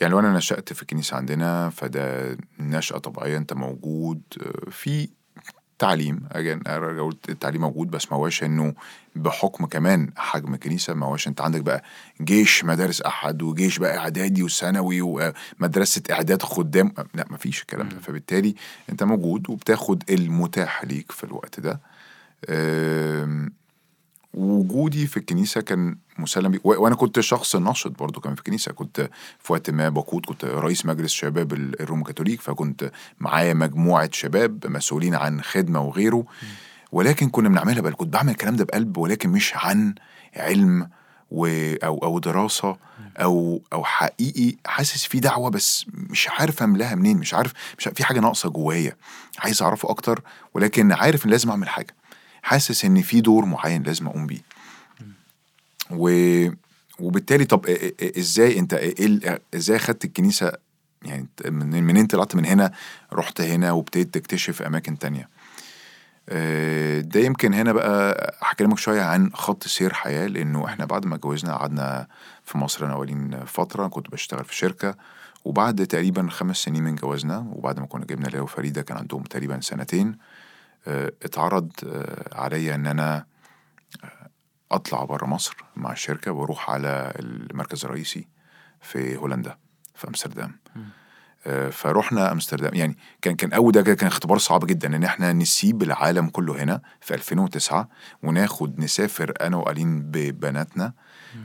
يعني 0.01 0.13
لو 0.13 0.19
أنا 0.19 0.33
نشأت 0.37 0.73
في 0.73 0.83
الكنيسة 0.83 1.17
عندنا 1.17 1.71
فده 1.71 2.37
نشأة 2.59 2.99
طبيعية 2.99 3.37
أنت 3.37 3.53
موجود 3.53 4.23
في 4.71 5.09
تعليم 5.79 6.21
قلت 7.01 7.29
التعليم 7.29 7.61
موجود 7.61 7.91
بس 7.91 8.13
ما 8.13 8.17
هوش 8.19 8.43
إنه 8.43 8.75
بحكم 9.17 9.67
كمان 9.67 10.11
حجم 10.17 10.55
الكنيسة 10.55 10.95
ما 10.95 11.07
هوش 11.07 11.29
أنت 11.29 11.41
عندك 11.41 11.61
بقى 11.61 11.83
جيش 12.23 12.65
مدارس 12.65 13.03
أحد 13.03 13.43
وجيش 13.43 13.79
بقى 13.79 13.99
إعدادي 13.99 14.43
وثانوي 14.43 15.01
ومدرسه 15.03 16.03
إعداد 16.11 16.43
خدام 16.43 16.93
لا 17.15 17.27
ما 17.31 17.37
فيش 17.37 17.61
الكلام 17.63 17.89
ده. 17.89 17.99
فبالتالي 18.01 18.55
أنت 18.91 19.03
موجود 19.03 19.51
وبتاخد 19.51 20.03
المتاح 20.11 20.85
ليك 20.85 21.13
في 21.13 21.25
الوقت 21.25 21.61
ده. 21.61 21.81
وجودي 24.37 25.07
في 25.07 25.17
الكنيسة 25.17 25.61
كان 25.61 25.97
مسلم 26.19 26.51
بيه 26.51 26.59
و- 26.65 26.83
وأنا 26.83 26.95
كنت 26.95 27.21
شخص 27.21 27.57
ناشط 27.57 27.91
برضو 27.99 28.21
كمان 28.21 28.35
في 28.35 28.41
الكنيسة. 28.41 28.73
كنت 28.73 29.11
في 29.39 29.53
وقت 29.53 29.71
ما 29.71 29.89
بقود 29.89 30.27
كنت 30.27 30.45
رئيس 30.45 30.87
مجلس 30.87 31.13
شباب 31.13 31.53
ال- 31.53 31.81
الروم 31.83 32.03
كاثوليك 32.03 32.41
فكنت 32.41 32.91
معايا 33.21 33.55
مجموعة 33.55 34.11
شباب 34.13 34.67
مسؤولين 34.67 35.15
عن 35.15 35.43
خدمة 35.43 35.81
وغيره. 35.81 36.25
ولكن 36.93 37.29
كنا 37.29 37.49
بنعملها 37.49 37.81
بقى 37.83 37.93
كنت 37.93 38.13
بعمل 38.13 38.31
الكلام 38.31 38.57
ده 38.57 38.65
بقلب 38.65 38.97
ولكن 38.97 39.31
مش 39.31 39.53
عن 39.57 39.95
علم 40.37 40.89
و 41.31 41.47
أو 41.85 41.99
أو 41.99 42.19
دراسة 42.19 42.77
أو 43.17 43.63
أو 43.73 43.85
حقيقي. 43.85 44.57
حاسس 44.67 45.05
في 45.05 45.21
دعوة 45.21 45.51
بس 45.51 45.87
مش 45.93 46.29
عارف 46.29 46.63
أملاها 46.63 46.95
منين. 46.95 47.17
مش 47.19 47.35
عارف 47.35 47.53
مش 47.79 47.87
عارف 47.87 47.97
في 47.97 48.05
حاجة 48.05 48.21
ناقصة 48.21 48.49
جوايا. 48.51 48.97
عايز 49.39 49.63
أعرفه 49.63 49.91
أكتر 49.91 50.21
ولكن 50.55 50.93
عارف 50.93 51.27
إن 51.27 51.31
لازم 51.31 51.51
أعمل 51.51 51.69
حاجة. 51.69 51.95
حاسس 52.47 52.85
إن 52.85 53.03
في 53.03 53.21
دور 53.21 53.45
معين 53.45 53.83
لازم 53.83 54.07
أقوم 54.07 54.27
بيه. 54.27 54.41
و 55.91 56.11
وبالتالي 56.99 57.45
طب 57.45 57.67
إزاي 58.19 58.59
أنت 58.59 58.75
ال- 58.75 59.39
إزاي 59.55 59.79
خدت 59.79 60.05
الكنيسة؟ 60.05 60.53
يعني 61.03 61.27
من 61.45 61.83
منين 61.85 62.07
طلعت 62.07 62.35
من 62.37 62.47
هنا 62.47 62.73
رحت 63.13 63.41
هنا 63.41 63.73
وابتديت 63.73 64.15
تكتشف 64.15 64.63
أماكن 64.63 64.99
تانية. 64.99 65.29
آه، 66.29 67.01
ده 67.01 67.21
يمكن 67.21 67.55
هنا 67.55 67.73
بقى 67.73 68.37
هكلمك 68.43 68.79
شوية 68.79 69.03
عن 69.03 69.31
خط 69.35 69.67
سير 69.67 69.93
حياة 69.95 70.27
لأنه 70.27 70.67
إحنا 70.67 70.85
بعد 70.85 71.07
ما 71.07 71.15
اتجوزنا 71.15 71.57
قعدنا 71.57 72.07
في 72.45 72.59
مصر 72.59 72.85
أنا 72.87 72.93
اولين 72.95 73.45
فترة 73.45 73.87
كنت 73.87 74.11
بشتغل 74.11 74.45
في 74.45 74.57
شركة. 74.57 74.95
وبعد 75.45 75.87
تقريبا 75.87 76.29
خمس 76.31 76.57
سنين 76.57 76.83
من 76.83 76.95
جوازنا 76.95 77.39
وبعد 77.53 77.81
ما 77.81 77.87
كنا 77.87 78.05
جبنا 78.05 78.29
ليا 78.29 78.41
وفريدة 78.41 78.83
كان 78.83 78.97
عندهم 78.99 79.23
تقريبا 79.23 79.61
سنتين. 79.61 80.17
اتعرض 80.89 81.73
آه، 81.87 82.39
عليا 82.39 82.75
إن 82.75 82.87
أنا 82.87 83.27
آه، 84.05 84.29
أطلع 84.73 85.05
بره 85.05 85.27
مصر 85.27 85.57
مع 85.77 85.93
الشركة 85.93 86.33
وأروح 86.33 86.71
على 86.71 87.13
المركز 87.19 87.85
الرئيسي 87.85 88.29
في 88.81 89.17
هولندا 89.17 89.59
في 89.95 90.09
أمستردام. 90.09 90.59
آه، 91.47 91.71
فرحنا 91.71 92.33
أمستردام. 92.33 92.75
يعني 92.75 92.97
كان 93.23 93.37
كان 93.37 93.53
أول 93.53 93.73
ده 93.73 93.95
كان 93.95 94.07
اختبار 94.07 94.39
صعب 94.39 94.67
جدا 94.67 94.97
إن 94.97 95.05
إحنا 95.05 95.33
نسيب 95.33 95.83
العالم 95.83 96.29
كله 96.29 96.63
هنا 96.63 96.81
في 97.01 97.15
2009 97.15 97.89
وناخد 98.23 98.81
نسافر 98.81 99.33
أنا 99.41 99.57
وألين 99.57 100.03
ببناتنا 100.03 100.93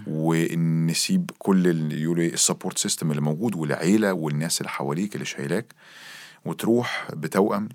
ونسيب 0.08 1.32
كل 1.38 1.68
اللي 1.68 2.26
ال 2.34 2.39
support 2.39 2.78
system 2.78 3.12
اللي 3.12 3.22
موجود 3.22 3.56
والعيلة 3.56 4.14
والناس 4.14 4.62
اللي 4.62 4.70
حواليك 4.70 5.16
اللي 5.16 5.26
شايلاك 5.26 5.74
وتروح 6.46 7.08
بتوأم 7.14 7.70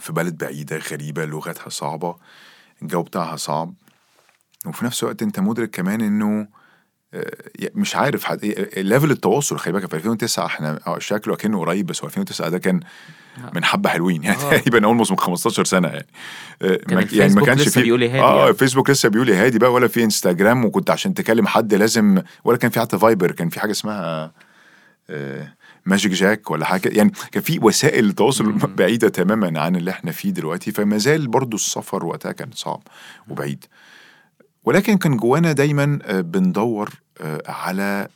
في 0.00 0.12
بلد 0.12 0.38
بعيدة 0.38 0.76
غريبة 0.92 1.24
لغتها 1.24 1.68
صعبة 1.68 2.16
الجو 2.82 3.02
بتاعها 3.02 3.36
صعب 3.36 3.74
وفي 4.66 4.84
نفس 4.84 5.02
الوقت 5.02 5.22
أنت 5.22 5.40
مدرك 5.40 5.70
كمان 5.70 6.00
إنه 6.00 6.48
آه، 7.14 7.30
مش 7.74 7.96
عارف 7.96 8.24
حد... 8.24 8.44
level 8.76 9.10
التواصل 9.10 9.58
خلي 9.58 9.72
بالك 9.72 9.86
في 9.90 9.96
2009 9.96 10.46
إحنا 10.46 10.78
آه، 10.86 10.98
شكله 10.98 11.36
كانه 11.36 11.60
قريب 11.60 11.86
بس 11.86 12.00
هو 12.02 12.06
2009 12.06 12.48
ده 12.48 12.58
كان 12.58 12.80
من 13.54 13.64
حبة 13.64 13.90
حلوين 13.90 14.22
يعني 14.22 14.36
آه. 14.38 14.50
تقريبا 14.56 14.84
almost 14.86 15.10
من 15.10 15.18
15 15.18 15.64
سنة 15.64 15.88
يعني 15.88 16.06
آه، 16.62 16.76
كان 16.76 16.94
ما- 16.96 17.02
الفيسبوك 17.02 17.48
لسه 17.48 17.80
بيقول 17.82 17.99
يا 17.99 18.02
هادي 18.02 18.20
آه 18.20 18.38
يعني. 18.38 18.50
الفيسبوك 18.50 18.90
لسه 18.90 19.08
بيقول 19.08 19.26
يا 19.26 19.30
هادي 19.30 19.58
بقى 19.58 19.72
ولا 19.72 19.88
في 19.88 20.04
إنستجرام 20.04 20.64
وكنت 20.64 20.90
عشان 20.90 21.14
تكلم 21.14 21.46
حد 21.46 21.74
لازم 21.74 22.22
ولا 22.44 22.56
كان 22.58 22.70
في 22.70 22.80
حتى 22.80 22.98
فايبر 22.98 23.30
كان 23.32 23.48
في 23.48 23.60
حاجة 23.60 23.70
اسمها 23.70 24.32
آه، 25.10 25.54
magicJack 25.88 26.50
ولا 26.50 26.64
حاجة. 26.64 26.88
يعني 26.88 27.12
كان 27.32 27.42
في 27.42 27.58
وسائل 27.62 28.12
تواصل 28.12 28.52
بعيدة 28.52 29.08
تماما 29.08 29.60
عن 29.60 29.76
اللي 29.76 29.90
إحنا 29.90 30.12
فيه 30.12 30.30
دلوقتي 30.30 30.72
فما 30.72 30.98
زال 30.98 31.28
برضو 31.28 31.56
السفر 31.56 32.04
وقتها 32.04 32.32
كان 32.32 32.50
صعب 32.52 32.82
وبعيد. 33.28 33.64
ولكن 34.64 34.96
كان 34.98 35.16
جوانا 35.16 35.52
دايما 35.52 35.98
آه، 36.02 36.20
بندور 36.20 36.90
آه، 37.20 37.42
على 37.46 38.08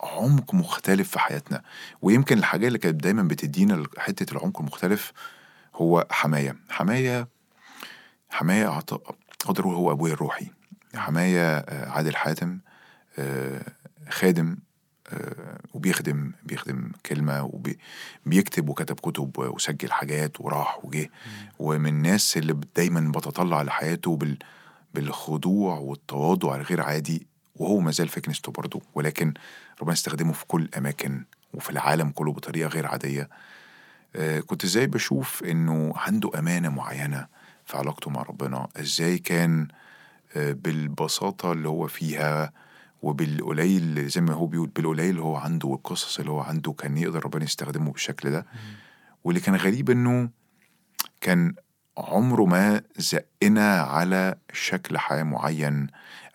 عمق 0.00 0.54
مختلف 0.54 1.10
في 1.10 1.18
حياتنا. 1.18 1.62
ويمكن 2.02 2.38
الحاجة 2.38 2.66
اللي 2.66 2.78
كانت 2.78 3.02
دايما 3.04 3.22
بتدينا 3.22 3.82
حتة 3.98 4.32
العمق 4.32 4.60
المختلف 4.60 5.12
هو 5.74 6.06
حماية. 6.10 6.56
حماية 6.68 7.28
حماية 8.30 8.66
أعط- 8.80 9.12
أقدر 9.44 9.62
أقول 9.64 9.74
هو 9.74 9.92
أبويا 9.92 10.12
الروحي. 10.12 10.46
حماية 10.94 11.56
آه، 11.58 11.90
عادل 11.90 12.16
حاتم 12.16 12.58
خادم 14.10 14.56
وبيخدم 15.74 16.32
بيخدم 16.42 16.92
كلمة 17.06 17.50
وبيكتب 18.26 18.68
وكتب 18.68 19.00
كتب 19.00 19.38
وسجل 19.38 19.92
حاجات 19.92 20.40
وراح 20.40 20.84
وجه. 20.84 21.10
ومن 21.58 21.88
الناس 21.88 22.36
اللي 22.36 22.60
دايما 22.76 23.12
بتطلع 23.12 23.62
لحياته 23.62 24.16
بال 24.16 24.38
بالخضوع 24.94 25.78
والتواضع 25.78 26.56
الغير 26.56 26.80
عادي 26.80 27.26
وهو 27.56 27.80
ما 27.80 27.90
زال 27.90 28.08
في 28.08 28.20
كنيسته 28.20 28.52
برضه. 28.52 28.82
ولكن 28.94 29.34
ربنا 29.80 29.92
استخدمه 29.92 30.32
في 30.32 30.44
كل 30.46 30.62
الأماكن 30.62 31.24
وفي 31.54 31.70
العالم 31.70 32.10
كله 32.10 32.32
بطريقة 32.32 32.68
غير 32.68 32.86
عادية. 32.86 33.28
آه، 34.16 34.40
كنت 34.40 34.64
إزاي 34.64 34.86
بشوف 34.86 35.42
إنه 35.44 35.92
عنده 35.96 36.30
أمانة 36.38 36.68
معينة 36.68 37.26
في 37.64 37.76
علاقته 37.76 38.10
مع 38.10 38.22
ربنا؟ 38.22 38.68
إزاي 38.76 39.18
كان 39.18 39.68
آه، 40.36 40.52
بالبساطة 40.52 41.52
اللي 41.52 41.68
هو 41.68 41.86
فيها 41.86 42.52
وبالقليل 43.04 44.08
زي 44.08 44.20
ما 44.20 44.32
هو 44.32 44.46
بيقول 44.46 44.68
بالقليل 44.68 45.10
اللي 45.10 45.22
هو 45.22 45.36
عنده 45.36 45.68
والقصص 45.68 46.18
اللي 46.18 46.30
هو 46.30 46.40
عنده 46.40 46.72
كان 46.72 46.98
يقدر 46.98 47.24
ربنا 47.24 47.44
يستخدمه 47.44 47.92
بالشكل 47.92 48.30
ده. 48.30 48.46
واللي 49.24 49.40
كان 49.40 49.56
غريب 49.56 49.90
إنه 49.90 50.28
كان 51.20 51.54
عمره 51.98 52.44
ما 52.44 52.82
زقنا 52.96 53.80
على 53.80 54.34
شكل 54.52 54.98
حياة 54.98 55.22
معين 55.22 55.86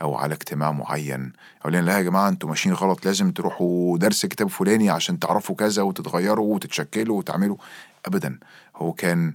أو 0.01 0.15
على 0.15 0.33
اجتماع 0.33 0.71
معين. 0.71 1.33
أو 1.65 1.69
لنا 1.69 1.81
لا 1.81 1.97
يا 1.97 2.01
جماعة 2.01 2.29
أنتوا 2.29 2.49
ماشيين 2.49 2.75
غلط. 2.75 3.05
لازم 3.05 3.31
تروحوا 3.31 3.97
درس 3.97 4.25
كتاب 4.25 4.47
فلاني 4.47 4.89
عشان 4.89 5.19
تعرفوا 5.19 5.55
كذا 5.55 5.81
وتتغيروا 5.81 6.55
وتتشكلوا 6.55 7.17
وتعملوا. 7.17 7.57
أبدا. 8.05 8.39
هو 8.75 8.93
كان 8.93 9.33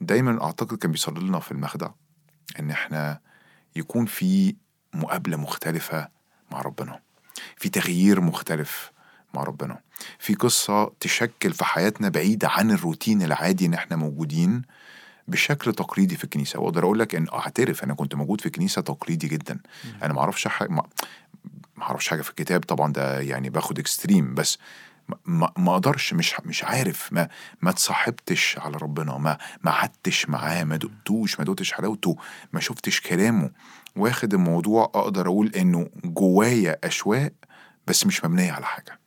دايما 0.00 0.44
أعتقد 0.44 0.78
كان 0.78 0.90
بيصلي 0.92 1.20
لنا 1.20 1.38
في 1.38 1.52
المخدع 1.52 1.88
إن 2.60 2.70
إحنا 2.70 3.20
يكون 3.76 4.06
في 4.06 4.56
مقابلة 4.94 5.36
مختلفة 5.36 6.21
مع 6.52 6.60
ربنا. 6.60 7.00
في 7.56 7.68
تغيير 7.68 8.20
مختلف 8.20 8.92
مع 9.34 9.42
ربنا. 9.42 9.78
في 10.18 10.34
قصة 10.34 10.92
تشكل 11.00 11.52
في 11.52 11.64
حياتنا 11.64 12.08
بعيدة 12.08 12.48
عن 12.48 12.70
الروتين 12.70 13.22
العادي 13.22 13.66
إن 13.66 13.74
إحنا 13.74 13.96
موجودين 13.96 14.62
بشكل 15.28 15.72
تقليدي 15.72 16.16
في 16.16 16.24
الكنيسة. 16.24 16.60
وأقدر 16.60 16.84
أقول 16.84 16.98
لك 16.98 17.14
إن 17.14 17.26
أعترف 17.32 17.84
أنا 17.84 17.94
كنت 17.94 18.14
موجود 18.14 18.40
في 18.40 18.50
كنيسة 18.50 18.82
تقليدي 18.82 19.28
جدا. 19.28 19.58
أنا 20.02 20.12
ما 20.12 20.20
أعرفش 20.20 20.48
حاجة 20.48 20.68
ما 20.68 20.82
ما 21.76 21.82
أعرفش 21.84 22.08
حاجة 22.08 22.22
في 22.22 22.30
الكتاب 22.30 22.60
طبعا 22.60 22.92
ده 22.92 23.20
يعني 23.20 23.50
باخد 23.50 23.78
اكستريم 23.78 24.34
بس 24.34 24.58
ما 25.26 25.72
أقدرش 25.72 26.12
مش 26.14 26.34
مش 26.44 26.64
عارف 26.64 27.12
ما 27.12 27.28
ما 27.62 27.70
اتصاحبتش 27.70 28.58
على 28.58 28.76
ربنا 28.76 29.18
ما 29.18 29.38
ما 29.62 29.70
قعدتش 29.70 30.28
معاه 30.28 30.64
ما 30.64 30.76
دقتوش 30.76 31.38
ما 31.38 31.44
دقتش 31.44 31.72
حلاوته 31.72 32.16
ما 32.52 32.60
شفتش 32.60 33.00
كلامه. 33.00 33.50
واخد 33.96 34.34
الموضوع 34.34 34.84
أقدر 34.84 35.26
أقول 35.26 35.52
إنه 35.56 35.90
جوايا 36.04 36.78
أشواق 36.84 37.32
بس 37.86 38.06
مش 38.06 38.24
مبنية 38.24 38.52
على 38.52 38.66
حاجة. 38.66 39.00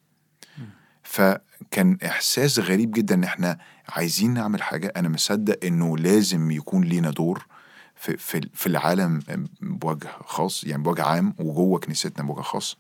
فكان 1.04 1.98
إحساس 2.06 2.60
غريب 2.60 2.92
جدا 2.92 3.16
إن 3.16 3.24
إحنا 3.24 3.58
عايزين 3.90 4.34
نعمل 4.34 4.62
حاجة. 4.64 4.94
أنا 4.98 5.10
مصدق 5.10 5.66
إنه 5.66 5.98
لازم 5.98 6.52
يكون 6.52 6.84
لينا 6.84 7.12
دور 7.12 7.46
في 7.96 8.18
في 8.18 8.50
في 8.54 8.68
العالم 8.68 9.20
بوجه 9.62 10.10
خاص 10.26 10.64
يعني 10.64 10.84
بوجه 10.84 11.04
عام 11.04 11.36
وجوه 11.40 11.80
كنيستنا 11.80 12.26
بوجه 12.28 12.42
خاص. 12.42 12.78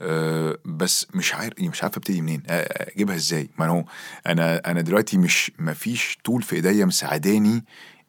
أه 0.00 0.58
بس 0.64 1.06
مش 1.14 1.34
عارف 1.34 1.60
مش 1.60 1.82
عارف 1.82 1.96
أبتدي 1.96 2.22
منين 2.22 2.42
أجيبها 2.48 3.16
إزاي؟ 3.16 3.50
ما 3.58 3.66
هو 3.66 3.84
أنا 4.26 4.70
أنا 4.70 4.80
دلوقتي 4.80 5.18
مش 5.18 5.52
ما 5.58 5.72
فيش 5.74 6.18
طول 6.24 6.42
في 6.42 6.56
إيديا 6.56 6.84
مساعداني 6.84 7.64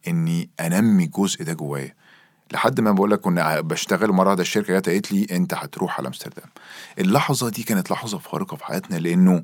إني 0.08 0.50
أنمي 0.60 1.04
الجزء 1.04 1.44
ده 1.44 1.54
جوايا. 1.54 1.96
لحد 2.54 2.80
ما 2.82 2.92
بقول 2.92 3.12
لك 3.12 3.20
كنا 3.20 3.62
بشتغل 3.62 4.12
مره 4.12 4.28
واحدة 4.28 4.42
الشركة 4.42 4.80
جت 4.80 4.90
قالت 4.90 5.12
لي 5.12 5.28
أنت 5.32 5.54
هتروح 5.54 5.98
على 6.00 6.08
أمستردام. 6.08 6.50
اللحظة 7.00 7.50
دي 7.50 7.64
كانت 7.64 7.92
لحظة 7.92 8.18
فارقة 8.18 8.58
في 8.58 8.66
حياتنا 8.66 8.96
لأنه 8.98 9.44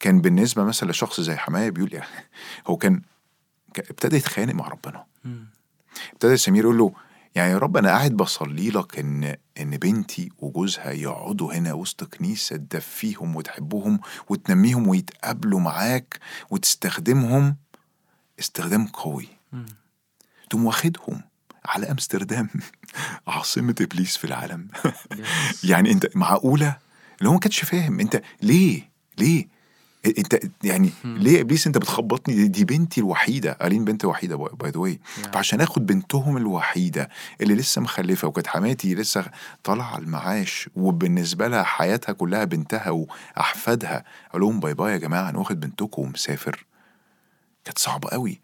كان 0.00 0.20
بالنسبة 0.20 0.64
مثلا 0.64 0.90
لشخص 0.90 1.20
زي 1.20 1.36
حماية 1.36 1.70
بيقول 1.70 1.94
يعني 1.94 2.06
هو 2.66 2.76
كان 2.76 3.02
ابتدى 3.78 4.16
يتخانق 4.16 4.54
مع 4.54 4.68
ربنا. 4.68 5.04
ابتدى 6.12 6.36
سمير 6.36 6.64
يقول 6.64 6.78
له 6.78 6.92
يعني 7.34 7.52
يا 7.52 7.58
رب 7.58 7.76
أنا 7.76 7.88
قاعد 7.88 8.12
بصلي 8.16 8.70
لك 8.70 8.98
إن 8.98 9.36
إن 9.60 9.76
بنتي 9.76 10.30
وجوزها 10.38 10.90
يقعدوا 10.90 11.54
هنا 11.54 11.72
وسط 11.72 12.04
كنيسة 12.04 12.56
تدفيهم 12.56 13.36
وتحبهم 13.36 14.00
وتنميهم 14.28 14.88
ويتقابلوا 14.88 15.60
معاك 15.60 16.18
وتستخدمهم 16.50 17.56
استخدام 18.40 18.86
قوي. 18.86 19.28
تقوم 20.50 20.66
واخدهم. 20.66 21.20
على 21.64 21.90
أمستردام. 21.90 22.48
عاصمة 23.28 23.74
إبليس 23.80 24.16
في 24.16 24.24
العالم. 24.24 24.68
يعني 25.70 25.92
أنت 25.92 26.16
معقولة؟ 26.16 26.76
اللي 27.18 27.28
هو 27.28 27.32
ما 27.34 27.40
كانش 27.40 27.64
فاهم. 27.64 28.00
أنت 28.00 28.22
ليه؟ 28.42 28.90
ليه؟ 29.18 29.62
أنت 30.18 30.38
يعني 30.64 30.90
ليه 31.04 31.40
إبليس 31.40 31.66
أنت 31.66 31.78
بتخبطني؟ 31.78 32.48
دي, 32.48 32.64
بنتي 32.64 33.00
الوحيدة. 33.00 33.52
قالين 33.52 33.84
بنتي 33.84 34.06
وحيدة 34.06 34.36
by 34.36 34.70
the 34.70 34.78
way. 34.78 35.00
فعشان 35.32 35.60
آخد 35.60 35.86
بنتهم 35.86 36.36
الوحيدة 36.36 37.08
اللي 37.40 37.54
لسه 37.54 37.80
مخلفة 37.82 38.28
وكانت 38.28 38.46
حماتي 38.46 38.94
لسه 38.94 39.24
طالعة 39.64 39.98
المعاش 39.98 40.68
وبالنسبة 40.76 41.48
لها 41.48 41.62
حياتها 41.62 42.12
كلها 42.12 42.44
بنتها 42.44 42.90
وأحفادها 42.90 44.04
أقول 44.30 44.42
لهم 44.42 44.60
bye 44.60 44.74
bye 44.74 44.92
يا 44.92 44.96
جماعة 44.98 45.28
أنا 45.30 45.38
واخد 45.38 45.60
بنتكم 45.60 46.02
ومسافر. 46.02 46.66
كانت 47.64 47.78
صعبة 47.78 48.08
قوي. 48.08 48.40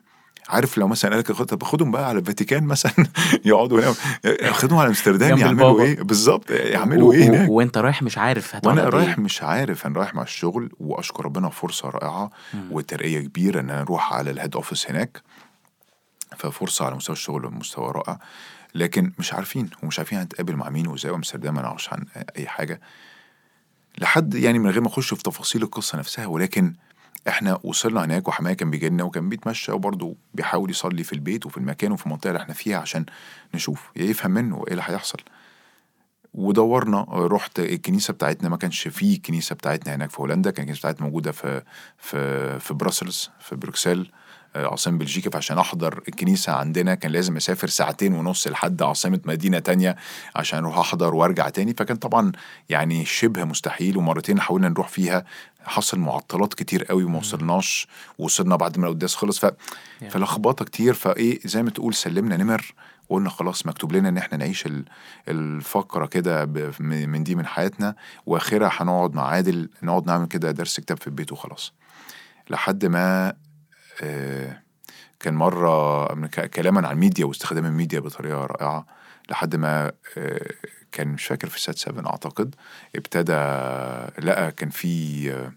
عارف 0.48 0.78
لو 0.78 0.88
مثلا 0.88 1.10
قال 1.10 1.18
لك 1.20 1.32
طب 1.32 1.62
خدهم 1.62 1.90
بقى 1.90 2.08
على 2.08 2.18
الفاتيكان 2.18 2.64
مثلا. 2.64 2.92
يقعدوا 3.44 3.80
هنا 3.80 4.52
خدهم 4.52 4.78
على 4.78 4.88
أمستردام 4.88 5.38
يعملوا. 5.38 5.82
إيه؟ 5.82 6.02
بالظبط 6.02 6.50
يعملوا 6.50 7.12
إيه 7.12 7.24
هناك؟ 7.28 7.50
وأنت 7.50 7.78
رايح 7.78 8.02
مش 8.02 8.18
عارف 8.18 8.54
هتقعد 8.54 8.66
وأنا 8.66 8.82
إيه. 8.82 8.88
رايح 8.88 9.18
مش 9.18 9.42
عارف 9.42 9.86
أنا 9.86 9.98
رايح 9.98 10.14
مع 10.14 10.22
الشغل 10.22 10.70
وأشكر 10.80 11.24
ربنا 11.24 11.48
فرصة 11.48 11.88
رائعة 11.90 12.30
وترقية 12.70 13.20
كبيرة 13.20 13.60
إن 13.60 13.70
أنا 13.70 13.82
أروح 13.82 14.12
على 14.12 14.30
ال 14.30 14.35
head 14.35 14.54
office 14.54 14.90
هناك. 14.90 15.22
ففرصة 16.36 16.84
على 16.84 16.94
مستوى 16.94 17.16
الشغل 17.16 17.50
مستوى 17.54 17.92
رائع. 17.92 18.18
لكن 18.74 19.12
مش 19.18 19.32
عارفين 19.34 19.70
ومش 19.82 19.98
عارفين 19.98 20.18
هنتقابل 20.18 20.56
مع 20.56 20.70
مين 20.70 20.86
وإزاي 20.86 21.12
وأمستردام 21.12 21.54
نعرفش 21.54 21.92
عن 21.92 22.04
أي 22.36 22.46
حاجة. 22.46 22.80
لحد 23.98 24.34
يعني 24.34 24.58
من 24.58 24.70
غير 24.70 24.80
ما 24.80 24.88
أخش 24.88 25.14
في 25.14 25.22
تفاصيل 25.22 25.62
القصة 25.62 25.98
نفسها 25.98 26.26
ولكن 26.26 26.74
إحنا 27.28 27.58
وصلنا 27.64 28.04
هناك 28.04 28.28
وحماية 28.28 28.54
كان 28.54 28.70
بيجي 28.70 28.88
لنا 28.88 29.04
وكان 29.04 29.28
بيتمشى 29.28 29.72
وبرضه 29.72 30.14
بيحاول 30.34 30.70
يصلي 30.70 31.04
في 31.04 31.12
البيت 31.12 31.46
وفي 31.46 31.56
المكان 31.56 31.92
وفي 31.92 32.06
المنطقة 32.06 32.28
اللي 32.28 32.40
إحنا 32.42 32.54
فيها 32.54 32.78
عشان 32.78 33.04
نشوف 33.54 33.90
يفهم 33.96 34.30
منه 34.30 34.64
إيه 34.66 34.72
اللي 34.72 34.82
هيحصل. 34.86 35.18
ودورنا 36.34 37.06
رحت 37.10 37.58
الكنيسة 37.60 38.12
بتاعتنا 38.12 38.48
ما 38.48 38.56
كانش 38.56 38.88
فيه 38.88 39.22
كنيسة 39.22 39.54
بتاعتنا 39.54 39.94
هناك 39.94 40.10
في 40.10 40.20
هولندا 40.20 40.50
كان 40.50 40.62
الكنيسة 40.62 40.78
بتاعتنا 40.80 41.06
موجودة 41.06 41.32
في 41.32 41.62
في 41.98 42.58
في 42.60 42.74
في 43.40 43.56
بروكسل. 43.56 44.10
آه، 44.56 44.66
عاصمة 44.66 44.98
بلجيكا 44.98 45.30
فعشان 45.30 45.58
أحضر 45.58 46.02
الكنيسة 46.08 46.52
عندنا 46.52 46.94
كان 46.94 47.12
لازم 47.12 47.36
أسافر 47.36 47.68
ساعتين 47.68 48.12
ونص 48.14 48.46
لحد 48.48 48.82
عاصمة 48.82 49.20
مدينة 49.24 49.58
تانية 49.58 49.96
عشان 50.36 50.58
أروح 50.58 50.78
أحضر 50.78 51.14
وأرجع 51.14 51.48
تاني. 51.48 51.74
فكان 51.78 51.96
طبعا 51.96 52.32
يعني 52.68 53.04
شبه 53.04 53.44
مستحيل 53.44 53.96
ومرتين 53.96 54.40
حاولنا 54.40 54.68
نروح 54.68 54.88
فيها. 54.88 55.24
حصل 55.64 55.98
معطلات 55.98 56.54
كتير 56.54 56.84
قوي 56.84 57.04
وما 57.04 57.18
وصلناش 57.18 57.86
وصلنا 58.18 58.56
بعد 58.56 58.78
ما 58.78 58.86
القداس 58.86 59.14
خلص. 59.14 59.38
ف... 59.38 59.50
فلخبطة 60.10 60.64
كتير. 60.64 60.94
فإيه 60.94 61.38
زي 61.44 61.62
ما 61.62 61.70
تقول 61.70 61.94
سلمنا 61.94 62.36
نمر 62.36 62.74
وقلنا 63.08 63.30
خلاص 63.30 63.66
مكتوب 63.66 63.92
لنا 63.92 64.08
إن 64.08 64.16
إحنا 64.18 64.38
نعيش 64.38 64.66
ال- 64.66 64.84
الفقرة 65.28 66.06
كده 66.06 66.46
من 66.80 67.24
دي 67.24 67.34
من 67.34 67.46
حياتنا. 67.46 67.94
وآخرها 68.26 68.70
هنقعد 68.72 69.14
مع 69.14 69.26
عادل 69.26 69.70
نقعد 69.82 70.06
نعمل 70.06 70.26
كده 70.26 70.50
درس 70.50 70.80
كتاب 70.80 70.98
في 70.98 71.06
البيت 71.06 71.32
وخلاص. 71.32 71.72
لحد 72.50 72.86
ما 72.86 73.34
كان 75.20 75.34
مرة 75.34 76.14
من 76.14 76.26
ك- 76.26 76.50
كلاما 76.50 76.88
عن 76.88 76.94
الميديا 76.94 77.24
واستخدام 77.26 77.66
الميديا 77.66 78.00
بطريقة 78.00 78.46
رائعة 78.46 78.86
لحد 79.30 79.56
ما 79.56 79.92
آه، 80.18 80.46
كان 80.92 81.08
مش 81.08 81.24
فاكر 81.26 81.48
في 81.48 81.60
سات 81.60 81.78
7 81.78 82.06
أعتقد 82.10 82.54
ابتدى 82.96 83.32
لقى 84.26 84.52
كان 84.52 84.70
في 84.70 85.30
آه، 85.32 85.52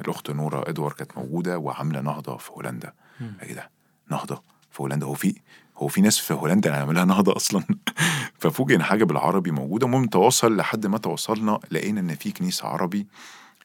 الأخت 0.00 0.30
نوره 0.30 0.64
ادوار 0.68 0.92
كانت 0.92 1.18
موجودة 1.18 1.58
وعاملة 1.58 2.00
نهضة 2.00 2.36
في 2.36 2.50
هولندا. 2.52 2.92
إيه 3.42 3.52
ده؟ 3.54 3.70
نهضة 4.10 4.42
في 4.70 4.82
هولندا. 4.82 5.06
هو 5.06 5.14
في 5.14 5.34
هو 5.76 5.88
في 5.88 6.00
ناس 6.00 6.18
في 6.18 6.34
هولندا 6.34 6.70
هنعملها 6.70 7.04
نهضة 7.04 7.36
أصلا. 7.36 7.64
ففوجئ 8.40 8.74
إن 8.76 8.82
حاجة 8.82 9.04
بالعربي 9.04 9.50
موجودة 9.50 9.86
المهم 9.86 10.06
تواصل 10.06 10.56
لحد 10.56 10.86
ما 10.86 10.98
توصلنا 10.98 11.60
لقينا 11.70 12.00
إن 12.00 12.14
في 12.14 12.30
كنيسة 12.32 12.68
عربي. 12.68 13.06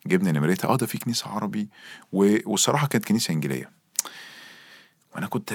جبنا 0.08 0.32
نمرتها. 0.32 0.68
آه 0.70 0.76
ده 0.78 0.86
في 0.86 0.98
كنيسة 0.98 1.30
عربي. 1.30 1.70
والصراحة 2.12 2.88
كانت 2.88 3.06
كنيسة 3.06 3.32
إنجيلية. 3.34 3.79
وأنا 5.16 5.28
كنت 5.28 5.54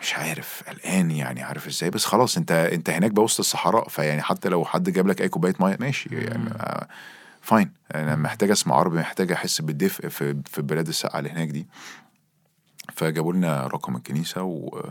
مش 0.00 0.14
عارف 0.14 0.62
قلقان 0.68 1.10
يعني 1.10 1.42
عارف 1.42 1.66
إزاي 1.66 1.90
بس 1.90 2.04
خلاص 2.04 2.36
انت 2.36 2.52
انت 2.52 2.90
هناك 2.90 3.10
بقى 3.10 3.24
وسط 3.24 3.38
الصحراء 3.40 3.88
فيعني 3.88 4.22
حتى 4.22 4.48
لو 4.48 4.64
حد 4.64 4.90
جاب 4.90 5.06
لك 5.06 5.20
أي 5.22 5.28
كوباية 5.28 5.54
مية 5.60 5.76
ماشي 5.80 6.08
يعني 6.14 6.50
فاين 7.40 7.72
أنا 7.94 8.16
محتاج 8.16 8.50
أسمع 8.50 8.76
عربي 8.76 8.98
محتاج 8.98 9.32
أحس 9.32 9.60
بالدفء 9.60 10.08
في 10.08 10.36
في 10.46 10.58
البلاد 10.58 10.88
الساقعه 10.88 11.18
اللي 11.18 11.30
هناك 11.30 11.48
دي. 11.48 11.66
فجابوا 12.92 13.32
لنا 13.32 13.66
رقم 13.66 13.96
الكنيسة 13.96 14.42
و 14.42 14.90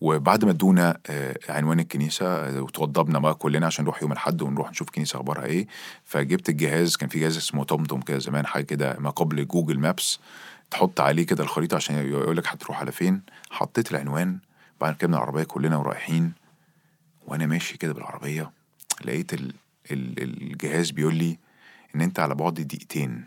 وبعد 0.00 0.44
ما 0.44 0.50
ادونا 0.50 0.98
آه، 1.06 1.36
عنوان 1.48 1.80
الكنيسة 1.80 2.60
وتوضبنا 2.62 3.18
بقى 3.18 3.34
كلنا 3.34 3.66
عشان 3.66 3.84
نروح 3.84 4.02
يوم 4.02 4.12
الأحد 4.12 4.42
ونروح 4.42 4.70
نشوف 4.70 4.88
الكنيسة 4.88 5.16
أخبارها 5.16 5.44
إيه. 5.44 5.66
فجبت 6.04 6.48
الجهاز 6.48 6.96
كان 6.96 7.08
في 7.08 7.20
جهاز 7.20 7.36
اسمه 7.36 7.64
توم 7.64 8.00
كده 8.00 8.18
زمان 8.18 8.46
حاجة 8.46 8.64
كده 8.64 8.96
ما 8.98 9.10
قبل 9.10 9.46
جوجل 9.46 9.78
مابس 9.78 10.18
تحط 10.70 11.00
عليه 11.00 11.26
كده 11.26 11.44
الخريطة 11.44 11.74
عشان 11.74 12.08
يقول 12.08 12.36
لك 12.36 12.46
هتروح 12.48 12.80
على 12.80 12.92
فين. 12.92 13.22
حطيت 13.50 13.90
العنوان 13.90 14.38
بعد 14.80 15.04
من 15.04 15.14
العربية 15.14 15.42
كلنا 15.42 15.76
ورايحين. 15.76 16.32
وأنا 17.26 17.46
ماشي 17.46 17.78
كده 17.78 17.92
بالعربية 17.92 18.50
لقيت 19.04 19.34
ال 19.34 19.54
ال 19.90 20.22
الجهاز 20.22 20.90
بيقول 20.90 21.14
لي 21.14 21.38
إن 21.94 22.00
أنت 22.00 22.20
على 22.20 22.34
بعد 22.34 22.54
دقيقتين 22.54 23.24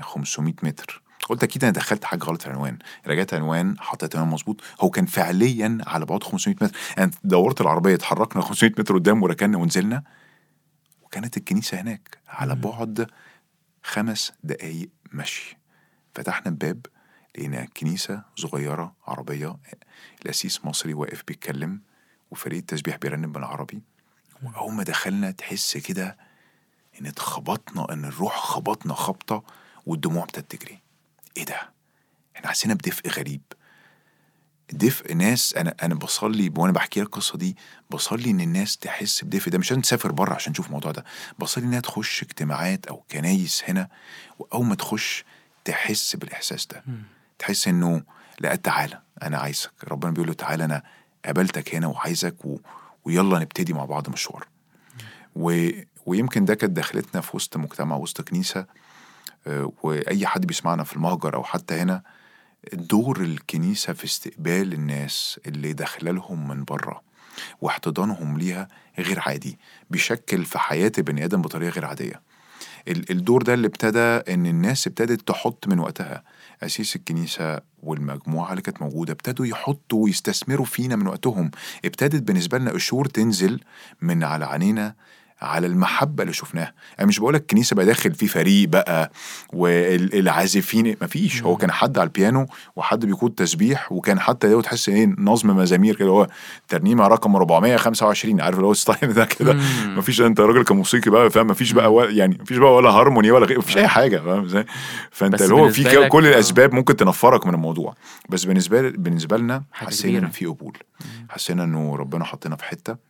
500 0.00 0.54
متر. 0.62 1.02
قلت 1.28 1.42
أكيد 1.42 1.64
أنا 1.64 1.72
دخلت 1.72 2.04
حاجة 2.04 2.24
غلط 2.24 2.42
في 2.42 2.46
العنوان. 2.48 2.78
رجعت 3.06 3.34
عنوان 3.34 3.80
حطيت 3.80 4.16
عنوان 4.16 4.30
مظبوط. 4.30 4.60
هو 4.80 4.90
كان 4.90 5.06
فعليا 5.06 5.78
على 5.86 6.06
بعد 6.06 6.22
500 6.22 6.56
متر. 6.62 6.76
أنا 6.98 7.10
دورت 7.24 7.60
العربية 7.60 7.94
اتحركنا 7.94 8.42
500 8.42 8.72
متر 8.78 8.94
قدام 8.94 9.22
وركننا 9.22 9.58
ونزلنا. 9.58 10.02
وكانت 11.02 11.36
الكنيسة 11.36 11.80
هناك. 11.80 12.18
على 12.28 12.54
بعد 12.54 13.06
خمس 13.82 14.32
دقايق 14.44 14.88
مشي. 15.12 15.59
فتحنا 16.14 16.48
الباب 16.48 16.86
لقينا 17.36 17.64
كنيسة 17.64 18.22
صغيرة 18.36 18.94
عربية 19.06 19.56
القسيس 20.22 20.64
مصري 20.64 20.94
واقف 20.94 21.22
بيتكلم 21.26 21.80
وفريق 22.30 22.58
التسبيح 22.58 22.96
بيرنم 22.96 23.32
بالعربي. 23.32 23.82
وأول 24.42 24.72
ما 24.72 24.82
دخلنا 24.82 25.30
تحس 25.30 25.76
كده 25.76 26.16
إن 27.00 27.06
اتخبطنا 27.06 27.92
إن 27.92 28.04
الروح 28.04 28.36
خبطنا 28.36 28.94
خبطة 28.94 29.44
والدموع 29.86 30.22
ابتدت 30.24 30.50
تجري. 30.56 30.78
إيه 31.36 31.44
ده؟ 31.44 31.70
إحنا 32.36 32.48
حسينا 32.48 32.74
بدفء 32.74 33.08
غريب. 33.08 33.42
دفء 34.72 35.14
ناس 35.14 35.54
أنا 35.54 35.74
أنا 35.82 35.94
بصلي 35.94 36.52
وأنا 36.56 36.72
بحكي 36.72 37.00
لك 37.00 37.06
القصة 37.06 37.38
دي 37.38 37.56
بصلي 37.90 38.30
إن 38.30 38.40
الناس 38.40 38.76
تحس 38.76 39.24
بدفء 39.24 39.50
ده 39.50 39.58
مش 39.58 39.70
لازم 39.70 39.82
تسافر 39.82 40.12
بره 40.12 40.34
عشان 40.34 40.52
تشوف 40.52 40.66
الموضوع 40.66 40.92
ده. 40.92 41.04
بصلي 41.38 41.64
إنها 41.64 41.80
تخش 41.80 42.22
اجتماعات 42.22 42.86
أو 42.86 43.04
كنايس 43.10 43.62
هنا 43.68 43.88
وأول 44.38 44.66
ما 44.66 44.74
تخش 44.74 45.24
تحس 45.64 46.16
بالإحساس 46.16 46.66
ده. 46.66 46.84
تحس 47.38 47.68
إنه 47.68 48.02
لا 48.40 48.54
تعالى 48.54 49.00
أنا 49.22 49.38
عايزك. 49.38 49.70
ربنا 49.88 50.10
بيقول 50.10 50.28
له 50.28 50.34
تعالى 50.34 50.64
أنا 50.64 50.82
قابلتك 51.24 51.74
هنا 51.74 51.86
وعايزك 51.86 52.44
و... 52.44 52.58
ويلا 53.04 53.38
نبتدي 53.38 53.72
مع 53.72 53.84
بعض 53.84 54.10
مشوار. 54.10 54.48
و... 55.36 55.68
ويمكن 56.06 56.44
ده 56.44 56.54
كانت 56.54 56.76
دخلتنا 56.76 57.20
في 57.20 57.36
وسط 57.36 57.56
مجتمع 57.56 57.96
وسط 57.96 58.20
كنيسة 58.20 58.66
آه، 59.46 59.72
وأي 59.82 60.26
حد 60.26 60.46
بيسمعنا 60.46 60.84
في 60.84 60.96
المهجر 60.96 61.34
أو 61.34 61.44
حتى 61.44 61.74
هنا 61.74 62.02
دور 62.72 63.20
الكنيسة 63.20 63.92
في 63.92 64.04
استقبال 64.04 64.72
الناس 64.72 65.40
اللي 65.46 65.72
داخله 65.72 66.10
لهم 66.10 66.48
من 66.48 66.64
بره 66.64 67.02
واحتضانهم 67.60 68.38
ليها 68.38 68.68
غير 68.98 69.20
عادي 69.20 69.58
بيشكل 69.90 70.44
في 70.44 70.58
حياة 70.58 70.92
البني 70.98 71.24
آدم 71.24 71.42
بطريقة 71.42 71.70
غير 71.70 71.84
عادية. 71.84 72.20
الدور 72.88 73.42
ده 73.42 73.54
اللي 73.54 73.66
ابتدى 73.66 73.98
إن 74.34 74.46
الناس 74.46 74.86
ابتدت 74.86 75.28
تحط 75.28 75.68
من 75.68 75.78
وقتها 75.78 76.22
أسيس 76.62 76.96
الكنيسة 76.96 77.60
والمجموعة 77.82 78.50
اللي 78.50 78.62
كانت 78.62 78.82
موجودة 78.82 79.12
ابتدوا 79.12 79.46
يحطوا 79.46 80.04
ويستثمروا 80.04 80.66
فينا 80.66 80.96
من 80.96 81.06
وقتهم. 81.06 81.50
ابتدت 81.84 82.22
بالنسبة 82.22 82.58
لنا 82.58 82.70
قشور 82.70 83.06
تنزل 83.06 83.60
من 84.02 84.24
على 84.24 84.44
عينينا 84.44 84.94
على 85.42 85.66
المحبة 85.66 86.22
اللي 86.22 86.32
شفناها. 86.34 86.72
أنا 86.98 87.06
مش 87.06 87.18
بقول 87.18 87.34
لك 87.34 87.40
الكنيسه 87.40 87.76
بقى 87.76 87.86
داخل 87.86 88.14
في 88.14 88.26
فريق 88.28 88.68
بقى 88.68 89.10
والعازفين 89.52 90.96
مفيش. 91.02 91.42
هو 91.42 91.56
كان 91.56 91.70
حد 91.72 91.98
على 91.98 92.06
البيانو 92.06 92.46
وحد 92.76 93.06
بيقود 93.06 93.30
تسبيح 93.34 93.92
وكان 93.92 94.20
حتى 94.20 94.48
لو 94.52 94.60
تحس 94.60 94.88
إيه 94.88 95.14
نظم 95.18 95.56
مزامير 95.56 95.96
كده 95.96 96.08
هو 96.08 96.26
ترنيمة 96.68 97.06
رقم 97.06 97.36
425 97.36 98.40
عارف 98.40 98.56
اللي 98.56 98.66
هو 98.66 98.72
ال 98.72 98.79
style 98.79 99.12
ده 99.12 99.24
كده. 99.24 99.56
مفيش 99.86 100.20
أنت 100.20 100.40
راجل 100.40 100.64
كموسيقي 100.64 101.10
بقى 101.10 101.30
فاهم؟ 101.30 101.46
مفيش 101.46 101.72
بقى 101.72 101.92
ولا 101.94 102.10
يعني 102.10 102.38
مفيش 102.40 102.58
بقى 102.58 102.74
ولا 102.74 102.90
هارموني 102.90 103.30
ولا 103.30 103.46
غير 103.46 103.58
مفيش 103.58 103.76
أي 103.78 103.88
حاجة 103.88 104.18
فاهم 104.18 104.44
إزاي؟ 104.44 104.64
فأنت 105.10 105.42
اللي 105.42 105.54
هو 105.54 105.68
في 105.68 106.08
كل 106.08 106.26
آه. 106.26 106.30
الأسباب 106.30 106.74
ممكن 106.74 106.96
تنفرك 106.96 107.46
من 107.46 107.54
الموضوع. 107.54 107.94
بس 108.28 108.44
بالنسبة 108.44 108.80
بالنسبة 108.80 109.36
لنا 109.36 109.62
حسينا 109.72 110.28
في 110.28 110.46
قبول. 110.46 110.78
حسينا 111.28 111.64
إنه 111.64 111.96
ربنا 111.96 112.24
حطنا 112.24 112.56
في 112.56 112.64
حتة 112.64 113.09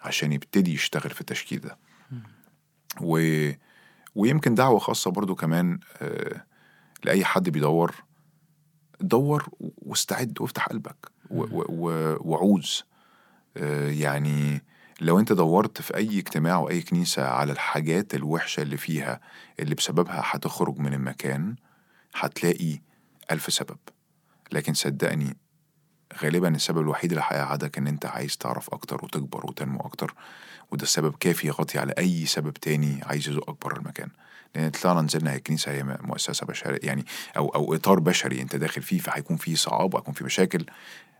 عشان 0.00 0.32
يبتدي 0.32 0.74
يشتغل 0.74 1.10
في 1.10 1.20
التشكيل 1.20 1.60
ده. 1.60 1.78
و... 3.00 3.20
ويمكن 4.14 4.54
دعوة 4.54 4.78
خاصة 4.78 5.10
برضو 5.10 5.34
كمان 5.34 5.78
آه، 6.02 6.44
لأي 7.04 7.24
حد 7.24 7.48
بيدور 7.48 7.94
دور 9.00 9.48
واستعد 9.60 10.40
وافتح 10.40 10.66
قلبك 10.68 10.96
و- 11.30 11.62
و- 11.68 12.16
وعوز. 12.20 12.84
آه، 13.56 13.90
يعني 13.90 14.62
لو 15.00 15.18
انت 15.18 15.32
دورت 15.32 15.82
في 15.82 15.96
أي 15.96 16.18
اجتماع 16.18 16.54
أو 16.54 16.68
أي 16.70 16.82
كنيسة 16.82 17.28
على 17.28 17.52
الحاجات 17.52 18.14
الوحشة 18.14 18.62
اللي 18.62 18.76
فيها 18.76 19.20
اللي 19.60 19.74
بسببها 19.74 20.22
هتخرج 20.24 20.78
من 20.78 20.94
المكان 20.94 21.56
هتلاقي 22.14 22.80
ألف 23.30 23.52
سبب. 23.52 23.78
لكن 24.52 24.74
صدقني 24.74 25.36
غالبا 26.22 26.48
السبب 26.48 26.78
الوحيد 26.78 27.10
اللي 27.12 27.24
هيقعدك 27.28 27.78
إن 27.78 27.86
أنت 27.86 28.06
عايز 28.06 28.36
تعرف 28.36 28.74
أكتر 28.74 29.04
وتكبر 29.04 29.46
وتنمو 29.46 29.80
أكتر 29.80 30.14
وده 30.70 30.82
السبب 30.82 31.14
كافي 31.20 31.46
يغطي 31.46 31.78
على 31.78 31.92
أي 31.98 32.26
سبب 32.26 32.52
تاني 32.52 33.00
عايز 33.02 33.28
يزقك 33.28 33.64
بره 33.66 33.78
المكان. 33.78 34.08
لأن 34.54 34.70
طلعنا 34.70 35.00
نزلنا 35.00 35.32
هي 35.32 35.36
الكنيسة 35.36 35.72
هي 35.72 35.82
مؤسسة 35.82 36.46
بشرية 36.46 36.78
يعني 36.82 37.04
أو 37.36 37.48
أو 37.48 37.74
إطار 37.74 38.00
بشري 38.00 38.42
أنت 38.42 38.56
داخل 38.56 38.82
فيه 38.82 38.98
فهيكون 38.98 39.36
فيه 39.36 39.54
صعاب 39.54 39.94
وهيكون 39.94 40.14
فيه 40.14 40.24
مشاكل 40.24 40.66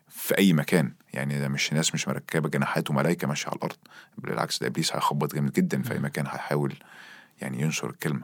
في 0.08 0.38
أي 0.38 0.52
مكان. 0.52 0.92
يعني 1.12 1.38
ده 1.38 1.48
مش 1.48 1.72
ناس 1.72 1.94
مش 1.94 2.08
مركبة 2.08 2.48
جناحات 2.48 2.90
وملائكه 2.90 3.28
ماشية 3.28 3.48
على 3.48 3.56
الأرض. 3.56 3.76
بالعكس 4.18 4.60
ده 4.60 4.66
إبليس 4.66 4.92
هيخبط 4.94 5.34
جامد 5.34 5.52
جدا 5.52 5.82
في 5.82 5.92
أي 5.92 5.98
مكان 5.98 6.26
هيحاول 6.26 6.74
يعني 7.40 7.62
ينشر 7.62 7.90
الكلمة. 7.90 8.22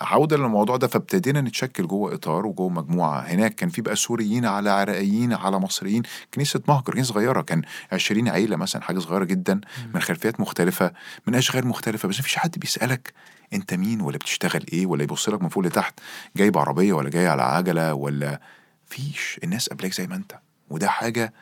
فعوده 0.00 0.36
للموضوع 0.36 0.76
ده 0.76 0.86
فابتدينا 0.86 1.40
نتشكل 1.40 1.86
جوه 1.86 2.14
إطار 2.14 2.46
وجوه 2.46 2.68
مجموعة. 2.68 3.20
هناك 3.20 3.54
كان 3.54 3.68
في 3.68 3.82
بقى 3.82 3.96
سوريين 3.96 4.46
على 4.46 4.70
عراقيين 4.70 5.32
على 5.32 5.58
مصريين. 5.58 6.02
كنيسة 6.34 6.60
مهجر 6.68 6.92
كنيسة 6.92 7.12
صغيرة. 7.14 7.40
كان 7.42 7.62
20 7.92 8.28
عيلة 8.28 8.56
مثلا 8.56 8.82
حاجة 8.82 8.98
صغيرة 8.98 9.24
جدا 9.24 9.60
من 9.94 10.00
خلفيات 10.00 10.40
مختلفة 10.40 10.92
من 11.26 11.34
أشغال 11.34 11.66
مختلفة. 11.66 12.08
بس 12.08 12.20
مفيش 12.20 12.36
حد 12.36 12.58
بيسألك 12.58 13.12
أنت 13.52 13.74
مين 13.74 14.00
ولا 14.00 14.16
بتشتغل 14.16 14.64
إيه 14.72 14.86
ولا 14.86 15.02
يبص 15.02 15.28
لك 15.28 15.42
من 15.42 15.48
فوق 15.48 15.64
لتحت 15.64 16.00
جاي 16.36 16.50
بعربية 16.50 16.92
ولا 16.92 17.10
جاي 17.10 17.28
على 17.28 17.42
عجلة 17.42 17.94
ولا 17.94 18.40
فيش. 18.86 19.40
الناس 19.44 19.68
قبلك 19.68 19.92
زي 19.92 20.06
ما 20.06 20.16
أنت. 20.16 20.38
وده 20.70 20.88
حاجة 20.88 21.32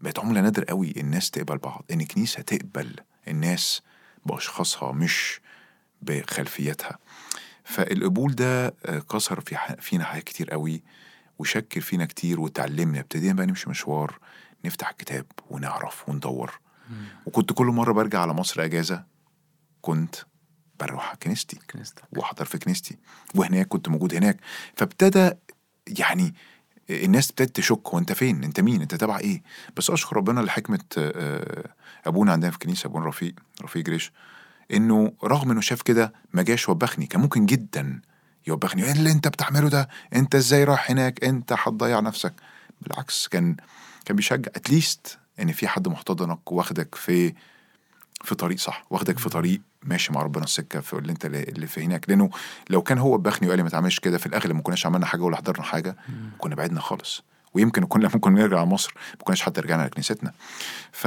بقت 0.00 0.18
عملة 0.18 0.40
نادر 0.40 0.64
قوي. 0.64 0.94
الناس 0.96 1.30
تقبل 1.30 1.58
بعض. 1.58 1.84
إن 1.92 2.04
كنيسه 2.04 2.42
تقبل 2.42 2.96
الناس 3.28 3.82
بأشخاصها 4.26 4.92
مش 4.92 5.40
بخلفيتها 6.02 6.98
فالقبول 7.68 8.34
ده 8.34 8.66
آه، 8.86 8.98
كسر 8.98 9.40
في 9.40 9.56
فينا 9.80 10.04
حاجات 10.04 10.24
كتير 10.24 10.50
قوي 10.50 10.82
وشكل 11.38 11.80
فينا 11.80 12.04
كتير 12.06 12.40
وتعلمنا 12.40 13.00
ابتدينا 13.00 13.34
بقى 13.34 13.46
نمشي 13.46 13.70
مشوار 13.70 14.18
نفتح 14.64 14.88
الكتاب 14.88 15.26
ونعرف 15.50 16.08
وندور. 16.08 16.60
وكنت 17.26 17.52
كل 17.52 17.66
مرة 17.66 17.92
برجع 17.92 18.20
على 18.20 18.32
مصر 18.32 18.64
إجازة 18.64 19.04
كنت 19.80 20.14
بروح 20.80 21.14
كنيستي. 21.14 21.58
وأحضر 22.16 22.44
في 22.44 22.58
كنيستي. 22.58 22.98
وهناك 23.34 23.68
كنت 23.68 23.88
موجود 23.88 24.14
هناك. 24.14 24.40
فابتدى 24.76 25.30
يعني 25.98 26.34
الناس 26.90 27.30
ابتدت 27.30 27.56
تشك 27.56 27.88
هو 27.88 27.98
انت 27.98 28.12
فين؟ 28.12 28.44
أنت 28.44 28.60
مين؟ 28.60 28.82
أنت 28.82 28.94
تبع 28.94 29.18
إيه؟ 29.18 29.42
بس 29.76 29.90
أشكر 29.90 30.16
ربنا 30.16 30.40
لحكمة 30.40 30.84
آه، 30.98 31.74
أبونا 32.06 32.32
عندنا 32.32 32.50
في 32.50 32.58
كنيسة 32.58 32.86
أبونا 32.86 33.06
رفيق 33.06 33.34
رفيق 33.62 33.84
جريش. 33.84 34.12
إنه 34.74 35.12
رغم 35.24 35.50
إنه 35.50 35.60
شاف 35.60 35.82
كده 35.82 36.12
ما 36.32 36.42
جاش 36.42 36.68
وبخني 36.68 37.06
كان 37.06 37.20
ممكن 37.20 37.46
جدا 37.46 38.00
يوبخني. 38.46 38.84
إيه 38.84 38.92
اللي 38.92 39.12
أنت 39.12 39.28
بتعمله 39.28 39.68
ده؟ 39.68 39.88
أنت 40.14 40.34
إزاي 40.34 40.64
رايح 40.64 40.90
هناك؟ 40.90 41.24
أنت 41.24 41.52
هتضيع 41.52 42.00
نفسك. 42.00 42.34
بالعكس 42.82 43.28
كان 43.28 43.56
كان 44.04 44.16
بيشجع 44.16 44.50
اتليست 44.56 45.18
إن 45.40 45.52
في 45.52 45.68
حد 45.68 45.88
محتضنك 45.88 46.52
واخدك 46.52 46.94
في 46.94 47.34
في 48.24 48.34
طريق 48.34 48.58
صح 48.58 48.84
واخدك 48.90 49.18
في 49.18 49.28
طريق 49.28 49.60
ماشي 49.82 50.12
مع 50.12 50.22
ربنا 50.22 50.44
السكة 50.44 50.80
في 50.80 50.92
اللي 50.92 51.12
أنت 51.12 51.24
اللي 51.24 51.66
في 51.66 51.84
هناك. 51.84 52.08
لأنه 52.08 52.30
لو 52.70 52.82
كان 52.82 52.98
هو 52.98 53.18
بخني 53.18 53.48
وقال 53.48 53.56
لي 53.58 53.62
ما 53.62 53.70
تعملش 53.70 53.98
كده 53.98 54.18
في 54.18 54.26
الأغلب 54.26 54.56
ما 54.56 54.62
كناش 54.62 54.86
عملنا 54.86 55.06
حاجة 55.06 55.22
ولا 55.22 55.36
حضرنا 55.36 55.62
حاجة 55.62 55.96
كنا 56.38 56.54
بعدنا 56.54 56.80
خالص. 56.80 57.22
ويمكن 57.54 57.84
كنا 57.84 58.10
ممكن 58.14 58.34
نرجع 58.34 58.64
مصر 58.64 58.94
ما 59.18 59.24
كناش 59.24 59.42
حتى 59.42 59.60
رجعنا 59.60 59.82
لكنيستنا. 59.82 60.32
ف 60.92 61.06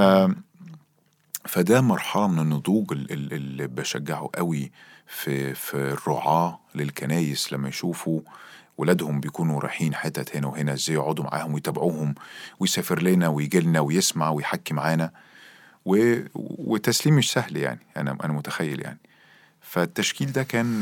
فده 1.47 1.81
مرحلة 1.81 2.27
من 2.27 2.39
النضوج 2.39 2.91
ال- 2.91 3.11
ال- 3.11 3.33
اللي 3.33 3.67
بشجعه 3.67 4.29
قوي 4.35 4.71
في 5.07 5.53
في 5.53 5.73
الرعاة 5.77 6.59
للكنايس 6.75 7.53
لما 7.53 7.69
يشوفوا 7.69 8.21
ولادهم 8.77 9.19
بيكونوا 9.19 9.59
رايحين 9.59 9.95
حتت 9.95 10.35
هنا 10.35 10.47
وهنا 10.47 10.73
إزاي 10.73 10.95
يقعدوا 10.95 11.23
معاهم 11.23 11.53
ويتابعوهم 11.53 12.15
ويسافر 12.59 13.01
لنا 13.03 13.27
ويجي 13.27 13.59
لنا 13.59 13.79
ويسمع 13.79 14.29
ويحكي 14.29 14.73
معانا 14.73 15.11
و... 15.85 16.15
وتسليم 16.35 17.15
مش 17.15 17.31
سهل 17.31 17.57
يعني 17.57 17.79
أنا 17.97 18.17
أنا 18.23 18.33
متخيل 18.33 18.81
يعني. 18.81 18.99
فالتشكيل 19.61 20.31
ده 20.31 20.43
كان 20.43 20.79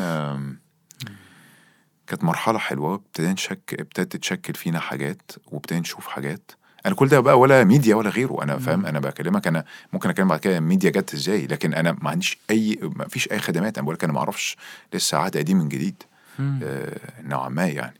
كانت 2.07 2.23
مرحلة 2.23 2.59
حلوة 2.59 2.95
ابتدينا 2.95 3.33
نشك 3.33 3.75
ابتدت 3.79 4.11
تتشكل 4.11 4.53
فينا 4.53 4.79
حاجات 4.79 5.31
وابتدينا 5.47 5.81
نشوف 5.81 6.07
حاجات 6.07 6.51
أنا 6.85 6.95
كل 6.95 7.07
ده 7.07 7.19
بقى 7.19 7.39
ولا 7.39 7.63
ميديا 7.63 7.95
ولا 7.95 8.09
غيره. 8.09 8.43
أنا 8.43 8.57
فاهم؟ 8.57 8.85
أنا 8.85 8.99
بكلمك 8.99 9.47
أنا 9.47 9.65
ممكن 9.93 10.09
أتكلم 10.09 10.27
بعد 10.27 10.39
كده 10.39 10.57
الميديا 10.57 10.89
جت 10.89 11.13
إزاي 11.13 11.47
لكن 11.47 11.73
أنا 11.73 11.91
ما 12.01 12.09
عنديش 12.09 12.37
أي 12.49 12.79
ما 12.81 13.07
فيش 13.07 13.31
أي 13.31 13.39
خدمات. 13.39 13.77
أنا 13.77 13.83
بقول 13.83 13.95
لك 13.95 14.03
أنا 14.03 14.13
ما 14.13 14.19
أعرفش 14.19 14.57
لسه 14.93 15.17
عهد 15.17 15.37
قديم 15.37 15.57
من 15.57 15.69
جديد. 15.69 16.03
آه 16.39 17.21
نوعا 17.21 17.49
ما 17.49 17.65
يعني. 17.67 17.99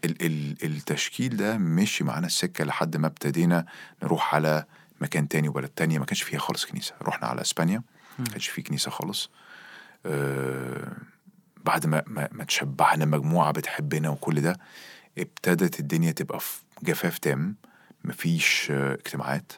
فالتشكيل 0.00 1.36
ده 1.36 1.58
مشي 1.58 2.04
معانا 2.04 2.26
السكة 2.26 2.64
لحد 2.64 2.96
ما 2.96 3.06
ابتدينا 3.06 3.66
نروح 4.02 4.34
على 4.34 4.64
مكان 5.00 5.28
تاني 5.28 5.48
وبلد 5.48 5.68
تانية. 5.68 5.98
ما 5.98 6.04
كانش 6.04 6.22
فيها 6.22 6.38
خالص 6.38 6.64
كنيسة. 6.66 6.94
رحنا 7.02 7.28
على 7.28 7.40
إسبانيا. 7.40 7.82
ما 8.18 8.24
كانش 8.24 8.48
فيه 8.48 8.62
كنيسة 8.62 8.90
خالص. 8.90 9.30
آه 10.06 10.92
بعد 11.64 11.86
ما 11.86 12.02
ما, 12.06 12.28
ما 12.32 12.44
تشبعنا 12.44 13.04
مجموعة 13.04 13.52
بتحبنا 13.52 14.08
وكل 14.08 14.40
ده 14.40 14.58
ابتدت 15.18 15.80
الدنيا 15.80 16.12
تبقى 16.12 16.40
في 16.40 16.58
جفاف 16.82 17.18
تام 17.18 17.56
مفيش 18.04 18.68
آه، 18.70 18.94
اجتماعات 18.94 19.52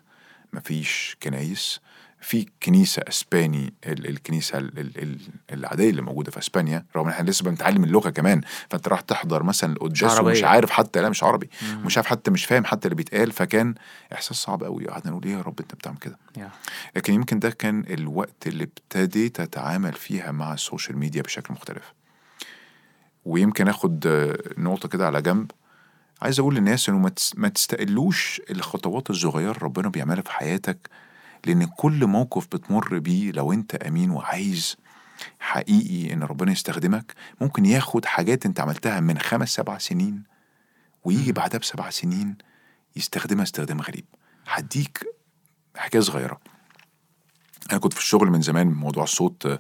مفيش 0.53 1.17
كنايس. 1.23 1.81
في 2.21 2.47
كنيسة 2.63 3.03
إسباني 3.09 3.75
ال- 3.87 4.09
الكنيسة 4.09 4.59
ال- 4.59 4.79
ال- 4.79 5.03
ال- 5.03 5.21
العادية 5.53 5.91
اللي 5.91 6.03
موجودة 6.03 6.31
في 6.31 6.39
إسبانيا 6.39 6.87
رغم 6.97 7.07
إن 7.07 7.13
إحنا 7.13 7.31
لسه 7.31 7.45
بنتعلم 7.45 7.85
اللغة 7.85 8.11
كمان 8.11 8.41
فأنت 8.71 8.89
راح 8.89 9.01
تحضر 9.01 9.43
مثلا 9.43 9.73
القداس. 9.73 10.03
ومش 10.29 10.45
عارف 10.45 10.71
حتى 10.71 11.01
لا 11.03 11.09
مش 11.09 11.23
عربي. 11.23 11.51
مش 11.85 11.97
عارف 11.97 12.07
حتى 12.07 12.31
مش 12.31 12.45
فاهم 12.45 12.65
حتى 12.65 12.85
اللي 12.89 12.95
بيتقال 12.97 13.33
فكان 13.33 13.75
إحساس 14.13 14.37
صعب 14.37 14.65
قوي 14.65 14.89
قعدنا 14.89 15.11
نقول 15.11 15.25
إيه 15.25 15.33
يا 15.33 15.41
رب 15.43 15.61
أنت 15.61 15.75
بتعمل 15.75 15.97
كده. 15.99 16.19
لكن 16.97 17.15
يمكن 17.15 17.39
ده 17.39 17.51
كان 17.51 17.85
الوقت 17.91 18.47
اللي 18.47 18.65
ابتديت 18.65 19.41
أتعامل 19.41 19.93
فيها 19.93 20.33
مع 20.33 20.55
ال 20.55 20.61
social 20.61 20.99
media 20.99 21.23
بشكل 21.23 21.55
مختلف. 21.55 21.93
ويمكن 23.25 23.69
آخد 23.69 24.07
آه، 24.07 24.39
نقطة 24.59 24.89
كده 24.89 25.07
على 25.07 25.23
جنب. 25.23 25.51
عايز 26.23 26.41
أقول 26.41 26.55
للناس 26.55 26.89
إنه 26.89 26.99
ما 26.99 27.09
تس- 27.09 27.35
ما 27.37 27.49
تستقلوش 27.49 28.41
الخطوات 28.51 29.11
الصغيرة 29.11 29.59
ربنا 29.63 29.89
بيعملها 29.89 30.23
في 30.23 30.33
حياتك 30.33 30.91
لأن 31.47 31.65
كل 31.67 32.07
موقف 32.07 32.47
بتمر 32.47 32.99
بيه 32.99 33.33
لو 33.33 33.53
أنت 33.53 33.75
أمين 33.75 34.11
وعايز 34.11 34.77
حقيقي 35.41 36.13
إن 36.15 36.23
ربنا 36.23 36.53
يستخدمك 36.53 37.15
ممكن 37.41 37.65
ياخد 37.67 38.05
حاجات 38.05 38.47
أنت 38.47 38.61
عملتها 38.61 39.01
من 39.01 39.19
خمس 39.19 39.55
سبع 39.55 39.79
سنين 39.79 40.23
ويجي 41.05 41.33
بعدها 41.33 41.59
بسبع 41.59 41.91
سنين 41.91 42.37
يستخدمها 42.97 43.43
استخدام 43.43 43.81
غريب. 43.81 44.05
هديك 44.49 45.05
حكاية 45.77 46.01
صغيرة. 46.01 46.41
أنا 47.71 47.79
كنت 47.79 47.93
في 47.93 47.99
الشغل 48.01 48.31
من 48.31 48.41
زمان 48.43 48.67
موضوع 48.67 49.05
الصوت 49.05 49.59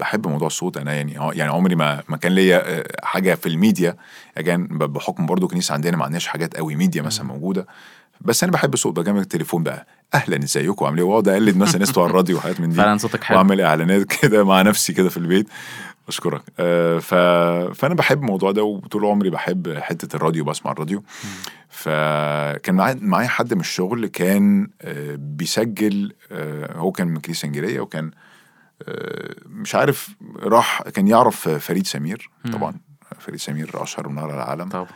بحب 0.00 0.26
موضوع 0.26 0.46
الصوت. 0.46 0.76
أنا 0.76 0.94
يعني 0.94 1.18
آه 1.18 1.32
يعني 1.34 1.52
عمري 1.52 1.74
ما 1.74 2.02
ما 2.08 2.16
كان 2.16 2.32
ليا 2.32 2.78
آه، 2.78 2.86
حاجة 3.02 3.34
في 3.34 3.46
الميديا. 3.48 3.96
أجان 4.36 4.66
بحكم 4.66 5.26
برضو 5.26 5.48
كنيسة 5.48 5.72
عندنا 5.74 5.96
ما 5.96 6.04
عندناش 6.04 6.26
حاجات 6.26 6.56
قوي 6.56 6.74
ميديا 6.74 7.02
مثلا 7.02 7.26
موجودة. 7.26 7.66
بس 8.20 8.42
أنا 8.44 8.52
بحب 8.52 8.74
الصوت 8.74 8.96
بجمع 8.96 9.20
التليفون 9.20 9.62
بقى. 9.62 9.86
أهلا 10.14 10.44
إزيكم؟ 10.44 10.84
عاملين 10.84 11.04
إيه؟ 11.04 11.10
وأقعد 11.10 11.28
أقلد 11.28 11.56
مثلا 11.56 11.78
ناس 11.78 11.90
بتوع 11.90 12.06
الراديو 12.06 12.36
وحاجات 12.36 12.60
من 12.60 12.68
دي. 12.70 12.76
فعلا 12.76 12.98
صوتك 12.98 13.24
حلو. 13.24 13.38
وأعمل 13.38 13.60
إعلانات 13.60 14.06
كده 14.06 14.44
مع 14.44 14.62
نفسي 14.62 14.92
كده 14.92 15.08
في 15.08 15.16
البيت. 15.16 15.48
أشكرك. 16.08 16.42
آه 16.60 16.98
ف... 16.98 17.14
فأنا 17.74 17.94
بحب 17.94 18.18
الموضوع 18.20 18.50
ده 18.52 18.62
وطول 18.62 19.04
عمري 19.04 19.30
بحب 19.30 19.78
حتة 19.78 20.16
الراديو. 20.16 20.44
بسمع 20.44 20.72
الراديو. 20.72 21.02
فكان 21.68 22.74
معايا 22.74 22.98
معايا 23.00 23.28
حد 23.28 23.54
من 23.54 23.60
الشغل 23.60 24.06
كان 24.06 24.68
آه 24.82 25.16
بيسجل 25.18 26.12
آه 26.32 26.76
هو 26.76 26.92
كان 26.92 27.08
من 27.08 27.20
كنيسة 27.20 27.46
إنجيلية 27.46 27.80
وكان 27.80 28.04
آه 28.06 28.29
مش 29.46 29.74
عارف 29.74 30.08
راح 30.42 30.82
كان 30.82 31.08
يعرف 31.08 31.48
فريد 31.48 31.86
سمير 31.86 32.30
طبعا. 32.52 32.74
فريد 33.18 33.40
سمير 33.40 33.70
أشهر 33.82 34.08
من 34.08 34.18
على 34.18 34.34
العالم. 34.34 34.68
طبعا. 34.68 34.86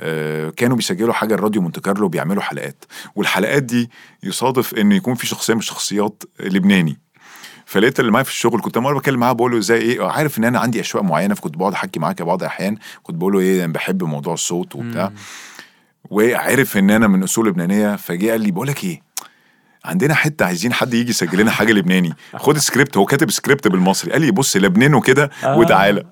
آه، 0.00 0.50
كانوا 0.50 0.76
بيسجلوا 0.76 1.12
حاجة 1.12 1.34
الراديو 1.34 1.68
مونte 1.68 1.80
كارلو 1.80 2.08
بيعملوا 2.08 2.42
حلقات. 2.42 2.84
والحلقات 3.14 3.62
دي 3.62 3.90
يصادف 4.22 4.74
إن 4.74 4.92
يكون 4.92 5.14
في 5.14 5.26
شخصية 5.26 5.54
من 5.54 5.60
الشخصيات 5.60 6.22
لبناني. 6.40 6.98
فلقيت 7.66 8.00
اللي 8.00 8.12
معايا 8.12 8.24
في 8.24 8.30
الشغل 8.30 8.60
كنت 8.60 8.78
مرة 8.78 8.98
بكلم 8.98 9.20
معاه 9.20 9.32
بقول 9.32 9.52
له 9.52 9.58
إزاي 9.58 9.80
إيه 9.80 10.06
عارف 10.06 10.38
إن 10.38 10.44
أنا 10.44 10.58
عندي 10.60 10.80
أشواق 10.80 11.04
معينة 11.04 11.34
فكنت 11.34 11.56
بقعد 11.56 11.72
أحكي 11.72 12.00
معاه 12.00 12.12
كده 12.12 12.24
بعض 12.24 12.42
الاحيان 12.42 12.76
كنت 13.02 13.16
بقول 13.16 13.32
له 13.32 13.40
إيه 13.40 13.64
أنا 13.64 13.72
بحب 13.72 14.02
موضوع 14.02 14.34
الصوت 14.34 14.74
وبتاع. 14.76 15.12
وعرف 16.10 16.76
إن 16.76 16.90
أنا 16.90 17.06
من 17.08 17.22
أصول 17.22 17.48
لبنانية 17.48 17.96
فجه 17.96 18.30
قال 18.30 18.40
لي 18.40 18.50
بقول 18.50 18.68
لك 18.68 18.84
إيه 18.84 19.02
عندنا 19.84 20.14
حتة 20.14 20.44
عايزين 20.44 20.72
حد 20.72 20.94
يجي 20.94 21.10
يسجل 21.10 21.38
لنا 21.38 21.50
حاجة 21.50 21.72
لبناني. 21.72 22.14
خد 22.34 22.58
سكريبت 22.58 22.96
هو 22.96 23.04
كاتب 23.04 23.30
سكريبت 23.30 23.68
بالمصري. 23.68 24.12
قال 24.12 24.20
لي 24.20 24.30
بص 24.30 24.56
لبنانه 24.56 25.00
كده 25.00 25.30
آه. 25.44 25.58
وتعالى. 25.58 26.06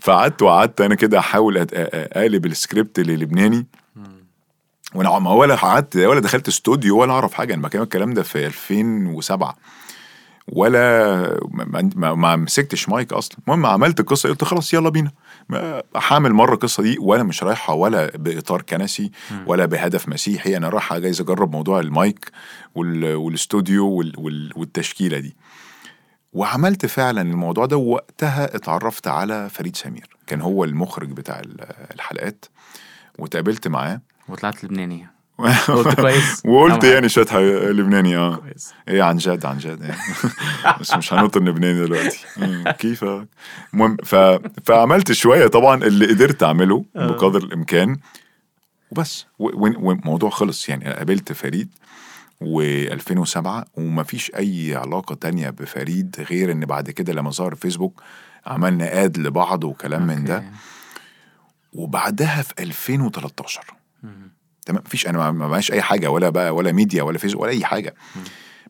فقعدت 0.00 0.42
وقعدت 0.42 0.80
أنا 0.80 0.94
كده 0.94 1.18
أحاول 1.18 1.66
أقلب 1.72 2.46
السكريبت 2.46 3.00
للبناني. 3.00 3.66
وأنا 4.94 5.18
ما 5.18 5.30
ولا 5.30 5.54
قعدت 5.54 5.96
ولا 5.96 6.20
دخلت 6.20 6.48
استوديو 6.48 6.98
ولا 6.98 7.12
أعرف 7.12 7.34
حاجة. 7.34 7.54
أنا 7.54 7.62
بكلم 7.62 7.82
الكلام 7.82 8.14
ده 8.14 8.22
في 8.22 8.46
2007 8.46 9.56
ولا 10.48 11.40
ما, 11.50 12.14
ما, 12.14 12.36
مسكتش 12.36 12.88
مايك 12.88 13.12
أصلا. 13.12 13.38
المهم 13.48 13.66
عملت 13.66 14.00
القصة 14.00 14.28
قلت 14.28 14.44
خلاص 14.44 14.74
يلا 14.74 14.88
بينا. 14.88 15.12
هعمل 15.96 16.32
مرة 16.32 16.54
القصة 16.54 16.82
دي 16.82 16.96
وأنا 17.00 17.22
مش 17.22 17.42
رايحة 17.42 17.74
ولا 17.74 18.16
بإطار 18.16 18.62
كنسي 18.62 19.10
ولا 19.46 19.66
بهدف 19.66 20.08
مسيحي. 20.08 20.56
أنا 20.56 20.68
رايح 20.68 20.94
جايز 20.98 21.20
أجرب 21.20 21.52
موضوع 21.52 21.80
المايك 21.80 22.30
وال- 22.74 23.14
والاستوديو 23.14 23.86
وال- 23.88 24.14
وال- 24.18 24.52
والتشكيلة 24.56 25.18
دي. 25.18 25.36
وعملت 26.32 26.86
فعلا 26.86 27.22
الموضوع 27.22 27.66
ده 27.66 27.76
ووقتها 27.76 28.56
اتعرفت 28.56 29.08
على 29.08 29.48
فريد 29.50 29.76
سمير. 29.76 30.16
كان 30.26 30.40
هو 30.40 30.64
المخرج 30.64 31.12
بتاع 31.12 31.40
ال- 31.40 31.66
الحلقات 31.94 32.44
وتقابلت 33.18 33.68
معاه. 33.68 34.00
وطلعت 34.28 34.64
لبناني 34.64 35.06
قلت 35.68 36.00
كويس. 36.00 36.42
وقلت 36.46 36.84
يعني 36.84 37.08
شوية 37.08 37.24
لبناني 37.70 38.16
آه. 38.16 38.36
كويس. 38.36 38.74
إيه 38.88 39.02
عن 39.02 39.16
جد 39.16 39.46
عن 39.46 39.58
جد 39.58 39.82
يعني 39.82 40.00
بس 40.80 40.94
مش 40.94 41.12
هنط 41.12 41.36
اللبناني 41.36 41.80
دلوقتي. 41.86 42.18
مم، 42.36 42.64
كيفك؟ 42.78 43.28
المهم 43.74 43.96
ف... 44.04 44.14
فعملت 44.64 45.12
شوية 45.12 45.46
طبعا 45.46 45.84
اللي 45.84 46.06
قدرت 46.06 46.42
أعمله 46.42 46.84
بقدر 46.94 47.38
الإمكان. 47.42 47.96
وبس. 48.90 49.26
و- 49.38 49.66
و- 49.66 49.88
والموضوع 49.88 50.30
خلص. 50.30 50.68
يعني 50.68 50.84
قابلت 50.92 51.32
فريد 51.32 51.68
و2007 52.44 53.46
ومفيش 53.74 54.30
أي 54.34 54.74
علاقة 54.74 55.14
تانية 55.14 55.50
بفريد 55.50 56.26
غير 56.30 56.52
إن 56.52 56.64
بعد 56.64 56.90
كده 56.90 57.12
لما 57.12 57.30
ظهر 57.30 57.54
فيسبوك 57.54 58.02
عملنا 58.46 59.04
آد 59.04 59.18
لبعض 59.18 59.64
وكلام 59.64 60.06
من 60.06 60.24
ده. 60.24 60.44
وبعدها 61.72 62.42
في 62.42 62.52
2013 62.58 63.60
مم. 64.02 64.32
تمام؟ 64.66 64.82
مفيش 64.86 65.06
أنا 65.06 65.30
ما- 65.30 65.48
معيش 65.48 65.72
أي 65.72 65.82
حاجة 65.82 66.10
ولا 66.10 66.28
بقى 66.30 66.54
ولا 66.54 66.72
ميديا 66.72 67.02
ولا 67.02 67.18
فيسبوك 67.18 67.42
ولا 67.42 67.50
أي 67.50 67.64
حاجة. 67.64 67.94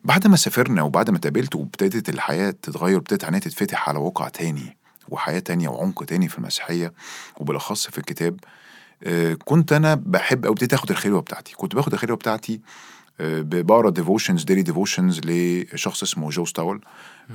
بعد 0.03 0.27
ما 0.27 0.35
سافرنا 0.35 0.81
وبعد 0.81 1.09
ما 1.09 1.17
اتقابلت 1.17 1.55
وابتدت 1.55 2.09
الحياة 2.09 2.51
تتغير 2.51 2.95
وابتدت 2.95 3.23
عينيا 3.25 3.39
تتفتح 3.39 3.89
على 3.89 3.99
واقع 3.99 4.27
تاني 4.29 4.77
وحياة 5.09 5.39
تانية 5.39 5.69
وعمق 5.69 6.03
تاني 6.03 6.27
في 6.27 6.37
المسيحية 6.37 6.93
وبالأخص 7.37 7.87
في 7.87 7.97
الكتاب 7.97 8.39
آه، 9.03 9.33
كنت 9.33 9.73
أنا 9.73 9.95
بحب 10.05 10.45
أو 10.45 10.51
ابتديت 10.51 10.73
آخد 10.73 10.89
الخلوة 10.91 11.21
بتاعتي. 11.21 11.53
كنت 11.55 11.75
باخد 11.75 11.93
الخلوة 11.93 12.17
بتاعتي 12.17 12.61
آه، 13.21 13.41
بقرأ 13.41 13.89
devotions 13.89 14.43
daily 14.43 14.61
devotions 14.61 15.21
لشخص 15.25 16.03
اسمه 16.03 16.29
جو 16.29 16.45
ستاول 16.45 16.81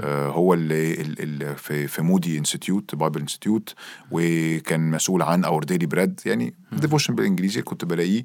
آه، 0.00 0.28
هو 0.28 0.54
اللي 0.54 0.92
ال- 0.92 1.42
ال- 1.42 1.56
في 1.56 1.86
في 1.86 2.02
Moody 2.02 2.38
Institute 2.38 2.94
Bible 2.94 3.20
Institute 3.20 3.74
وكان 4.10 4.90
مسؤول 4.90 5.22
عن 5.22 5.44
Our 5.44 5.64
Daily 5.64 5.86
Bread 5.86 6.20
يعني 6.26 6.54
devotion 6.72 7.14
بالإنجليزي 7.14 7.62
كنت 7.62 7.84
بلاقيه. 7.84 8.24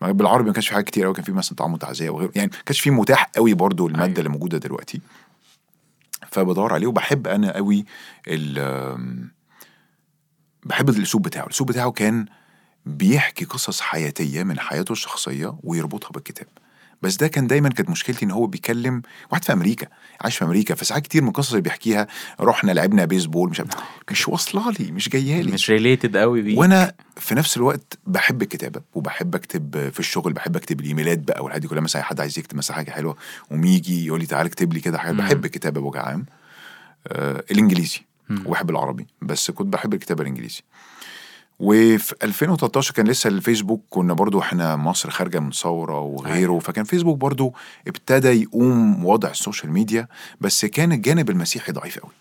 بالعربي 0.00 0.46
ما 0.46 0.52
كانش 0.52 0.68
في 0.68 0.74
حاجات 0.74 0.86
كتير 0.86 1.04
قوي 1.04 1.14
كان 1.14 1.24
في 1.24 1.32
مثلا 1.32 1.56
طعام 1.56 1.72
وتعزيه 1.74 2.10
وغيره. 2.10 2.32
يعني 2.34 2.50
ما 2.54 2.62
كانش 2.66 2.80
في 2.80 2.90
متاح 2.90 3.30
قوي 3.36 3.54
برضو 3.54 3.86
الماده 3.86 4.04
أيوة. 4.04 4.18
اللي 4.18 4.28
موجودة 4.28 4.58
دلوقتي. 4.58 5.00
فبدور 6.30 6.72
عليه 6.72 6.86
وبحب 6.86 7.26
أنا 7.26 7.54
قوي 7.56 7.84
ال 8.28 9.24
بحب 10.64 10.88
الأسلوب 10.88 11.22
بتاعه. 11.22 11.44
الأسلوب 11.44 11.70
بتاعه 11.70 11.90
كان 11.90 12.26
بيحكي 12.86 13.44
قصص 13.44 13.80
حياتية 13.80 14.42
من 14.42 14.58
حياته 14.58 14.92
الشخصية 14.92 15.58
ويربطها 15.62 16.10
بالكتاب. 16.10 16.46
بس 17.04 17.16
ده 17.16 17.28
كان 17.28 17.46
دايما 17.46 17.68
كانت 17.68 17.90
مشكلتي 17.90 18.24
إن 18.24 18.30
هو 18.30 18.46
بيكلم 18.46 19.02
واحد 19.30 19.44
في 19.44 19.52
أمريكا 19.52 19.86
عايش 20.20 20.36
في 20.36 20.44
أمريكا 20.44 20.74
فساعات 20.74 21.02
كتير 21.02 21.22
من 21.22 21.28
القصص 21.28 21.50
اللي 21.50 21.62
بيحكيها 21.62 22.06
رحنا 22.40 22.72
لعبنا 22.72 23.04
بيسبول 23.04 23.50
مش 23.50 23.62
مش 24.10 24.28
واصلة 24.28 24.70
لي 24.70 24.92
مش 24.92 25.08
جاية 25.08 25.40
لي 25.42 25.52
مش 25.52 25.70
related 25.70 26.16
قوي 26.16 26.42
بيه 26.42 26.58
وأنا 26.58 26.92
في 27.16 27.34
نفس 27.34 27.56
الوقت 27.56 27.98
بحب 28.06 28.42
الكتابة 28.42 28.80
وبحب 28.94 29.34
أكتب 29.34 29.90
في 29.92 30.00
الشغل 30.00 30.32
بحب 30.32 30.56
أكتب 30.56 30.80
الإيميلات 30.80 31.18
بقى 31.18 31.42
والحاجات 31.44 31.62
دي 31.62 31.68
كلها 31.68 31.82
مثلا 31.82 32.02
حد 32.02 32.20
عايز 32.20 32.38
يكتب 32.38 32.56
مثلا 32.56 32.76
حاجة 32.76 32.90
حلوة 32.90 33.16
وميجي 33.50 34.06
يقول 34.06 34.20
لي 34.20 34.26
تعالى 34.26 34.46
اكتب 34.48 34.72
لي 34.72 34.80
كده 34.80 34.98
حاجة. 34.98 35.12
بحب 35.12 35.44
الكتابة 35.44 35.80
بوجه 35.80 36.00
عام 36.00 36.26
آه 37.08 37.44
الإنجليزي. 37.50 38.00
وبحب 38.46 38.70
العربي 38.70 39.06
بس 39.22 39.50
كنت 39.50 39.72
بحب 39.72 39.94
الكتابة 39.94 40.22
الإنجليزي 40.22 40.60
وفي 41.60 42.14
2013 42.22 42.94
كان 42.94 43.08
لسه 43.08 43.28
الفيسبوك 43.28 43.84
كنا 43.90 44.14
برضو 44.14 44.40
إحنا 44.40 44.76
مصر 44.76 45.10
خارجة 45.10 45.38
من 45.38 45.50
ثورة 45.52 46.00
وغيره 46.00 46.58
فكان 46.58 46.84
فيسبوك 46.84 47.18
برضو 47.18 47.54
ابتدى 47.86 48.28
يقوم 48.42 49.04
وضع 49.04 49.30
ال 49.30 49.36
social 49.36 49.72
media 49.72 50.08
بس 50.40 50.64
كان 50.64 50.92
الجانب 50.92 51.30
المسيحي 51.30 51.72
ضعيف 51.72 51.98
قوي 51.98 52.12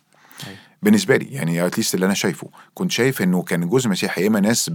أيوة. 0.47 0.57
بالنسبة 0.83 1.17
لي 1.17 1.25
يعني 1.25 1.65
at 1.65 1.74
least 1.74 1.95
اللي 1.95 2.05
أنا 2.05 2.13
شايفه 2.13 2.47
كنت 2.73 2.91
شايف 2.91 3.21
إنه 3.21 3.41
كان 3.43 3.69
جزء 3.69 3.89
مسيحي 3.89 4.21
يا 4.21 4.27
إما 4.27 4.39
ناس. 4.39 4.71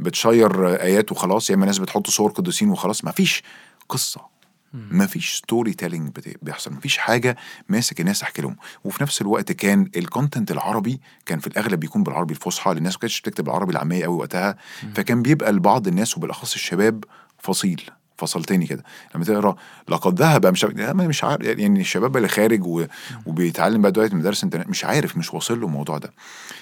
بتشير 0.00 0.82
آيات 0.82 1.12
وخلاص 1.12 1.50
يا 1.50 1.54
إما 1.54 1.66
ناس 1.66 1.78
بتحط 1.78 2.10
صور 2.10 2.30
قديسين 2.30 2.70
وخلاص 2.70 3.04
ما 3.04 3.10
فيش 3.10 3.42
قصة 3.88 4.35
ما 4.72 5.06
فيش 5.06 5.34
storytelling 5.36 6.10
بيحصل 6.42 6.72
ما 6.72 6.80
فيش 6.80 6.98
حاجة 6.98 7.36
ماسك 7.68 8.00
الناس 8.00 8.22
احكي 8.22 8.42
لهم. 8.42 8.56
وفي 8.84 9.02
نفس 9.02 9.20
الوقت 9.22 9.52
كان 9.52 9.90
ال 9.96 10.03
content 10.03 10.50
العربي 10.50 11.00
كان 11.26 11.38
في 11.38 11.46
الأغلب 11.46 11.80
بيكون 11.80 12.02
بالعربي 12.02 12.34
الفصحى 12.34 12.74
للناس 12.74 12.92
ما 12.94 12.98
كانتش 12.98 13.20
بتكتب 13.20 13.48
العربي 13.48 13.72
العامية 13.72 14.04
قوي 14.04 14.16
وقتها. 14.16 14.56
فكان 14.94 15.22
بيبقى 15.22 15.52
لبعض 15.52 15.86
الناس 15.86 16.16
وبالأخص 16.16 16.54
الشباب 16.54 17.04
فصيل 17.38 17.82
فصلتني 18.18 18.66
كده. 18.66 18.84
لما 19.14 19.24
تقرأ 19.24 19.56
لقد 19.88 20.20
ذهب 20.20 20.46
مش 20.46 20.64
مش 20.64 21.24
عارف 21.24 21.46
يعني 21.46 21.80
الشباب 21.80 22.16
اللي 22.16 22.28
خارج 22.28 22.66
و... 22.66 22.86
وبيتعلم 23.26 23.82
بقى 23.82 23.92
دلوقتي 23.92 24.14
مدارس 24.14 24.44
انترنت 24.44 24.68
مش 24.68 24.84
عارف 24.84 25.16
مش 25.16 25.34
واصل 25.34 25.60
له 25.60 25.66
الموضوع 25.66 25.98
ده. 25.98 26.12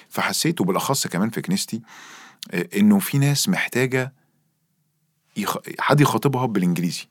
فحسيت 0.09 0.61
وبالأخص 0.61 1.07
كمان 1.07 1.29
في 1.29 1.41
كنيستي 1.41 1.81
آه، 2.51 2.67
إنه 2.77 2.99
في 2.99 3.17
ناس 3.17 3.49
محتاجة 3.49 4.13
يخ... 5.37 5.57
حد 5.79 6.01
يخاطبها 6.01 6.45
بالإنجليزي. 6.45 7.07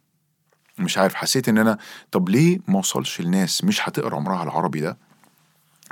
مش 0.79 0.99
عارف 0.99 1.14
حسيت 1.14 1.49
إن 1.49 1.59
أنا 1.59 1.79
طب 2.12 2.29
ليه 2.29 2.59
ما 2.68 2.77
اوصلش 2.77 3.20
لناس 3.20 3.64
مش 3.64 3.89
هتقرأ 3.89 4.16
عمرها 4.16 4.43
العربي 4.43 4.81
ده؟ 4.81 4.97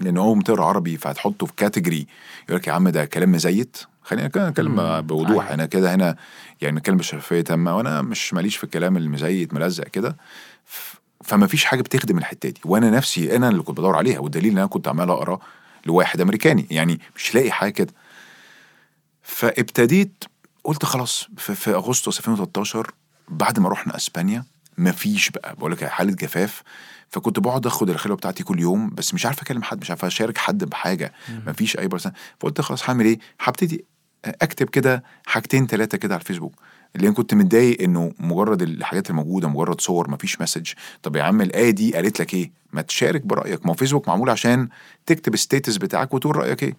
لأن 0.01 0.17
هو 0.19 0.35
بتقرا 0.35 0.65
عربي 0.65 0.97
فهتحطه 0.97 1.47
في 1.47 1.53
كاتيجوري 1.57 2.07
يقول 2.49 2.61
لك 2.61 2.67
يا 2.67 2.73
عم 2.73 2.89
ده 2.89 3.05
كلام 3.05 3.33
مزيت. 3.33 3.77
خلينا 4.03 4.29
نتكلم. 4.29 5.01
بوضوح. 5.01 5.31
أيوة. 5.45 5.55
أنا 5.55 5.67
كده 5.67 5.95
هنا 5.95 6.17
يعني 6.61 6.77
نتكلم 6.77 6.97
بشفافية 6.97 7.41
تامة 7.41 7.77
وأنا 7.77 8.03
مش 8.03 8.35
ماليش 8.35 8.57
في 8.57 8.65
الكلام 8.65 8.97
المزيت 8.97 9.55
ملزق 9.55 9.85
كده. 9.85 10.17
فما 11.25 11.47
فيش 11.47 11.65
حاجة 11.65 11.83
بتخدم 11.83 12.19
الحتة 12.19 12.49
دي. 12.49 12.61
وأنا 12.65 12.91
نفسي 12.91 13.37
أنا 13.37 13.49
اللي 13.49 13.63
كنت 13.63 13.79
بدور 13.79 13.97
عليها 13.97 14.19
والدليل 14.19 14.53
إن 14.53 14.59
أنا 14.59 14.67
كنت 14.67 14.89
عمال 14.89 15.11
أقرأ 15.11 15.39
لواحد 15.87 16.21
أمريكاني. 16.21 16.67
يعني 16.71 17.01
مش 17.17 17.35
لاقي 17.35 17.51
حاجة 17.51 17.71
كده. 17.73 17.93
فابتديت 19.23 20.25
قلت 20.65 20.85
خلاص 20.85 21.29
في, 21.37 21.55
في 21.55 21.75
أغسطس 21.75 22.19
2013 22.19 22.91
بعد 23.29 23.59
ما 23.59 23.69
رحنا 23.69 23.97
أسبانيا 23.97 24.45
مفيش 24.83 25.31
بقى. 25.31 25.55
بقول 25.57 25.73
لك 25.73 25.85
حالة 25.85 26.13
جفاف 26.13 26.63
فكنت 27.09 27.39
بقعد 27.39 27.67
آخد 27.67 27.91
الخلوة 27.91 28.17
بتاعتي 28.17 28.45
كل 28.45 28.61
يوم 28.61 28.91
بس 28.91 29.15
مش 29.15 29.27
عارف 29.27 29.43
أكلم 29.43 29.63
حد 29.63 29.81
مش 29.81 29.91
عارف 29.91 30.05
أشارك 30.05 30.39
حد 30.39 30.65
بحاجة. 30.65 31.13
مفيش 31.47 31.79
أي 31.79 31.89
برسان 31.89 32.13
فقلت 32.41 32.61
خلاص 32.61 32.89
هعمل 32.91 33.05
إيه؟ 33.05 33.19
هبتدي 33.41 33.85
أكتب 34.25 34.69
كده 34.71 35.03
حاجتين 35.27 35.67
ثلاثة 35.67 35.99
كده 35.99 36.15
على 36.15 36.21
الفيسبوك. 36.21 36.55
اللي 36.97 37.07
أنا 37.07 37.15
كنت 37.17 37.35
متضايق 37.35 37.83
إنه 37.83 38.13
مجرد 38.19 38.63
الحاجات 38.63 39.11
الموجوده 39.11 39.49
مجرد 39.49 39.81
صور 39.81 40.11
مفيش 40.11 40.41
message. 40.41 40.73
طب 41.03 41.17
يا 41.17 41.23
عم 41.23 41.41
الآية 41.41 41.71
دي 41.71 41.95
قالت 41.95 42.21
لك 42.21 42.35
إيه؟ 42.35 42.51
ما 42.73 42.83
تشارك 42.83 43.23
برأيك. 43.27 43.67
ما 43.67 43.71
هو 43.73 43.75
فيسبوك 43.77 44.09
معمول 44.09 44.31
عشان 44.31 44.69
تكتب 45.07 45.35
ال 45.35 45.41
status 45.41 45.77
بتاعك 45.77 46.15
وتقول 46.15 46.37
رأيك 46.37 46.63
إيه. 46.63 46.77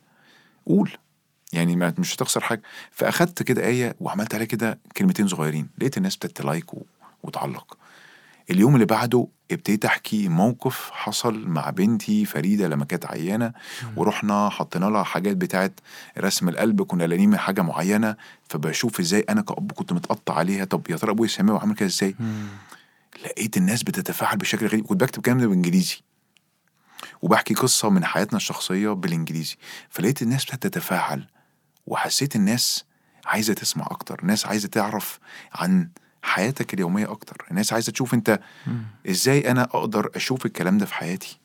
قول. 0.65 0.91
يعني 1.53 1.75
ما 1.75 1.93
مش 1.97 2.15
هتخسر 2.15 2.41
حاجة. 2.41 2.61
فأخدت 2.91 3.43
كده 3.43 3.65
آية 3.65 3.95
وعملت 3.99 4.35
عليها 4.35 4.47
كده 4.47 4.79
كلمتين 4.97 5.27
صغيرين. 5.27 5.67
لقيت 5.77 5.97
الناس 5.97 6.13
ابتدت 6.13 6.41
like 6.41 6.73
و- 6.73 6.85
وتعلق. 7.23 7.77
اليوم 8.49 8.73
اللي 8.75 8.85
بعده 8.85 9.27
ابتديت 9.51 9.85
أحكي 9.85 10.27
موقف 10.29 10.89
حصل 10.91 11.47
مع 11.47 11.69
بنتي 11.69 12.25
فريدة 12.25 12.67
لما 12.67 12.85
كانت 12.85 13.05
عيانة 13.05 13.53
ورحنا 13.95 14.49
حطينا 14.49 14.85
لها 14.85 15.03
حاجات 15.03 15.37
بتاعت 15.37 15.79
رسم 16.17 16.49
القلب 16.49 16.81
كنا 16.81 17.03
لانين 17.03 17.29
من 17.29 17.37
حاجة 17.37 17.61
معينة 17.61 18.15
فبشوف 18.49 18.99
إزاي 18.99 19.25
أنا 19.29 19.41
كأب 19.41 19.71
كنت 19.71 19.93
متقطع 19.93 20.33
عليها 20.35 20.65
طب 20.65 20.89
يا 20.89 20.95
ترى 20.97 21.11
أبويا 21.11 21.29
سامع 21.29 21.53
وعامل 21.53 21.75
كده 21.75 21.89
إزاي؟ 21.89 22.15
لقيت 23.25 23.57
الناس 23.57 23.83
بتتفاعل 23.83 24.37
بشكل 24.37 24.67
غريب 24.67 24.85
كنت 24.85 25.01
بكتب 25.03 25.21
كلام 25.21 25.37
ده 25.39 25.47
بالانجليزي 25.47 25.97
وبحكي 27.21 27.53
قصة 27.53 27.89
من 27.89 28.05
حياتنا 28.05 28.37
الشخصية 28.37 28.89
بالإنجليزي. 28.89 29.55
فلقيت 29.89 30.21
الناس 30.21 30.45
بتتفاعل 30.45 31.27
وحسيت 31.87 32.35
الناس 32.35 32.83
عايزة 33.25 33.53
تسمع 33.53 33.85
أكتر 33.91 34.19
الناس 34.21 34.45
عايزة 34.45 34.67
تعرف 34.67 35.19
عن 35.53 35.89
حياتك 36.23 36.73
اليومية 36.73 37.11
أكتر. 37.11 37.45
الناس 37.51 37.73
عايزة 37.73 37.91
تشوف 37.91 38.13
أنت 38.13 38.39
إزاي 39.09 39.51
أنا 39.51 39.63
أقدر 39.63 40.09
أشوف 40.15 40.45
الكلام 40.45 40.77
ده 40.77 40.85
في 40.85 40.93
حياتي. 40.93 41.39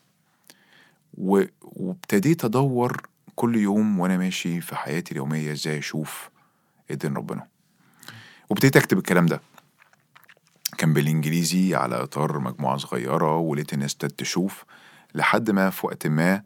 و... 1.14 1.43
وابتديت 1.62 2.45
أدور 2.45 3.03
كل 3.37 3.57
يوم 3.57 4.01
وأنا 4.01 4.16
ماشي 4.16 4.61
في 4.61 4.76
حياتي 4.76 5.12
اليومية 5.12 5.53
إزاي 5.53 5.79
أشوف 5.79 6.31
إيدين 6.91 7.14
ربنا. 7.16 7.47
وابتديت 8.51 8.76
أكتب 8.76 8.99
الكلام 8.99 9.26
ده. 9.26 9.41
كان 10.79 10.93
بالإنجليزي 10.93 11.74
على 11.74 12.03
إطار 12.03 12.39
مجموعة 12.39 12.76
صغيرة 12.76 13.37
ولقيت 13.37 13.72
الناس 13.72 13.97
تشوف 13.97 14.64
لحد 15.14 15.51
ما 15.51 15.70
في 15.70 15.87
وقت 15.87 16.07
ما 16.07 16.43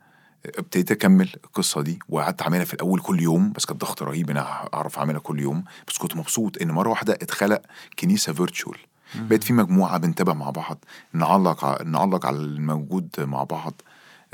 ابتديت 0.47 0.91
أكمل 0.93 1.31
القصة 1.45 1.83
دي 1.83 1.99
وقعدت 2.09 2.43
أعملها 2.43 2.65
في 2.65 2.75
الأول 2.75 3.01
كل 3.01 3.21
يوم 3.21 3.53
بس 3.53 3.65
كان 3.65 3.77
ضغط 3.77 4.03
رهيب 4.03 4.31
إن 4.31 4.37
أعرف 4.37 4.99
أعملها 4.99 5.21
كل 5.21 5.41
يوم 5.41 5.65
بس 5.89 5.99
كنت 5.99 6.17
مبسوط 6.17 6.63
إن 6.63 6.71
مرة 6.71 6.89
واحدة 6.91 7.13
اتخلق 7.13 7.63
كنيسة 7.99 8.33
virtual 8.33 8.79
بقت 9.15 9.45
في 9.45 9.53
مجموعة 9.53 9.99
بنتابع 9.99 10.33
مع 10.35 10.51
بعض 10.51 10.85
نعلق 11.13 11.83
نعلق 11.83 12.27
على 12.27 12.37
الموجود 12.37 13.09
مع 13.19 13.45
بعض 13.45 13.81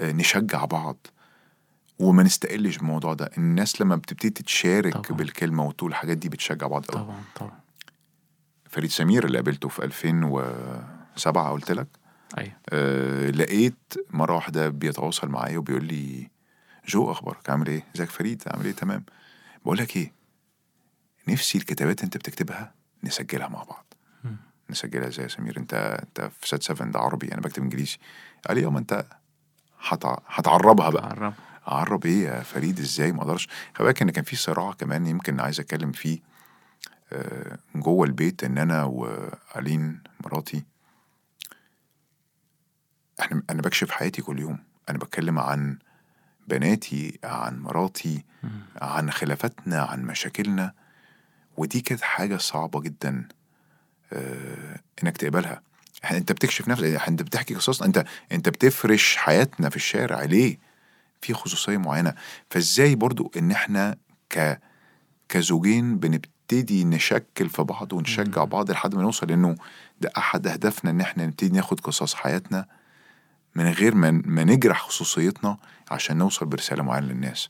آه، 0.00 0.12
نشجع 0.12 0.64
بعض. 0.64 1.06
وما 1.98 2.22
نستقلش 2.22 2.76
بالموضوع 2.76 3.14
ده 3.14 3.30
الناس 3.38 3.80
لما 3.80 3.96
بتبتدي 3.96 4.30
تتشارك 4.30 4.92
طبعا. 4.94 5.16
بالكلمة 5.18 5.64
وتقول 5.64 5.90
الحاجات 5.90 6.16
دي 6.16 6.28
بتشجع 6.28 6.66
بعض 6.66 6.84
قوي 6.84 7.04
طبعا 7.04 7.22
طبعا. 7.34 7.52
فريد 8.70 8.90
سمير 8.90 9.24
اللي 9.26 9.38
قابلته 9.38 9.68
في 9.68 9.84
2007 9.84 11.50
قلت 11.52 11.72
لك؟ 11.72 11.86
أيوه. 12.39 12.53
أه 12.72 13.31
لقيت 13.31 13.95
مرة 14.11 14.35
واحدة 14.35 14.68
بيتواصل 14.68 15.29
معايا 15.29 15.59
وبيقول 15.59 15.85
لي 15.85 16.31
جو 16.89 17.12
أخبارك؟ 17.12 17.51
عامل 17.51 17.66
إيه؟ 17.66 17.85
إزيك 17.97 18.11
فريد؟ 18.11 18.43
عامل 18.47 18.64
إيه؟ 18.64 18.72
تمام. 18.72 19.05
بقول 19.64 19.79
لك 19.79 19.97
إيه 19.97 20.12
نفسي 21.29 21.59
الكتابات 21.59 22.03
أنت 22.03 22.16
بتكتبها 22.16 22.74
نسجلها 23.05 23.49
مع 23.49 23.62
بعض. 23.62 23.95
مم. 24.24 24.37
نسجلها 24.70 25.09
إزاي 25.09 25.22
يا 25.24 25.29
سمير؟ 25.29 25.57
أنت 25.59 25.74
أنت 26.03 26.31
في 26.41 26.49
سات 26.49 26.62
7 26.62 26.91
ده 26.91 26.99
عربي 27.01 27.33
أنا 27.33 27.41
بكتب 27.41 27.62
إنجليزي. 27.62 27.97
قال 28.49 28.57
لي 28.57 28.62
يوم 28.62 28.76
أنت 28.76 29.05
هتع- 29.89 30.18
هتعربها 30.26 30.91
بقى. 30.91 31.09
قرب 31.09 31.35
أعرب 31.68 32.07
إيه 32.07 32.24
يا 32.29 32.41
فريد؟ 32.43 32.79
إزاي؟ 32.79 33.12
ما 33.12 33.22
أقدرش. 33.22 33.49
خلي 33.74 33.87
بالك 33.87 34.03
إن 34.03 34.11
كان 34.11 34.24
في 34.24 34.37
صراع 34.37 34.72
كمان 34.72 35.07
يمكن 35.07 35.41
عايز 35.41 35.61
أتكلم 35.61 35.93
فيه 35.93 36.18
آه، 37.12 37.59
جوه 37.74 38.07
البيت 38.07 38.45
إن 38.45 38.59
أنا 38.59 38.85
وألين 38.85 40.03
مراتي 40.24 40.64
إحنا 43.20 43.42
أنا 43.50 43.62
بكشف 43.62 43.90
حياتي 43.90 44.22
كل 44.22 44.38
يوم. 44.38 44.58
أنا 44.88 44.98
بتكلم 44.98 45.38
عن 45.38 45.78
بناتي 46.48 47.18
عن 47.24 47.58
مراتي 47.58 48.24
عن 48.82 49.10
خلافاتنا 49.10 49.82
عن 49.82 50.02
مشاكلنا. 50.02 50.72
ودي 51.56 51.80
كانت 51.80 52.00
حاجة 52.02 52.36
صعبة 52.36 52.80
جدا 52.80 53.28
آه، 54.12 54.80
إنك 55.02 55.16
تقبلها. 55.16 55.62
أنت 56.10 56.32
بتكشف 56.32 56.68
نفسك 56.68 56.84
أنت 57.08 57.22
بتحكي 57.22 57.54
قصصنا. 57.54 57.86
أنت 57.86 58.04
أنت 58.32 58.48
بتفرش 58.48 59.16
حياتنا 59.16 59.68
في 59.68 59.76
الشارع. 59.76 60.22
ليه؟ 60.22 60.58
في 61.20 61.34
خصوصية 61.34 61.76
معينة. 61.76 62.14
فإزاي 62.50 62.94
برضو 62.94 63.32
إن 63.36 63.50
إحنا 63.50 63.96
ك 64.30 64.60
كزوجين 65.28 65.98
بنبتدي 65.98 66.84
نشكل 66.84 67.48
في 67.48 67.62
بعض 67.62 67.92
ونشجع 67.92 68.44
بعض 68.44 68.70
لحد 68.70 68.94
ما 68.94 69.02
نوصل 69.02 69.30
إنه 69.30 69.54
ده 70.00 70.10
أحد 70.18 70.46
أهدافنا 70.46 70.90
إن 70.90 71.00
إحنا 71.00 71.26
نبتدي 71.26 71.56
ناخد 71.56 71.80
قصص 71.80 72.14
حياتنا؟ 72.14 72.66
من 73.59 73.68
غير 73.68 73.94
ما 73.94 74.11
ما 74.11 74.44
نجرح 74.44 74.80
خصوصيتنا 74.82 75.56
عشان 75.90 76.16
نوصل 76.18 76.46
برسالة 76.46 76.82
معينة 76.82 77.06
للناس. 77.06 77.48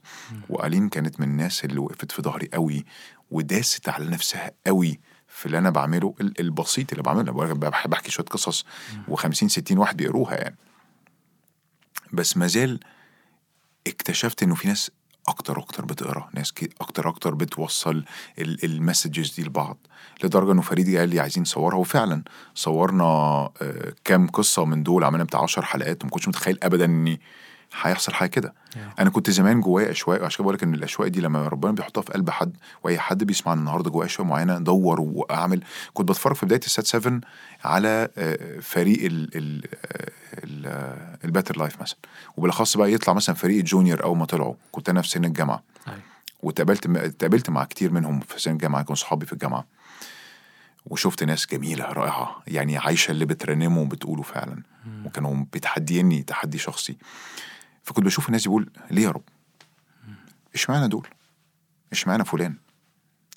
والين 0.48 0.88
كانت 0.88 1.20
من 1.20 1.26
الناس 1.26 1.64
اللي 1.64 1.78
وقفت 1.78 2.12
في 2.12 2.22
ظهري 2.22 2.48
قوي 2.52 2.84
وداست 3.30 3.88
على 3.88 4.06
نفسها 4.06 4.50
قوي 4.66 5.00
في 5.28 5.46
اللي 5.46 5.59
أنا 5.59 5.70
بعمله 5.70 6.14
ال- 6.20 6.40
البسيط 6.40 6.90
اللي 6.92 7.02
بعمله. 7.02 7.32
بحب 7.54 7.92
أحكي 7.92 8.11
شوية 8.11 8.26
قصص 8.26 8.64
و50 9.11 9.30
60 9.32 9.78
واحد 9.78 9.96
بيقروها 9.96 10.34
يعني. 10.34 10.56
بس 12.12 12.36
ما 12.36 12.46
زال 12.46 12.80
اكتشفت 13.86 14.42
إنه 14.42 14.54
في 14.54 14.68
ناس 14.68 14.90
أكتر 15.29 15.59
أكتر 15.59 15.85
بتقرأ 15.85 16.29
ناس 16.35 16.53
أكتر 16.81 17.09
أكتر 17.09 17.35
بتوصل 17.35 18.05
ال 18.38 18.49
messages 18.49 19.34
دي 19.35 19.43
لبعض 19.43 19.79
لدرجة 20.24 20.53
إنه 20.53 20.62
فريد 20.62 20.97
قال 20.97 21.09
لي 21.09 21.20
عايزين 21.20 21.43
نصورها 21.43 21.76
وفعلا 21.76 22.22
صورنا 22.55 23.05
آه، 23.05 23.93
كام 24.05 24.26
قصة 24.26 24.64
من 24.64 24.83
دول 24.83 25.05
عملنا 25.05 25.24
بتاع 25.24 25.43
10 25.43 25.62
حلقات 25.62 26.03
وما 26.03 26.11
كنتش 26.11 26.29
متخيل 26.29 26.59
ابدا 26.62 26.85
ان 26.85 27.18
هيحصل 27.82 28.12
حاجة 28.14 28.28
كده. 28.28 28.54
أنا 28.98 29.10
كنت 29.10 29.30
زمان 29.30 29.60
جوايا 29.60 29.90
أشواق 29.90 30.22
عشان 30.24 30.36
كده 30.36 30.42
بقول 30.44 30.54
لك 30.54 30.62
إن 30.62 30.74
الأشواق 30.74 31.08
دي 31.08 31.20
لما 31.20 31.48
ربنا 31.48 31.72
بيحطها 31.72 32.00
في 32.02 32.12
قلب 32.12 32.30
حد 32.30 32.56
وأي 32.84 32.98
حد 32.98 33.24
بيسمعنا 33.24 33.60
النهارده 33.60 33.90
جواه 33.90 34.04
أشواق 34.06 34.26
معينة 34.28 34.58
دور 34.58 35.00
وأعمل. 35.00 35.62
كنت 35.94 36.08
بتفرج 36.08 36.36
في 36.36 36.46
بداية 36.46 36.60
السات 36.60 36.86
7 36.86 37.20
على 37.64 38.08
آه، 38.18 38.60
فريق 38.60 39.04
ال 39.04 39.30
ال 39.36 39.64
ال 40.44 40.66
ال 41.24 41.29
Better 41.29 41.57
Life 41.59 41.80
مثلا. 41.82 41.98
وبالأخص 42.36 42.76
بقى 42.76 42.92
يطلع 42.92 43.14
مثلا 43.14 43.34
فريق 43.34 43.58
ال 43.59 43.65
junior 43.65 44.03
أول 44.04 44.16
ما 44.16 44.24
طلعوا. 44.26 44.54
كنت 44.72 44.88
أنا 44.88 45.02
في 45.02 45.08
سن 45.08 45.24
الجامعة. 45.24 45.62
أيوة. 45.88 45.98
واتقابلت 46.42 46.86
اتقابلت 46.86 47.50
مع 47.50 47.64
كتير 47.64 47.92
منهم 47.92 48.20
في 48.20 48.40
سن 48.40 48.52
الجامعة 48.52 48.82
كانوا 48.82 48.96
صحابي 48.96 49.26
في 49.26 49.32
الجامعة. 49.32 49.64
وشفت 50.86 51.22
ناس 51.24 51.46
جميلة 51.46 51.84
رائعة. 51.84 52.42
يعني 52.46 52.78
عايشة 52.78 53.10
اللي 53.10 53.24
بترنمه 53.24 53.80
وبتقوله 53.80 54.22
فعلا. 54.22 54.62
وكانوا 55.04 55.44
بيتحديني 55.52 56.22
تحدي 56.22 56.58
شخصي. 56.58 56.96
فكنت 57.89 58.05
بشوف 58.05 58.26
الناس 58.26 58.47
يقول 58.47 58.70
ليه 58.91 59.03
يا 59.03 59.11
رب؟ 59.11 59.22
إشمعنى 60.55 60.89
دول؟ 60.89 61.07
إشمعنى 61.93 62.24
فلان؟ 62.24 62.55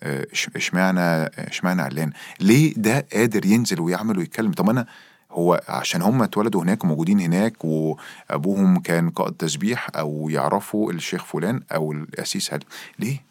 آه، 0.04 0.28
إشمعنى 0.56 1.02
إشمعنى 1.26 1.82
علان؟ 1.82 2.12
ليه 2.40 2.74
ده 2.78 3.08
قادر 3.14 3.46
ينزل 3.46 3.82
ويعمل 3.82 4.18
ويتكلم؟ 4.18 4.52
طب 4.52 4.70
أنا 4.70 4.86
هو 5.32 5.62
عشان 5.68 6.02
هم 6.02 6.24
اتولدوا 6.24 6.64
هناك 6.64 6.84
وموجودين 6.84 7.20
هناك 7.20 7.66
وأبوهم 7.66 8.80
كان 8.80 9.10
قائد 9.10 9.34
تسبيح 9.34 9.88
أو 9.96 10.30
يعرفوا 10.30 10.92
الشيخ 10.92 11.26
فلان 11.26 11.62
أو 11.72 11.92
القسيس 11.92 12.54
هل 12.54 12.60
ليه؟ 13.00 13.24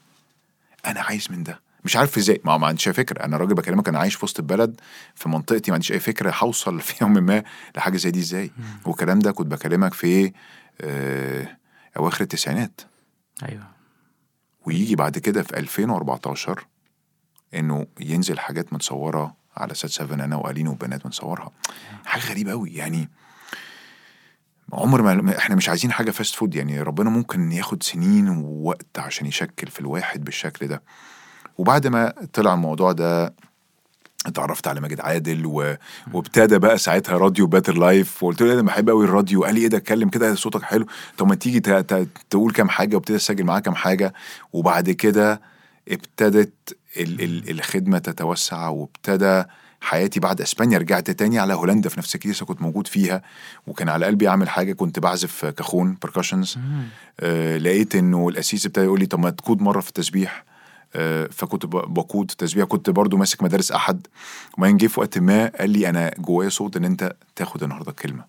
أنا 0.86 1.00
عايز 1.00 1.26
من 1.30 1.42
ده. 1.42 1.60
مش 1.84 1.96
عارف 1.96 2.18
إزاي 2.18 2.40
ما 2.44 2.56
ما 2.56 2.66
عنديش 2.66 2.88
أي 2.88 2.92
فكرة. 2.94 3.24
أنا 3.24 3.36
راجل 3.36 3.54
بكلمك 3.54 3.88
أنا 3.88 3.98
عايش 3.98 4.14
في 4.14 4.24
وسط 4.24 4.38
البلد 4.38 4.80
في 5.14 5.28
منطقتي 5.28 5.70
ما 5.70 5.74
عنديش 5.74 5.92
أي 5.92 6.00
فكرة 6.00 6.34
هوصل 6.38 6.80
في 6.86 6.94
يوم 7.04 7.12
ما 7.12 7.42
لحاجة 7.76 7.96
زي 7.96 8.10
دي 8.10 8.20
إزاي؟ 8.20 8.50
والكلام 8.84 9.18
ده 9.18 9.32
كنت 9.32 9.46
بكلمك 9.46 9.94
في 9.94 10.32
أواخر 11.96 12.20
التسعينات. 12.20 12.80
أيوه. 13.48 13.66
ويجي 14.66 14.96
بعد 14.96 15.18
كده 15.18 15.42
في 15.42 15.56
2014 15.58 16.66
إنه 17.54 17.86
ينزل 18.00 18.38
حاجات 18.38 18.72
متصورة 18.72 19.36
على 19.56 19.74
سات 19.74 19.90
7 19.90 20.24
أنا 20.24 20.36
وألين 20.36 20.68
وبنات 20.68 21.04
بنصورها 21.04 21.50
حاجة 22.04 22.30
غريبة 22.30 22.50
قوي 22.50 22.70
يعني 22.74 23.08
عمر 24.72 25.02
ما 25.02 25.38
إحنا 25.38 25.54
مش 25.54 25.68
عايزين 25.68 25.92
حاجة 25.92 26.10
fast 26.10 26.34
food 26.34 26.54
يعني 26.54 26.82
ربنا 26.82 27.10
ممكن 27.10 27.52
ياخد 27.52 27.82
سنين 27.82 28.28
ووقت 28.28 28.98
عشان 28.98 29.26
يشكل 29.26 29.66
في 29.66 29.80
الواحد 29.80 30.24
بالشكل 30.24 30.68
ده. 30.68 30.82
وبعد 31.58 31.86
ما 31.86 32.14
طلع 32.32 32.54
الموضوع 32.54 32.92
ده 32.92 33.34
اتعرفت 34.26 34.68
على 34.68 34.80
ماجد 34.80 35.00
عادل 35.00 35.46
و... 35.46 35.74
وابتدى 36.12 36.58
بقى 36.58 36.78
ساعتها 36.78 37.18
راديو 37.18 37.46
Better 37.46 37.78
Life 37.78 38.22
وقلت 38.22 38.42
له 38.42 38.52
أنا 38.52 38.62
بحب 38.62 38.88
قوي 38.90 39.04
الراديو. 39.04 39.44
قال 39.44 39.54
لي 39.54 39.60
إيه 39.60 39.66
ده؟ 39.68 39.76
اتكلم 39.76 40.08
كده 40.08 40.34
صوتك 40.34 40.62
حلو. 40.62 40.86
طب 41.18 41.28
ما 41.28 41.34
تيجي 41.34 41.60
ت... 41.60 41.70
ت... 41.70 42.08
تقول 42.30 42.52
كام 42.52 42.68
حاجة 42.68 42.96
وابتدي 42.96 43.16
أسجل 43.16 43.44
معاه 43.44 43.60
كام 43.60 43.74
حاجة. 43.74 44.14
وبعد 44.52 44.90
كده 44.90 45.40
ابتدت 45.88 46.76
ال... 46.96 47.22
ال... 47.22 47.50
الخدمة 47.50 47.98
تتوسع 47.98 48.68
وابتدى 48.68 49.42
حياتي 49.80 50.20
بعد 50.20 50.40
إسبانيا 50.40 50.78
رجعت 50.78 51.10
تاني 51.10 51.38
على 51.38 51.54
هولندا 51.54 51.88
في 51.88 51.98
نفس 51.98 52.14
الكنيسة 52.14 52.46
كنت 52.46 52.62
موجود 52.62 52.86
فيها. 52.86 53.22
وكان 53.66 53.88
على 53.88 54.06
قلبي 54.06 54.28
أعمل 54.28 54.48
حاجة 54.48 54.72
كنت 54.72 54.98
بعزف 54.98 55.44
كاخون 55.44 55.96
percussions 56.02 56.58
آه 57.20 57.58
لقيت 57.58 57.94
إنه 57.94 58.28
القسيس 58.28 58.66
ابتدى 58.66 58.84
يقول 58.84 59.00
لي 59.00 59.06
طب 59.06 59.18
ما 59.18 59.30
تقود 59.30 59.62
مرة 59.62 59.80
في 59.80 59.88
التسبيح. 59.88 60.44
فكنت 61.30 61.66
ب- 61.66 61.70
بقود 61.94 62.26
تسبيح 62.26 62.64
كنت 62.64 62.90
برضو 62.90 63.16
ماسك 63.16 63.42
مدارس 63.42 63.72
أحد. 63.72 64.06
وبعدين 64.58 64.76
جه 64.76 64.86
في 64.86 65.00
وقت 65.00 65.18
ما 65.18 65.46
قال 65.58 65.70
لي 65.70 65.88
أنا 65.88 66.10
جوايا 66.18 66.48
صوت 66.48 66.76
إن 66.76 66.84
أنت 66.84 67.16
تاخد 67.36 67.62
النهارده 67.62 67.92
كلمة. 67.92 68.24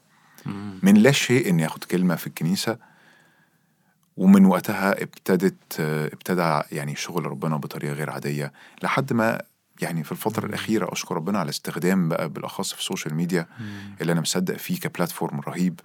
من 0.84 0.94
لا 0.94 1.12
شيء 1.12 1.50
إني 1.50 1.66
آخد 1.66 1.84
كلمة 1.84 2.16
في 2.16 2.28
الكنيسة. 2.28 2.78
ومن 4.18 4.46
وقتها 4.46 5.02
ابتدت 5.04 5.56
آه، 5.80 6.06
ابتدى 6.08 6.62
يعني 6.76 6.96
شغل 6.96 7.26
ربنا 7.26 7.58
بطريقة 7.58 7.94
غير 7.94 8.10
عادية. 8.10 8.52
لحد 8.84 9.14
ما 9.14 9.42
يعني 9.82 10.04
في 10.04 10.12
الفترة 10.12 10.46
الأخيرة 10.46 10.94
أشكر 10.94 11.16
ربنا 11.16 11.40
على 11.40 11.50
استخدام 11.50 12.10
بقى 12.10 12.30
بالأخص 12.30 12.74
في 12.74 12.80
السوشيال 12.80 13.16
ميديا 13.16 13.48
اللي 14.02 14.12
أنا 14.12 14.22
مصدق 14.22 14.58
فيه 14.58 14.80
ك 14.80 14.86
platform 14.86 15.40
رهيب. 15.40 15.80
آه، 15.80 15.84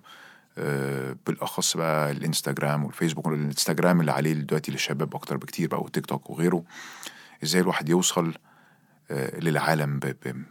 بالأخص 1.26 1.76
بقى 1.76 2.10
الإنستجرام 2.10 2.84
والفيسبوك 2.84 3.26
والإنستجرام 3.26 4.00
اللي 4.00 4.12
عليه 4.12 4.32
دلوقتي 4.32 4.72
للشباب 4.72 5.14
أكتر 5.14 5.36
بكتير 5.36 5.68
بقى 5.68 5.80
والتيك 5.82 6.06
توك 6.06 6.30
وغيره. 6.30 6.64
إزاي 7.44 7.62
الواحد 7.62 7.88
يوصل 7.88 8.34
آه، 9.10 9.40
للعالم 9.40 10.00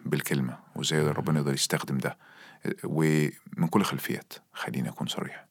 بالكلمة 0.06 0.58
وإزاي 0.76 1.08
ربنا 1.08 1.40
يقدر 1.40 1.54
يستخدم 1.54 1.98
ده. 1.98 2.18
آه، 2.66 2.74
ومن 2.84 3.68
كل 3.70 3.84
خلفيات 3.84 4.34
خليني 4.54 4.90
أكون 4.90 5.08
صريح. 5.08 5.46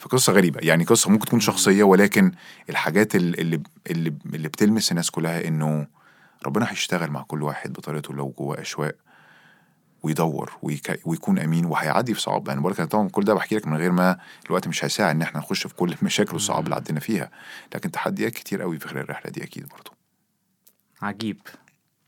فقصه 0.00 0.32
غريبة 0.32 0.60
يعني 0.62 0.84
قصة 0.84 1.10
ممكن 1.10 1.26
تكون 1.26 1.40
شخصية 1.40 1.82
ولكن 1.84 2.32
الحاجات 2.70 3.16
ال- 3.16 3.40
اللي 3.40 3.62
اللي 3.90 4.14
اللي 4.34 4.48
بتلمس 4.48 4.90
الناس 4.90 5.10
كلها 5.10 5.48
إنه 5.48 5.86
ربنا 6.46 6.70
هيشتغل 6.72 7.10
مع 7.10 7.22
كل 7.22 7.42
واحد 7.42 7.72
بطريقته 7.72 8.14
لو 8.14 8.34
جواه 8.38 8.60
أشواق 8.60 8.94
ويدور 10.02 10.52
ويك... 10.62 11.00
ويكون 11.04 11.38
أمين 11.38 11.64
وهيعدي 11.64 12.14
في 12.14 12.20
صعاب 12.20 12.48
يعني 12.48 12.60
بقول 12.60 12.72
لك 12.72 12.80
طبعا 12.80 13.08
كل 13.08 13.24
ده 13.24 13.34
بحكي 13.34 13.56
لك 13.56 13.66
من 13.66 13.76
غير 13.76 13.92
ما 13.92 14.18
الوقت 14.46 14.68
مش 14.68 14.84
هيساعد 14.84 15.14
إن 15.14 15.22
إحنا 15.22 15.40
نخش 15.40 15.66
في 15.66 15.74
كل 15.74 15.92
المشاكل 16.00 16.32
والصعاب 16.32 16.64
اللي 16.64 16.74
عدينا 16.74 17.00
فيها. 17.00 17.30
لكن 17.74 17.90
تحديات 17.90 18.32
كتير 18.32 18.62
قوي 18.62 18.78
في 18.78 18.88
خلال 18.88 19.02
الرحلة 19.02 19.30
دي 19.32 19.44
أكيد 19.44 19.68
برضه 19.68 19.90
عجيب. 21.02 21.40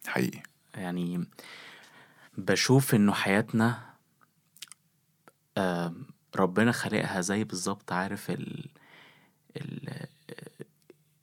حقيقي. 0.07 0.43
يعني 0.75 1.25
بشوف 2.39 2.95
إنه 2.95 3.13
حياتنا 3.13 3.79
آه، 5.59 5.95
ربنا 6.37 6.73
خلقها 6.73 7.21
زي 7.21 7.45
بالظبط 7.45 7.93
عارف 7.93 8.31
ال 8.31 8.67
ال 9.57 10.07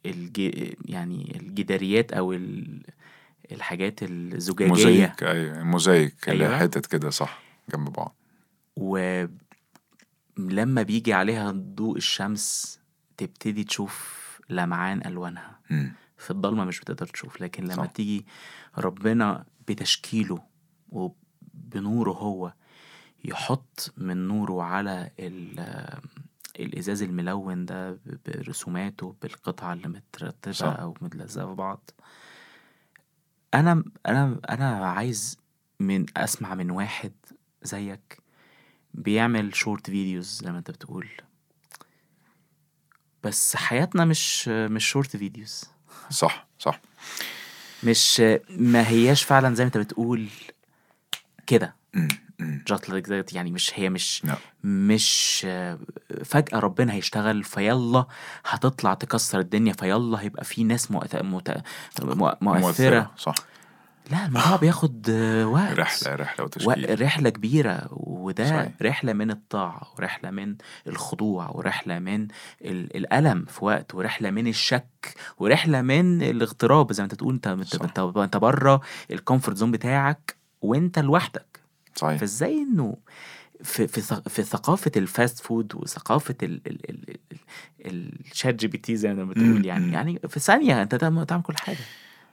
الج... 0.06 0.38
يعني 0.84 1.36
الجداريات 1.40 2.12
أو 2.12 2.32
ال... 2.32 2.82
الحاجات 3.52 4.02
الزجاجية 4.02 4.68
موزايك 4.68 5.22
أيوه 5.22 5.62
موزايك 5.62 6.28
اللي 6.28 6.46
أيوة. 6.46 6.58
حتت 6.58 6.86
كده 6.86 7.10
صح 7.10 7.42
جنب 7.74 7.88
بعض 7.92 8.14
ولما 8.76 9.28
بيجي 10.82 11.12
عليها 11.12 11.50
ضوء 11.50 11.96
الشمس 11.96 12.78
تبتدي 13.16 13.64
تشوف 13.64 14.16
لمعان 14.50 15.06
ألوانها 15.06 15.60
مم. 15.70 15.92
في 16.18 16.30
الضلمة 16.30 16.64
مش 16.64 16.80
بتقدر 16.80 17.06
تشوف 17.06 17.40
لكن 17.40 17.64
لما 17.64 17.84
صح. 17.84 17.90
تيجي 17.90 18.26
ربنا 18.78 19.44
بتشكيله 19.68 20.42
وبنوره 20.88 22.10
هو 22.12 22.52
يحط 23.24 23.92
من 23.96 24.28
نوره 24.28 24.62
على 24.62 25.10
ال- 25.20 26.00
الإزاز 26.60 27.02
الملون 27.02 27.64
ده 27.64 27.98
برسوماته 28.26 29.16
بالقطعة 29.22 29.72
اللي 29.72 29.88
مترتبة. 29.88 30.70
أو 30.72 30.94
متلزقة 31.00 31.46
في 31.48 31.54
بعض 31.54 31.90
أنا 33.54 33.84
أنا 34.06 34.40
أنا 34.50 34.90
عايز 34.90 35.38
من 35.80 36.06
أسمع 36.16 36.54
من 36.54 36.70
واحد 36.70 37.12
زيك 37.62 38.18
بيعمل 38.94 39.54
short 39.56 39.90
videos 39.90 40.40
زي 40.44 40.52
ما 40.52 40.58
أنت 40.58 40.70
بتقول. 40.70 41.08
بس 43.24 43.56
حياتنا 43.56 44.04
مش 44.04 44.48
مش 44.48 44.84
short 44.88 45.16
videos 45.16 45.64
صح 46.10 46.46
صح. 46.58 46.80
مش 47.84 48.20
ما 48.50 48.88
هياش 48.88 49.22
فعلا 49.22 49.54
زي 49.54 49.64
ما 49.64 49.66
أنت 49.66 49.78
بتقول 49.78 50.28
كده. 51.46 51.74
جات 52.40 52.86
like 52.90 53.06
that 53.08 53.34
يعني 53.34 53.50
مش 53.50 53.72
هي 53.74 53.90
مش 53.90 54.24
لا. 54.24 54.36
مش 54.64 55.46
فجأة 56.24 56.58
ربنا 56.58 56.92
هيشتغل 56.92 57.44
فيلا 57.44 58.06
هتطلع 58.46 58.94
تكسر 58.94 59.38
الدنيا 59.40 59.72
فيلا 59.72 60.20
هيبقى 60.20 60.44
في 60.44 60.64
ناس 60.64 60.90
مؤث... 60.90 61.14
مت... 61.14 61.62
مؤ- 62.00 62.36
مؤثرة 62.42 63.10
صح 63.16 63.34
لا 64.10 64.26
الموضوع 64.26 64.56
بياخد 64.56 65.10
وقت 65.54 65.78
رحلة 65.78 66.42
و- 66.42 66.44
وتشكيل 66.44 67.02
رحلة 67.02 67.30
كبيرة 67.30 67.86
وده 67.90 68.44
صحيح. 68.44 68.68
رحلة 68.82 69.12
من 69.12 69.30
الطاعة 69.30 69.92
ورحلة 69.98 70.30
من 70.30 70.56
الخضوع 70.86 71.48
ورحلة 71.50 71.98
من 71.98 72.22
ال- 72.64 72.96
الألم 72.96 73.44
في 73.44 73.64
وقت 73.64 73.94
ورحلة 73.94 74.30
من 74.30 74.46
الشك 74.46 75.14
ورحلة 75.38 75.82
من 75.82 76.22
الاغتراب 76.22 76.92
زي 76.92 77.02
ما 77.02 77.04
انت 77.04 77.14
تقول. 77.14 77.34
انت, 77.34 77.98
انت 78.18 78.36
بره 78.36 78.80
ال 79.10 79.16
comfort 79.16 79.56
zone 79.56 79.70
بتاعك 79.70 80.36
وانت 80.62 80.98
لوحدك 80.98 81.55
صحيح 81.96 82.18
فازاي 82.18 82.58
انه 82.58 82.96
في 83.62 83.86
في 83.86 84.20
في 84.28 84.42
ثقافة 84.42 84.90
ال 84.96 85.04
fast 85.04 85.38
food 85.38 85.74
وثقافة 85.74 86.34
ال 86.42 86.60
ال 86.66 86.90
ال 86.90 87.16
ال 87.86 88.12
ال 88.32 88.54
ChatGPT 88.54 88.96
زي 88.96 89.14
ما. 89.14 89.24
بتقول 89.24 89.66
يعني 89.66 89.92
يعني 89.92 90.20
في 90.28 90.40
ثانية 90.40 90.82
انت 90.82 90.94
تعمل 90.94 91.42
كل 91.42 91.56
حاجة 91.56 91.76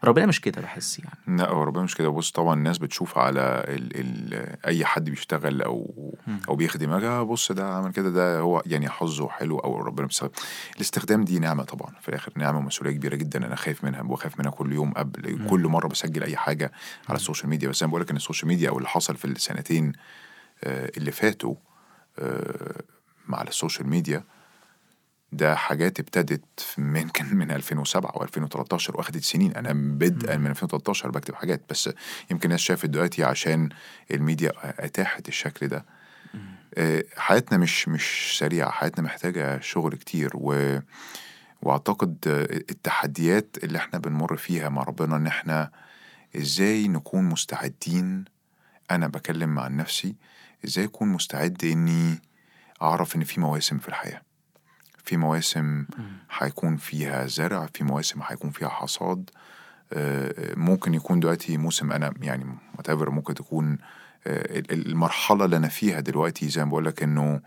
ربنا 0.03 0.25
مش 0.25 0.41
كده 0.41 0.61
بحس 0.61 0.99
يعني. 0.99 1.37
لا 1.37 1.49
هو 1.49 1.63
ربنا 1.63 1.83
مش 1.83 1.95
كده. 1.95 2.09
بص 2.09 2.31
طبعا 2.31 2.53
الناس 2.53 2.77
بتشوف 2.77 3.17
على 3.17 3.63
ال 3.67 3.91
ال 3.95 4.65
أي 4.65 4.85
حد 4.85 5.09
بيشتغل 5.09 5.61
أو 5.61 5.93
مم. 6.27 6.39
أو 6.49 6.55
بيخدم 6.55 6.91
آه 6.91 7.23
بص 7.23 7.51
ده 7.51 7.67
عمل 7.73 7.91
كده 7.91 8.09
ده 8.09 8.39
هو 8.39 8.63
يعني 8.65 8.89
حظه 8.89 9.29
حلو 9.29 9.59
أو 9.59 9.81
ربنا 9.81 10.07
بيستخدم 10.07 10.31
الاستخدام 10.75 11.23
دي 11.23 11.39
نعمة 11.39 11.63
طبعا 11.63 11.91
في 12.01 12.09
الآخر 12.09 12.31
نعمة 12.35 12.57
ومسؤولية 12.57 12.91
كبيرة 12.93 13.15
جدا. 13.15 13.45
أنا 13.47 13.55
خايف 13.55 13.83
منها 13.83 14.01
وخايف 14.01 14.39
منها 14.39 14.51
كل 14.51 14.73
يوم 14.73 14.91
قبل 14.93 15.39
مم. 15.39 15.47
كل 15.49 15.67
مرة 15.67 15.87
بسجل 15.87 16.23
أي 16.23 16.37
حاجة 16.37 16.71
على 17.09 17.15
السوشيال 17.15 17.49
ميديا. 17.49 17.69
بس 17.69 17.83
أنا 17.83 17.89
بقول 17.89 18.01
لك 18.01 18.09
إن 18.09 18.15
السوشيال 18.15 18.47
ميديا 18.47 18.69
أو 18.69 18.77
اللي 18.77 18.89
حصل 18.89 19.15
في 19.15 19.25
السنتين 19.25 19.93
آه، 20.63 20.91
اللي 20.97 21.11
فاتوا 21.11 21.55
آه، 22.19 22.81
مع 23.27 23.41
السوشيال 23.41 23.87
ميديا 23.89 24.23
ده 25.37 25.55
حاجات 25.55 25.99
ابتدت 25.99 26.65
من 26.77 27.09
كان 27.15 27.35
من 27.35 27.51
2007 27.51 28.11
أو 28.15 28.23
2013 28.23 28.97
واخدت 28.97 29.23
سنين. 29.23 29.55
أنا 29.55 29.73
بدءا 29.73 30.37
من 30.37 30.47
2013 30.47 31.11
بكتب 31.11 31.35
حاجات 31.35 31.61
بس 31.69 31.89
يمكن 32.31 32.45
الناس 32.45 32.59
شافت 32.59 32.85
دلوقتي 32.85 33.23
عشان 33.23 33.69
الميديا 34.11 34.51
أتاحت 34.63 35.27
الشكل 35.27 35.67
ده. 35.67 35.85
آه، 36.77 37.03
حياتنا 37.17 37.57
مش 37.57 37.87
مش 37.87 38.35
سريعة 38.39 38.71
حياتنا 38.71 39.03
محتاجة 39.03 39.59
شغل 39.59 39.95
كتير 39.95 40.31
و 40.33 40.79
وأعتقد 41.61 42.17
التحديات 42.71 43.57
اللي 43.63 43.77
إحنا 43.77 43.99
بنمر 43.99 44.37
فيها 44.37 44.69
مع 44.69 44.83
ربنا 44.83 45.15
إن 45.15 45.27
إحنا 45.27 45.71
إزاي 46.37 46.87
نكون 46.87 47.23
مستعدين. 47.23 48.25
أنا 48.91 49.07
بكلم 49.07 49.49
مع 49.49 49.67
نفسي 49.67 50.15
إزاي 50.65 50.85
أكون 50.85 51.07
مستعد 51.07 51.63
إني 51.63 52.21
أعرف 52.81 53.15
إن 53.15 53.23
في 53.23 53.39
مواسم 53.39 53.79
في 53.79 53.87
الحياة. 53.87 54.21
في 55.03 55.17
مواسم 55.17 55.85
هيكون 56.37 56.77
فيها 56.77 57.25
زرع 57.27 57.67
في 57.73 57.83
مواسم 57.83 58.19
هيكون 58.23 58.51
فيها 58.51 58.69
حصاد. 58.69 59.29
آه، 59.93 60.53
ممكن 60.57 60.93
يكون 60.93 61.19
دلوقتي 61.19 61.57
موسم 61.57 61.91
أنا 61.91 62.13
يعني 62.21 62.45
whatever 62.77 63.09
ممكن 63.09 63.33
تكون 63.33 63.77
آه، 64.27 64.59
ال- 64.59 64.71
ال- 64.71 64.87
المرحلة 64.91 65.45
اللي 65.45 65.57
أنا 65.57 65.67
فيها 65.67 65.99
دلوقتي 65.99 66.49
زي 66.49 66.63
ما 66.65 66.69
بقول 66.69 66.85
لك 66.85 67.03
إنه 67.03 67.41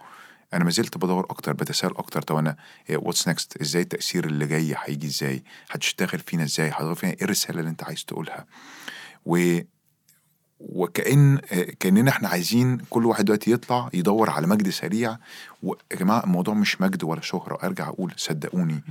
أنا 0.54 0.64
ما 0.64 0.70
زلت 0.70 0.98
بدور 0.98 1.24
أكتر 1.30 1.52
بتساءل 1.52 1.96
أكتر. 1.96 2.22
طب 2.22 2.36
أنا 2.36 2.57
what's 2.91 3.28
next 3.28 3.57
إزاي 3.61 3.82
التأثير 3.82 4.26
اللي 4.26 4.46
جاي 4.46 4.74
هيجي 4.78 5.07
إزاي؟ 5.07 5.44
هتشتغل 5.70 6.18
فينا 6.20 6.42
إزاي؟ 6.44 6.68
هتغير 6.68 6.94
فينا 6.94 7.12
إيه 7.12 7.24
الرسالة 7.24 7.61
اللي 7.61 7.70
أنت 7.70 7.84
عايز 7.84 8.04
تقولها؟ 8.04 8.46
و 9.26 9.59
وكأن 10.61 11.38
كأننا 11.80 12.11
إحنا 12.11 12.28
عايزين 12.28 12.78
كل 12.90 13.07
واحد 13.07 13.24
دلوقتي 13.24 13.50
يطلع 13.50 13.90
يدور 13.94 14.30
على 14.30 14.46
مجد 14.46 14.68
سريع. 14.68 15.18
ويا 15.62 15.76
جماعة 15.92 16.24
الموضوع 16.24 16.54
مش 16.54 16.80
مجد 16.80 17.04
ولا 17.04 17.20
شهرة. 17.20 17.59
أرجع 17.66 17.88
أقول 17.88 18.12
صدقوني. 18.16 18.82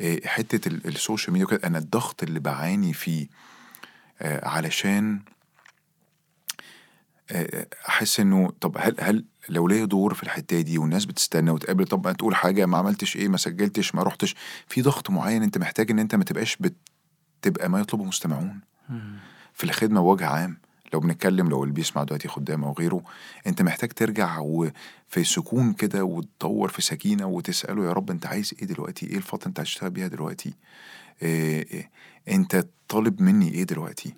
آه، 0.00 0.20
ال- 0.66 0.86
السوشيال 0.86 1.32
ميديا 1.32 1.46
وكده 1.46 1.60
أنا 1.68 1.78
الضغط 1.78 2.22
اللي 2.22 2.40
بعاني 2.40 2.92
فيه 2.92 3.26
آه، 4.22 4.48
علشان 4.48 5.20
آه، 7.30 7.66
أحس 7.88 8.20
إنه 8.20 8.52
طب 8.60 8.76
هل 8.80 8.96
هل 9.00 9.24
لو 9.48 9.68
ليا 9.68 9.84
دور 9.84 10.14
في 10.14 10.22
الحتة 10.22 10.60
دي 10.60 10.78
والناس 10.78 11.04
بتستنى 11.04 11.50
وتقابل 11.50 11.84
طب 11.86 12.06
ما 12.06 12.12
تقول 12.12 12.34
حاجة 12.34 12.66
ما 12.66 12.78
عملتش 12.78 13.16
إيه 13.16 13.28
ما 13.28 13.36
سجلتش 13.36 13.94
ما 13.94 14.02
رحتش 14.02 14.34
في 14.68 14.82
ضغط 14.82 15.10
معين 15.10 15.42
أنت 15.42 15.58
محتاج 15.58 15.90
إن 15.90 15.98
أنت 15.98 16.14
ما 16.14 16.24
تبقاش 16.24 16.56
بتبقى 17.40 17.68
ما 17.70 17.80
يطلبه 17.80 18.04
المستمعون. 18.04 18.60
في 19.54 19.64
الخدمة 19.64 20.00
بوجه 20.00 20.26
عام. 20.26 20.58
لو 20.92 21.00
بنتكلم 21.00 21.48
لو 21.48 21.62
اللي 21.62 21.74
بيسمع 21.74 22.04
دلوقتي 22.04 22.28
خدام 22.28 22.64
أو 22.64 22.72
غيره 22.78 23.02
انت 23.46 23.62
محتاج 23.62 23.90
ترجع 23.92 24.38
وفي 24.38 25.24
سكون 25.24 25.72
كده 25.72 26.04
وتدور 26.04 26.68
في 26.68 26.82
سكينة 26.82 27.26
وتسأله 27.26 27.84
يا 27.84 27.92
رب 27.92 28.10
انت 28.10 28.26
عايز 28.26 28.54
إيه 28.60 28.66
دلوقتي؟ 28.66 29.06
إيه 29.06 29.16
الفترة 29.16 29.48
انت 29.48 29.60
هتشتغل 29.60 29.90
بيها 29.90 30.08
دلوقتي؟ 30.08 30.54
إيه 31.22 31.66
إيه 31.72 31.90
انت 32.28 32.66
طالب 32.88 33.22
مني 33.22 33.54
إيه 33.54 33.62
دلوقتي؟ 33.62 34.14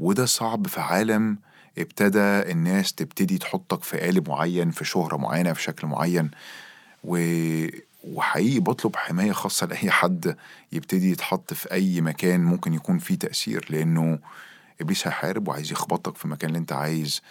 وده 0.00 0.26
صعب 0.26 0.66
في 0.66 0.80
عالم 0.80 1.38
ابتدى 1.78 2.52
الناس 2.52 2.92
تبتدي 2.92 3.38
تحطك 3.38 3.82
في 3.82 3.98
قالب 3.98 4.28
معين 4.28 4.70
في 4.70 4.84
شهرة 4.84 5.16
معينة 5.16 5.52
في 5.52 5.62
شكل 5.62 5.86
معين 5.86 6.30
و... 7.04 7.18
وحقيقي 8.04 8.60
بطلب 8.60 8.96
حماية 8.96 9.32
خاصة 9.32 9.66
لأي 9.66 9.90
حد 9.90 10.36
يبتدي 10.72 11.10
يتحط 11.10 11.54
في 11.54 11.72
أي 11.72 12.00
مكان 12.00 12.44
ممكن 12.44 12.74
يكون 12.74 12.98
فيه 12.98 13.14
تأثير 13.14 13.66
لأنه 13.70 14.18
إبليس 14.80 15.06
هيحارب 15.06 15.48
وعايز 15.48 15.72
يخبطك 15.72 16.16
في 16.16 16.24
المكان 16.24 16.48
اللي 16.48 16.58
أنت 16.58 16.72
عايز 16.72 17.22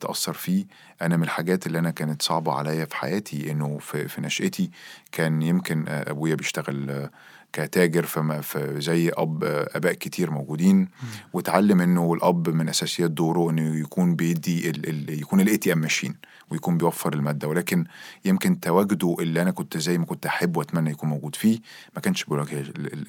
تأثر 0.00 0.32
فيه. 0.32 0.66
أنا 1.02 1.16
من 1.16 1.22
الحاجات 1.22 1.66
اللي 1.66 1.78
أنا 1.78 1.90
كانت 1.90 2.22
صعبة 2.22 2.52
عليا 2.52 2.84
في 2.84 2.96
حياتي 2.96 3.50
إنه 3.50 3.78
في, 3.78 4.08
في 4.08 4.20
نشأتي 4.20 4.70
كان 5.12 5.42
يمكن 5.42 5.84
أبويا 5.88 6.34
بيشتغل 6.34 7.08
كتاجر 7.52 8.06
فما 8.06 8.40
في 8.40 8.80
زي 8.80 9.08
أب 9.08 9.44
آباء 9.44 9.92
كتير 9.92 10.30
موجودين 10.30 10.88
واتعلم 11.32 11.80
إنه 11.80 12.14
الأب 12.14 12.48
من 12.48 12.68
أساسيات 12.68 13.10
دوره 13.10 13.50
إنه 13.50 13.76
يكون 13.76 14.14
بيدي 14.14 14.70
ال 14.70 14.88
ال 14.88 15.20
يكون 15.20 15.40
ال 15.40 15.56
ATM 15.56 15.78
machine 15.78 16.14
ويكون 16.50 16.78
بيوفر 16.78 17.12
المادة. 17.12 17.48
ولكن 17.48 17.84
يمكن 18.24 18.60
تواجده 18.60 19.16
اللي 19.20 19.42
أنا 19.42 19.50
كنت 19.50 19.76
زي 19.76 19.98
ما 19.98 20.04
كنت 20.04 20.26
احب 20.26 20.56
وأتمنى 20.56 20.90
يكون 20.90 21.08
موجود 21.08 21.36
فيه 21.36 21.58
ما 21.94 22.00
كانش 22.00 22.24
بالوجه 22.24 22.64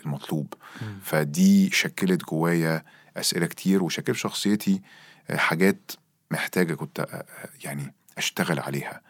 المطلوب. 0.05 0.53
فدي 1.01 1.69
شكلت 1.69 2.23
جوايا 2.29 2.83
أسئلة 3.17 3.45
كتير 3.45 3.83
وشكلت 3.83 4.15
شخصيتي 4.15 4.81
حاجات 5.31 5.91
محتاجة 6.31 6.73
كنت 6.73 7.23
يعني 7.63 7.93
أشتغل 8.17 8.59
عليها. 8.59 9.01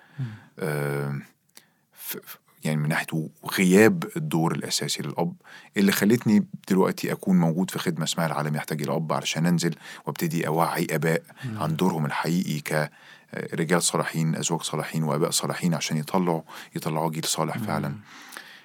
يعني 2.64 2.78
من 2.78 2.90
ناحية 2.90 3.30
غياب 3.58 4.04
الدور 4.18 4.52
الأساسي 4.56 5.04
للأب 5.04 5.34
اللي 5.78 5.92
خلتني 5.92 6.46
دلوقتي 6.70 7.12
أكون 7.12 7.40
موجود 7.40 7.72
في 7.72 7.80
خدمة 7.80 8.04
اسمها 8.04 8.26
العالم 8.26 8.56
يحتاج 8.56 8.82
إلى 8.82 8.96
أب 8.96 9.14
علشان 9.14 9.46
أنزل 9.46 9.76
وأبتدي 10.06 10.48
أوعي 10.48 10.88
آباء 10.92 11.22
عن 11.58 11.76
دورهم 11.76 12.06
الحقيقي 12.06 12.60
كرجال 12.60 13.84
صالحين 13.84 14.36
أزواج 14.36 14.62
صالحين 14.62 15.04
وآباء 15.04 15.30
صالحين 15.30 15.74
عشان 15.74 15.98
يطلعوا 15.98 16.42
يطلعوا 16.76 17.12
جيل 17.12 17.24
صالح 17.26 17.58
فعلا. 17.58 17.96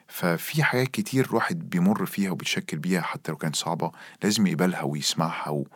ففي 0.09 0.62
حاجات 0.62 0.88
كتير 0.88 1.26
الواحد 1.26 1.70
بيمر 1.70 2.07
فيها 2.07 2.30
وبيتشكل 2.30 2.78
بيها 2.78 3.01
حتى 3.01 3.32
لو 3.32 3.38
كانت 3.38 3.57
صعبة 3.57 3.92
لازم 4.22 4.47
يقبلها 4.47 4.82
ويسمعها 4.82 5.51
و... 5.51 5.66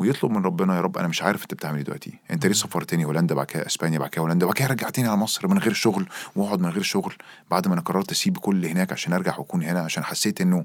ويطلب 0.00 0.30
من 0.30 0.44
ربنا 0.44 0.76
يا 0.76 0.80
رب 0.80 0.98
أنا 0.98 1.08
مش 1.08 1.22
عارف 1.22 1.42
أنت 1.42 1.54
بتعمل 1.54 1.76
إيه 1.76 1.84
دلوقتي 1.84 2.18
أنت 2.30 2.46
ليه 2.46 2.54
سفرتني 2.54 3.04
هولندا 3.04 3.34
بعد 3.34 3.46
كده 3.46 3.66
إسبانيا 3.66 3.98
بعد 3.98 4.10
كده 4.10 4.22
هولندا 4.22 4.46
بعد 4.46 4.54
كده 4.54 4.68
رجعتني 4.68 5.08
على 5.08 5.16
مصر 5.16 5.48
من 5.48 5.58
غير 5.58 5.72
شغل 5.72 6.08
وأقعد 6.36 6.60
من 6.60 6.68
غير 6.68 6.82
شغل 6.82 7.14
بعد 7.50 7.68
ما 7.68 7.74
أنا 7.74 7.82
قررت 7.82 8.10
أسيب 8.10 8.38
كل 8.38 8.56
اللي 8.56 8.70
هناك 8.70 8.92
عشان 8.92 9.12
أرجع 9.12 9.38
وأكون 9.38 9.62
هنا 9.62 9.80
عشان 9.80 10.04
حسيت 10.04 10.40
إنه 10.40 10.64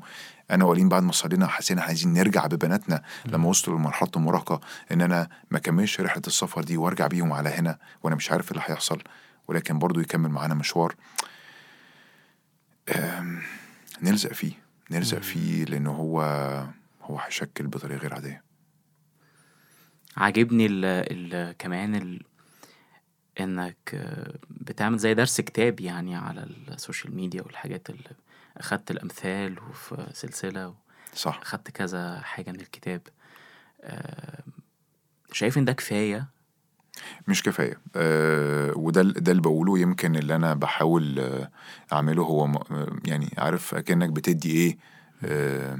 أنا 0.51 0.65
ووليد 0.65 0.89
بعد 0.89 1.03
ما 1.03 1.11
صلينا 1.11 1.47
حسينا 1.47 1.81
عايزين 1.81 2.13
نرجع 2.13 2.45
ببناتنا 2.45 3.01
لما 3.25 3.49
وصلوا 3.49 3.77
لمرحلة 3.77 4.09
المراهقة 4.15 4.61
إن 4.91 5.01
أنا 5.01 5.27
ما 5.51 5.59
كملش 5.59 6.01
رحلة 6.01 6.23
السفر 6.27 6.63
دي 6.63 6.77
وأرجع 6.77 7.07
بيهم 7.07 7.33
على 7.33 7.49
هنا 7.49 7.77
وأنا 8.03 8.15
مش 8.15 8.31
عارف 8.31 8.51
اللي 8.51 8.61
هيحصل 8.65 9.01
ولكن 9.47 9.79
برضو 9.79 9.99
يكمل 9.99 10.29
معانا 10.29 10.53
مشوار. 10.53 10.95
نلزق 14.03 14.33
فيه 14.33 14.53
نلزق 14.91 15.19
فيه 15.19 15.65
لأنه 15.65 15.91
هو 15.91 16.21
هو 17.03 17.19
هيشكل 17.19 17.67
بطريقة 17.67 17.99
غير 17.99 18.13
عادية. 18.13 18.45
عاجبني 20.17 20.65
ال 20.65 20.85
ال 20.85 21.57
كمان 21.57 21.95
ال 21.95 22.21
إنك 23.39 23.77
آه، 23.93 24.33
بتعمل 24.49 24.97
زي 24.97 25.13
درس 25.13 25.41
كتاب 25.41 25.79
يعني 25.79 26.15
على 26.15 26.43
السوشيال 26.43 27.15
ميديا 27.15 27.41
والحاجات 27.41 27.89
اللي 27.89 28.09
أخدت 28.57 28.91
الأمثال 28.91 29.59
وفي 29.69 30.07
سلسلة 30.13 30.73
صح. 31.13 31.39
أخدت 31.41 31.71
كذا 31.71 32.19
حاجة 32.19 32.51
من 32.51 32.59
الكتاب. 32.59 33.01
آه، 33.81 34.43
شايف 35.31 35.57
إن 35.57 35.65
ده 35.65 35.73
كفاية؟ 35.73 36.27
مش 37.27 37.43
كفاية. 37.43 37.79
أه 37.95 38.71
وده 38.75 39.01
ده 39.01 39.31
اللي 39.31 39.41
بقوله 39.41 39.79
يمكن 39.79 40.15
اللي 40.15 40.35
أنا 40.35 40.53
بحاول 40.53 41.19
آه، 41.19 41.51
أعمله 41.93 42.23
هو 42.23 42.45
آه، 42.45 42.99
يعني 43.05 43.33
عارف 43.37 43.75
أكنك 43.75 44.09
بتدي 44.09 44.51
إيه 44.51 44.77
أه 45.25 45.79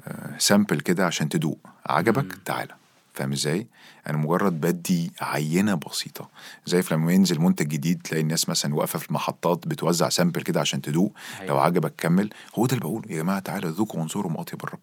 أه 0.00 0.38
sample 0.38 0.80
كده 0.80 1.06
عشان 1.06 1.28
تدوق. 1.28 1.58
عجبك؟ 1.86 2.38
تعالى 2.44 2.74
فاهم 3.16 3.32
إزاي؟ 3.32 3.66
أنا 4.06 4.16
مجرد 4.18 4.60
بدي 4.60 5.12
عينة 5.20 5.74
بسيطة. 5.74 6.28
زي 6.66 6.82
في 6.82 6.94
لما 6.94 7.12
ينزل 7.12 7.40
منتج 7.40 7.68
جديد 7.68 8.02
تلاقي 8.02 8.22
الناس 8.22 8.48
مثلا 8.48 8.74
واقفة 8.74 8.98
في 8.98 9.08
المحطات 9.08 9.68
بتوزع 9.68 10.08
sample 10.08 10.42
كده 10.42 10.60
عشان 10.60 10.82
تدوق. 10.82 11.12
أيوة. 11.40 11.46
لو 11.46 11.58
عجبك 11.58 11.94
كمل. 11.98 12.30
هو 12.58 12.66
ده 12.66 12.72
اللي 12.72 12.80
بقوله. 12.80 13.04
يا 13.10 13.16
جماعة 13.16 13.38
تعالى 13.38 13.68
ذوقوا 13.68 14.00
وانظروا 14.00 14.32
ما 14.32 14.40
أطيب 14.40 14.64
الرب. 14.64 14.80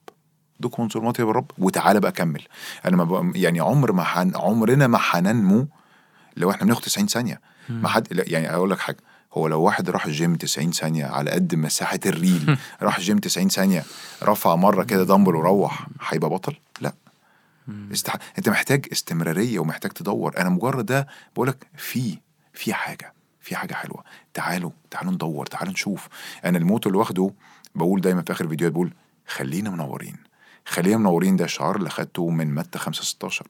ذوقوا 0.63 0.79
وانظروا 0.79 1.03
ما 1.03 1.09
أطيب 1.09 1.29
الرب 1.29 1.51
وتعالى 1.57 1.99
بقى 1.99 2.11
كمل. 2.11 2.41
أنا 2.85 2.97
ما 2.97 3.03
بق... 3.03 3.31
يعني 3.35 3.59
عمر 3.59 3.91
ما 3.91 4.03
حن... 4.03 4.31
عمرنا 4.35 4.87
ما 4.87 4.99
هننمو 5.11 5.67
لو 6.37 6.51
إحنا 6.51 6.65
بناخد 6.65 6.81
90 6.81 7.07
ثانية. 7.07 7.41
ما 7.69 7.89
حد 7.89 8.13
لا، 8.13 8.23
يعني 8.27 8.53
أقول 8.53 8.69
لك 8.71 8.79
حاجة. 8.79 8.97
هو 9.33 9.47
لو 9.47 9.61
واحد 9.61 9.89
راح 9.89 10.05
الجيم 10.05 10.35
90 10.35 10.71
ثانية 10.71 11.05
على 11.05 11.31
قد 11.31 11.55
مساحة 11.55 11.99
ال 12.05 12.16
reel 12.16 12.57
راح 12.81 12.97
الجيم 12.97 13.17
90 13.17 13.49
ثانية 13.49 13.83
رفع 14.23 14.55
مرة 14.55 14.83
كده 14.83 15.03
دمبل 15.03 15.35
وروح 15.35 15.87
هيبقى 16.07 16.29
بطل؟ 16.29 16.55
استح... 17.91 18.15
انت 18.37 18.49
محتاج 18.49 18.85
استمرارية 18.91 19.59
ومحتاج 19.59 19.91
تدور. 19.91 20.37
أنا 20.37 20.49
مجرد 20.49 20.85
ده 20.85 21.07
بقول 21.35 21.47
لك 21.47 21.67
في 21.77 22.17
في 22.53 22.73
حاجة 22.73 23.13
في 23.41 23.55
حاجة 23.55 23.73
حلوة. 23.73 24.03
تعالوا 24.33 24.71
تعالوا 24.91 25.11
ندور 25.11 25.45
تعالوا 25.45 25.73
نشوف. 25.73 26.07
أنا 26.45 26.57
ال 26.57 26.62
motto 26.62 26.89
اللي 26.89 26.99
واخده 26.99 27.33
بقول 27.75 28.01
دايما 28.01 28.21
في 28.21 28.31
آخر 28.31 28.45
الفيديوهات 28.45 28.73
بقول 28.73 28.93
خلينا 29.27 29.69
منورين. 29.69 30.15
خلينا 30.65 30.97
منورين 30.97 31.35
ده 31.35 31.45
الشعار 31.45 31.75
اللي 31.75 31.89
خدته 31.89 32.29
من 32.29 32.55
متى 32.55 32.79
5 32.79 33.03
16 33.03 33.47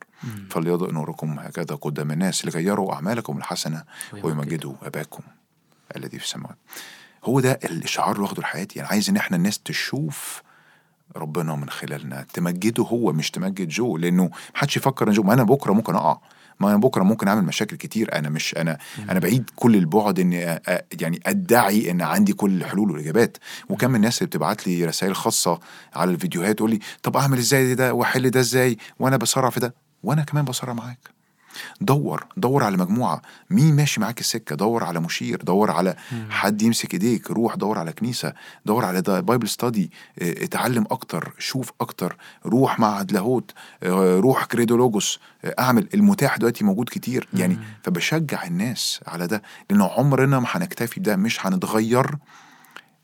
فليضئ 0.50 0.92
نوركم 0.92 1.40
هكذا 1.40 1.76
قدام 1.76 2.12
الناس 2.12 2.46
لغيروا 2.46 2.94
أعمالكم 2.94 3.38
الحسنة 3.38 3.84
ويمجدوا. 4.24 4.76
أباكم 4.84 5.24
الذي 5.96 6.20
في 6.20 6.26
السماوات. 6.26 6.58
هو 7.24 7.40
ده 7.40 7.60
الشعار 7.64 8.12
اللي 8.12 8.24
واخده 8.24 8.42
لحياتي. 8.42 8.80
أنا 8.80 8.88
عايز 8.88 9.10
إن 9.10 9.18
إحنا 9.18 9.38
الناس 9.38 9.60
تشوف 9.60 10.42
ربنا 11.18 11.56
من 11.56 11.70
خلالنا. 11.70 12.26
تمجده 12.34 12.84
هو 12.84 13.14
مش 13.14 13.32
تمجد 13.32 13.68
جو 13.68 13.98
لأنه 13.98 14.30
محدش 14.56 14.78
يفكر 14.78 15.08
إن 15.08 15.14
جو 15.14 15.24
ما 15.24 15.34
أنا 15.34 15.44
بكرة 15.44 15.74
ممكن 15.74 15.96
أقع. 15.96 16.18
ما 16.60 16.70
أنا 16.70 16.78
بكرة 16.78 17.04
ممكن 17.04 17.28
أعمل 17.28 17.44
مشاكل 17.44 17.76
كتير. 17.78 18.16
أنا 18.18 18.30
مش 18.30 18.58
أنا 18.58 18.78
أنا 19.10 19.20
بعيد 19.20 19.50
كل 19.56 19.76
البعد 19.76 20.20
أ- 20.20 21.02
يعني 21.02 21.20
أدعي 21.26 21.92
إن 21.92 22.02
عندي 22.02 22.34
كل 22.34 22.52
الحلول 22.62 22.92
والإجابات. 22.92 23.38
وكم 23.70 23.90
من 23.90 23.96
الناس 23.96 24.18
اللي 24.18 24.28
بتبعت 24.28 24.68
لي 24.68 24.86
رسائل 24.86 25.16
خاصة 25.16 25.60
على 25.96 26.12
الفيديوهات 26.12 26.58
تقول 26.58 26.70
لي 26.72 26.80
طب 27.04 27.18
أعمل 27.18 27.38
إزاي 27.38 27.76
ده؟ 27.76 27.94
وأحل 27.94 28.30
ده 28.30 28.40
إزاي؟ 28.40 28.78
وأنا 29.00 29.18
بسرع 29.18 29.50
في 29.50 29.60
ده. 29.60 29.74
وأنا 30.04 30.24
كمان 30.24 30.46
بسرع 30.46 30.74
معاك. 30.74 31.00
دور 31.82 32.26
دور 32.38 32.64
على 32.64 32.78
مجموعة. 32.78 33.22
مين 33.50 33.76
ماشي 33.76 34.02
معاك 34.02 34.20
السكة؟ 34.20 34.56
دور 34.56 34.84
على 34.84 35.00
مشير 35.00 35.42
دور 35.44 35.72
على 35.72 35.96
حد 36.30 36.62
يمسك 36.62 36.94
ايديك. 36.94 37.32
روح 37.32 37.56
دور 37.56 37.78
على 37.80 37.94
كنيسة 37.94 38.34
دور 38.66 38.86
على 38.86 39.02
بايبل 39.02 39.48
ستادي 39.48 39.92
آه، 40.22 40.44
اتعلم 40.44 40.86
أكتر 40.92 41.34
شوف 41.40 41.72
أكتر. 41.82 42.18
روح 42.46 42.80
مع 42.80 43.06
لاهوت. 43.12 43.52
آه، 43.84 44.20
روح 44.20 44.46
كريدولوجوس. 44.46 45.20
آه، 45.46 45.56
أعمل. 45.60 45.88
المتاح 45.94 46.38
دلوقتي 46.38 46.64
موجود 46.64 46.90
كتير. 46.90 47.28
يعني 47.34 47.58
فبشجع 47.84 48.44
الناس 48.44 49.00
على 49.08 49.28
ده 49.28 49.42
لأنه 49.70 49.88
عمرنا 49.88 50.40
ما 50.40 50.48
هنكتفي 50.50 51.00
بده. 51.00 51.16
مش 51.16 51.46
هنتغير 51.46 52.16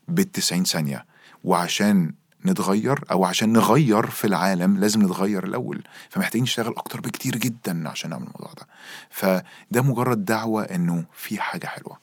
بالتسعين 0.08 0.64
ثانية. 0.64 1.06
وعشان 1.44 2.12
نتغير 2.46 3.04
أو 3.10 3.24
عشان 3.24 3.52
نغير 3.52 4.06
في 4.06 4.26
العالم 4.26 4.78
لازم 4.78 5.02
نتغير 5.02 5.44
الأول. 5.44 5.82
فمحتاجين 6.10 6.42
نشتغل 6.42 6.74
أكتر 6.76 7.00
بكتير 7.00 7.36
جدا 7.36 7.88
عشان 7.88 8.10
نعمل 8.10 8.22
الموضوع 8.26 8.52
ده. 8.52 8.66
فده 9.10 9.82
مجرد 9.82 10.24
دعوة 10.24 10.62
إنه 10.62 11.04
في 11.12 11.40
حاجة 11.40 11.66
حلوة. 11.66 11.98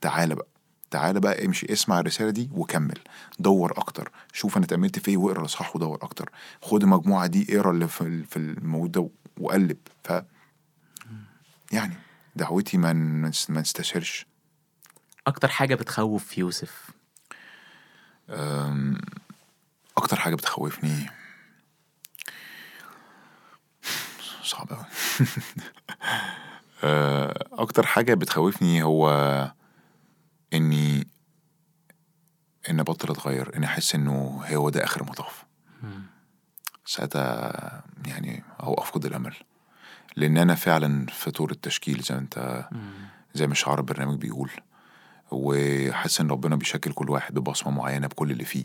تعالى 0.00 0.34
بقى. 0.34 0.46
تعالى 0.90 1.20
بقى 1.20 1.44
امشي 1.46 1.72
اسمع 1.72 2.00
الرسالة 2.00 2.30
دي 2.30 2.50
وكمل. 2.52 2.98
دور 3.38 3.72
أكتر. 3.78 4.10
شوف 4.32 4.56
أنا 4.56 4.64
اتأملت 4.64 4.98
في 4.98 5.10
إيه 5.10 5.16
واقرأ 5.16 5.40
الإصحاح 5.40 5.76
ودور 5.76 5.98
أكتر. 6.02 6.30
خد 6.62 6.82
المجموعة 6.82 7.26
دي 7.26 7.56
اقرأ 7.58 7.70
اللي 7.70 7.88
في 7.88 8.00
ال- 8.00 8.24
في 8.24 8.36
الموجود 8.36 8.92
ده 8.92 9.08
وقلب. 9.40 9.76
ف 10.04 10.12
يعني 11.72 11.94
دعوتي 12.36 12.78
ما 12.78 12.92
ما 13.48 13.60
نستشيرش 13.60 14.26
أكتر 15.26 15.48
حاجة 15.48 15.74
بتخوف 15.74 16.24
في 16.24 16.40
يوسف؟ 16.40 16.90
أم، 18.30 18.98
أكتر 19.96 20.16
حاجة 20.16 20.34
بتخوفني. 20.34 21.10
صعب 24.42 24.68
قوي 24.68 24.84
أكتر 27.52 27.86
حاجة 27.86 28.14
بتخوفني 28.14 28.82
هو 28.82 29.10
إني 30.52 31.06
إن 32.70 32.80
ابطل 32.80 33.10
اتغير 33.10 33.56
إني 33.56 33.66
أحس 33.66 33.94
إنه 33.94 34.42
هو 34.46 34.70
ده 34.70 34.84
آخر 34.84 35.00
المطاف 35.00 35.44
ساعتها 36.86 37.84
يعني 38.06 38.42
هو 38.60 38.74
أفقد 38.74 39.04
الأمل. 39.04 39.34
لأن 40.16 40.38
أنا 40.38 40.54
فعلا 40.54 41.06
في 41.06 41.30
طور 41.30 41.50
التشكيل 41.50 42.00
زي 42.00 42.14
ما 42.14 42.20
أنت 42.20 42.68
زي 43.34 43.46
ما 43.46 43.54
شعار 43.54 43.78
البرنامج 43.78 44.18
بيقول. 44.18 44.50
وحاسس 45.30 46.20
إن 46.20 46.30
ربنا 46.30 46.56
بيشكل 46.56 46.92
كل 46.92 47.10
واحد 47.10 47.34
ببصمة 47.34 47.72
معينة 47.72 48.06
بكل 48.06 48.30
اللي 48.30 48.44
فيه. 48.44 48.64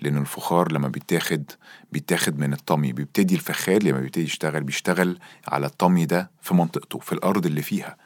لأن 0.00 0.16
الفخار 0.18 0.72
لما 0.72 0.88
بيتاخد 0.88 1.44
بيتاخد 1.92 2.38
من 2.38 2.52
الطمي 2.52 2.92
بيبتدي 2.92 3.34
الفخار 3.34 3.82
لما 3.82 4.00
بيبتدي 4.00 4.24
يشتغل 4.24 4.62
بيشتغل 4.62 5.18
على 5.48 5.66
الطمي 5.66 6.06
ده 6.06 6.30
في 6.42 6.54
منطقته 6.54 6.98
في 6.98 7.12
الأرض 7.12 7.46
اللي 7.46 7.62
فيها. 7.62 7.96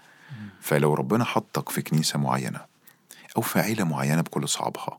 فلو 0.60 0.94
ربنا 0.94 1.24
حطك 1.24 1.68
في 1.68 1.82
كنيسة 1.82 2.18
معينة 2.18 2.60
أو 3.36 3.42
في 3.42 3.60
عيلة 3.60 3.84
معينة 3.84 4.20
بكل 4.20 4.44
اصحابها 4.44 4.98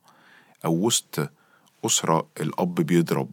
أو 0.65 0.73
وسط 0.73 1.29
أسرة 1.85 2.27
الأب 2.41 2.75
بيضرب 2.75 3.29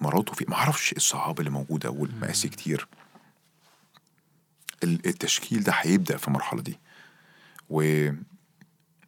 مراته 0.00 0.32
في 0.32 0.44
معرفش 0.48 0.92
الصعاب 0.92 1.38
اللي 1.38 1.50
موجودة 1.50 1.90
والمقاسي 1.90 2.48
كتير. 2.48 2.88
ال- 4.84 5.06
التشكيل 5.06 5.62
ده 5.62 5.72
هيبدأ 5.76 6.16
في 6.16 6.28
المرحلة 6.28 6.62
دي. 6.62 6.78
و 7.70 8.08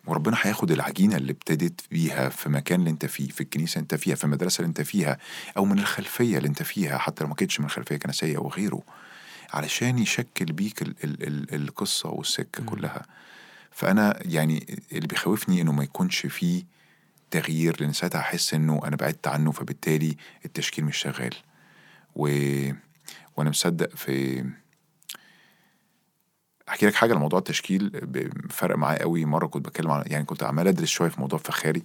وربنا 0.06 0.36
هياخد 0.42 0.70
العجينة 0.70 1.16
اللي 1.16 1.32
ابتديت 1.32 1.80
بيها 1.90 2.28
في 2.28 2.48
مكان 2.48 2.80
اللي 2.80 2.90
انت 2.90 3.06
فيه 3.06 3.28
في 3.28 3.40
الكنيسة 3.40 3.72
اللي 3.74 3.82
انت 3.82 3.94
فيها 3.94 4.14
في 4.14 4.24
المدرسة 4.24 4.60
اللي 4.60 4.68
انت 4.68 4.80
فيها 4.80 5.18
أو 5.56 5.64
من 5.64 5.78
الخلفية 5.78 6.36
اللي 6.36 6.48
انت 6.48 6.62
فيها 6.62 6.98
حتى 6.98 7.24
لو 7.24 7.28
ما 7.28 7.34
كانتش 7.34 7.60
من 7.60 7.70
خلفيه 7.70 7.96
كنسيه 7.96 8.36
أو 8.36 8.48
غيره 8.48 8.82
علشان 9.52 9.98
يشكل 9.98 10.44
بيك 10.44 10.82
ال 10.82 10.94
ال 11.04 11.26
ال 11.26 11.54
القصة 11.54 12.08
والسكة 12.08 12.64
كلها. 12.64 13.02
فأنا 13.70 14.18
يعني 14.24 14.78
اللي 14.92 15.06
بيخوفني 15.06 15.60
إنه 15.60 15.72
ما 15.72 15.84
يكونش 15.84 16.26
فيه 16.26 16.62
تغيير 17.30 17.76
لأن 17.80 17.92
ساعتها 17.92 18.18
احس 18.18 18.54
إنه 18.54 18.80
أنا 18.84 18.96
بعدت 18.96 19.26
عنه 19.26 19.52
فبالتالي 19.52 20.16
التشكيل 20.44 20.84
مش 20.84 20.96
شغال. 20.96 21.34
و... 22.16 22.28
وأنا 23.36 23.50
مصدق 23.50 23.96
في 23.96 24.44
أحكي 26.70 26.86
لك 26.86 26.94
حاجة 26.94 27.10
على 27.10 27.20
موضوع 27.20 27.38
التشكيل 27.38 27.90
فرق 28.50 28.76
معايا 28.76 29.02
قوي. 29.02 29.24
مرة 29.24 29.46
كنت 29.46 29.66
بتكلم 29.66 29.90
عن 29.90 30.02
يعني 30.06 30.24
كنت 30.24 30.42
عمال 30.42 30.68
أدرس 30.68 30.88
شوية 30.88 31.08
في 31.08 31.20
موضوع 31.20 31.38
فخاري. 31.38 31.82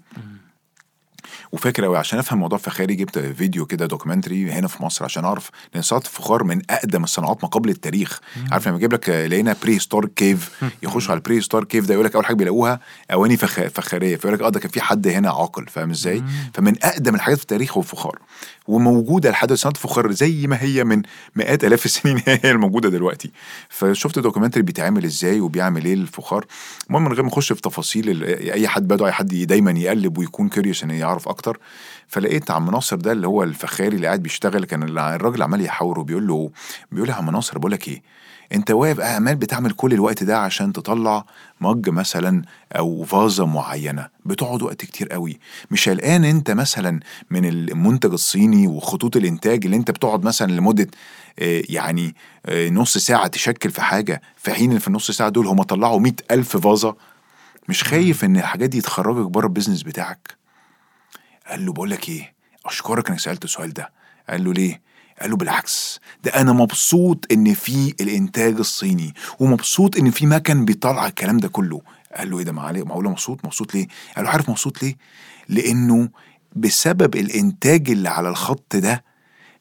وفاكر 1.52 1.86
قوي 1.86 1.98
عشان 1.98 2.20
أفهم 2.20 2.40
موضوع 2.40 2.58
فخاري 2.58 2.96
جبت 2.96 3.20
فيديو 3.20 3.66
كده 3.66 3.86
documentary 3.86 4.52
هنا 4.52 4.68
في 4.68 4.84
مصر 4.84 5.06
عشان 5.06 5.26
أعرف. 5.26 5.50
لأن 5.74 5.84
صناعة 5.84 6.02
الفخار 6.02 6.44
من 6.44 6.62
أقدم 6.70 7.04
الصناعات 7.04 7.44
ما 7.44 7.50
قبل 7.50 7.70
التاريخ. 7.70 8.20
عارف 8.52 8.68
لما 8.68 8.78
يجيب 8.78 8.94
لك 8.94 9.10
لقينا 9.10 9.56
prehistoric 9.64 10.06
cave 10.06 10.64
يخشوا 10.84 11.12
على 11.12 11.18
ال 11.18 11.42
prehistoric 11.42 11.64
cave 11.64 11.86
ده 11.88 11.94
يقول 11.94 12.06
لك 12.06 12.16
أول 12.16 12.26
حاجة 12.26 12.36
بيلاقوها 12.36 12.80
أواني 13.14 13.38
فخ... 13.38 13.60
فخارية. 13.60 14.16
فيقول 14.16 14.34
لك 14.34 14.42
آه 14.42 14.50
ده 14.50 14.60
كان 14.60 14.72
في 14.72 14.82
حد 14.82 15.08
هنا 15.08 15.30
عاقل 15.30 15.68
فاهم 15.68 15.90
إزاي؟ 15.90 16.24
فمن 16.54 16.84
أقدم 16.84 17.16
الحاجات 17.16 17.38
في 17.38 17.44
التاريخ 17.44 17.74
هو 17.78 17.82
الفخار. 17.82 18.20
وموجودة 18.68 19.32
لحد 19.32 19.54
صناعه 19.54 19.74
الفخار 19.76 20.12
زي 20.12 20.48
ما 20.48 20.62
هي 20.62 20.84
من 20.84 21.02
مئات 21.36 21.64
آلاف 21.64 21.86
السنين 21.86 22.22
هي 22.28 22.52
الموجودة 22.52 22.90
دلوقتي. 22.90 23.32
فشفت 23.70 24.20
documentary 24.20 24.64
بيتعمل 24.64 25.06
إزاي 25.06 25.40
وبيعمل 25.40 25.86
إيه 25.86 25.94
الفخار. 25.94 26.46
المهم 26.88 27.04
من 27.04 27.14
غير 27.14 27.24
ما 27.24 27.30
أخش 27.30 27.54
في 27.54 27.62
تفاصيل 27.62 28.24
أي 28.24 28.68
حد 28.68 28.88
بدو 28.88 29.06
أي 29.06 29.12
حد 29.12 29.28
دايما 29.28 29.72
يقلب 29.72 30.18
ويكون 30.18 30.50
curious 30.50 30.84
ان 30.84 30.92
يعرف 30.92 31.28
أكتر. 31.28 31.60
فلقيت 32.08 32.52
عم 32.52 32.70
ناصر 32.70 32.96
ده 32.96 33.12
اللي 33.12 33.28
هو 33.28 33.44
الفخاري 33.44 33.96
اللي 33.96 34.08
قاعد 34.08 34.24
بيشتغل 34.24 34.66
كان 34.66 34.98
الراجل 34.98 35.44
عمال 35.44 35.62
يحاوره 35.62 36.02
بيقول 36.02 36.28
له 36.28 36.52
بيقول 36.92 37.08
له 37.08 37.14
يا 37.14 37.20
عم 37.20 37.30
ناصر 37.30 37.58
بقول 37.58 37.72
لك 37.72 37.88
إيه؟ 37.88 38.02
انت 38.54 38.72
واقف 38.72 39.00
عمال 39.00 39.36
بتعمل 39.36 39.72
كل 39.72 39.94
الوقت 39.94 40.24
ده 40.24 40.38
عشان 40.38 40.74
تطلع 40.74 41.26
مج 41.62 41.90
مثلا 41.90 42.42
أو 42.76 43.04
فازة 43.04 43.46
معينة. 43.46 44.08
بتقعد 44.26 44.62
وقت 44.62 44.86
كتير 44.86 45.10
قوي. 45.10 45.40
مش 45.72 45.90
قلقان 45.90 46.26
انت 46.26 46.52
مثلا 46.52 47.00
من 47.30 47.46
المنتج 47.46 48.12
الصيني 48.12 48.68
وخطوط 48.68 49.16
الإنتاج 49.16 49.66
اللي 49.66 49.78
انت 49.78 49.92
بتقعد 49.92 50.26
مثلا 50.26 50.52
لمدة 50.52 50.88
آه، 51.40 51.64
يعني 51.70 52.16
آه، 52.46 52.70
نص 52.70 52.98
ساعة 52.98 53.28
تشكل 53.28 53.72
في 53.72 53.82
حاجة 53.82 54.22
في 54.38 54.54
حين 54.54 54.72
إن 54.72 54.80
في 54.80 54.88
النص 54.88 55.12
ساعة 55.12 55.30
دول 55.30 55.48
هم 55.48 55.64
طلعوا 55.64 56.00
مئة 56.00 56.16
ألف 56.32 56.58
فازة. 56.58 56.96
مش 57.70 57.84
خايف 57.84 58.26
إن 58.26 58.38
الحاجات 58.38 58.70
دي 58.70 58.82
تخرجك 58.82 59.30
بره 59.32 59.46
البيزنس 59.48 59.84
بتاعك. 59.84 60.38
قال 61.48 61.66
له 61.66 61.74
بقول 61.74 61.90
لك 61.90 62.10
إيه؟ 62.10 62.34
أشكرك 62.66 63.10
إنك 63.10 63.20
سألت 63.20 63.44
السؤال 63.44 63.74
ده. 63.74 63.92
قال 64.30 64.44
له 64.44 64.54
ليه؟ 64.54 64.82
قال 65.22 65.30
له 65.30 65.38
بالعكس 65.38 66.00
ده 66.24 66.32
أنا 66.32 66.54
مبسوط 66.54 67.26
إن 67.32 67.54
في 67.54 67.94
الإنتاج 68.02 68.56
الصيني 68.58 69.14
ومبسوط 69.40 69.98
إن 69.98 70.12
في 70.12 70.26
مكن 70.26 70.66
بيطلع 70.66 71.08
الكلام 71.08 71.38
ده 71.38 71.48
كله. 71.48 71.82
قال 72.18 72.30
له 72.32 72.40
إيه 72.40 72.46
ده 72.46 72.52
معقوله 72.52 73.10
مبسوط 73.10 73.46
مبسوط 73.46 73.76
ليه؟ 73.76 73.88
قال 74.16 74.26
له 74.26 74.32
عارف 74.32 74.50
مبسوط 74.50 74.84
ليه؟ 74.84 74.96
لأنه 75.50 76.10
بسبب 76.56 77.16
الإنتاج 77.16 77.90
اللي 77.90 78.10
على 78.10 78.30
الخط 78.30 78.76
ده 78.76 79.04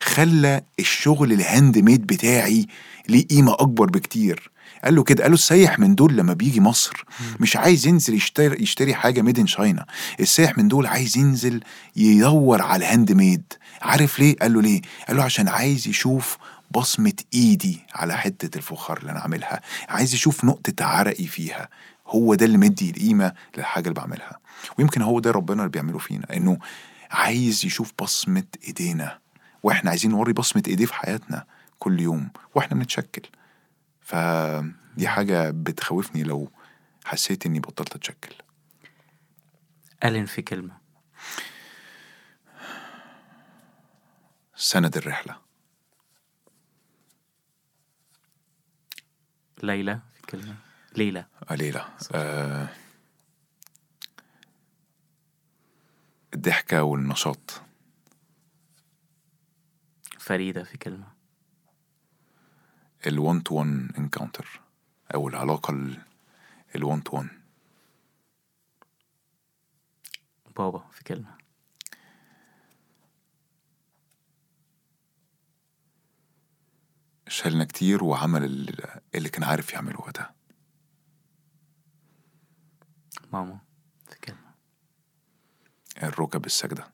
خلى 0.02 0.62
الشغل 0.78 1.32
ال 1.32 1.41
hand 1.41 1.78
made 1.78 2.06
بتاعي 2.06 2.66
ليه 3.08 3.26
قيمة 3.26 3.52
أكبر 3.52 3.86
بكتير. 3.86 4.50
قال 4.84 4.94
له 4.94 5.02
كده 5.02 5.22
قال 5.22 5.30
له 5.30 5.34
السايح 5.34 5.78
من 5.78 5.94
دول 5.94 6.16
لما 6.16 6.32
بيجي 6.32 6.60
مصر 6.60 7.04
مش 7.40 7.56
عايز 7.56 7.86
ينزل 7.86 8.14
يشتري 8.14 8.62
يشتري 8.62 8.94
حاجة 8.94 9.22
made 9.22 9.38
in 9.38 9.46
China 9.46 9.86
السايح 10.20 10.58
من 10.58 10.68
دول 10.68 10.86
عايز 10.86 11.16
ينزل 11.18 11.60
يدور 11.96 12.62
على 12.62 12.84
ال 12.84 12.90
hand 12.90 13.12
made 13.12 13.42
عارف 13.82 14.18
ليه؟ 14.18 14.36
قال 14.36 14.52
له 14.52 14.62
ليه؟ 14.62 14.82
قال 15.08 15.16
له 15.16 15.22
عشان 15.22 15.48
عايز 15.48 15.88
يشوف 15.88 16.38
بصمة 16.70 17.12
إيدي 17.34 17.80
على 17.94 18.16
حتة 18.16 18.58
الفخار 18.58 18.98
اللي 18.98 19.10
أنا 19.12 19.20
عاملها. 19.20 19.60
عايز 19.88 20.14
يشوف 20.14 20.44
نقطة 20.44 20.84
عرقي 20.84 21.26
فيها. 21.26 21.68
هو 22.06 22.34
ده 22.34 22.46
اللي 22.46 22.58
مدي 22.58 22.90
القيمة 22.90 23.32
للحاجة 23.56 23.88
اللي 23.88 24.00
بعملها. 24.00 24.38
ويمكن 24.78 25.02
هو 25.02 25.20
ده 25.20 25.30
ربنا 25.30 25.60
اللي 25.60 25.70
بيعمله 25.70 25.98
فينا 25.98 26.36
إنه 26.36 26.58
عايز 27.10 27.64
يشوف 27.66 27.92
بصمة 28.02 28.44
إيدينا. 28.66 29.18
وإحنا 29.62 29.90
عايزين 29.90 30.10
نوري 30.10 30.32
بصمة 30.32 30.62
إيديه 30.68 30.86
في 30.86 30.94
حياتنا 30.94 31.44
كل 31.78 32.00
يوم 32.00 32.28
وإحنا 32.54 32.74
بنتشكل. 32.76 33.22
فدي 34.04 35.08
حاجة 35.08 35.50
بتخوفني 35.50 36.22
لو 36.22 36.50
حسيت 37.04 37.46
إني 37.46 37.60
بطلت 37.60 37.96
أتشكل. 37.96 38.34
ألين 40.04 40.26
في 40.26 40.42
كلمة. 40.42 40.78
سند 44.56 44.96
الرحلة. 44.96 45.40
ليلى 49.62 50.00
في 50.14 50.22
كلمة. 50.22 50.56
ليلى. 50.96 51.26
قليلة 51.48 51.88
آه 52.14 52.68
الضحكة 56.34 56.82
والنشاط. 56.82 57.62
فريدة 60.18 60.64
في 60.64 60.78
كلمة. 60.78 61.13
ال 63.06 63.15
one 63.15 63.42
to 63.42 63.54
one 63.54 63.90
encounter 63.98 64.60
أو 65.14 65.28
العلاقة 65.28 65.96
ال 66.76 66.83
one 66.83 67.02
to 67.02 67.16
one 67.16 67.28
بابا 70.56 70.78
في 70.92 71.04
كلمة. 71.04 71.38
شالنا 77.28 77.64
كتير 77.64 78.04
وعمل 78.04 78.44
ال- 78.44 79.00
اللي 79.14 79.28
كان 79.28 79.44
عارف 79.44 79.72
يعمله 79.72 80.00
وقتها. 80.00 80.34
ماما 83.32 83.58
في 84.06 84.18
كلمة. 84.20 84.54
الركب 86.02 86.46
الساجدة 86.46 86.93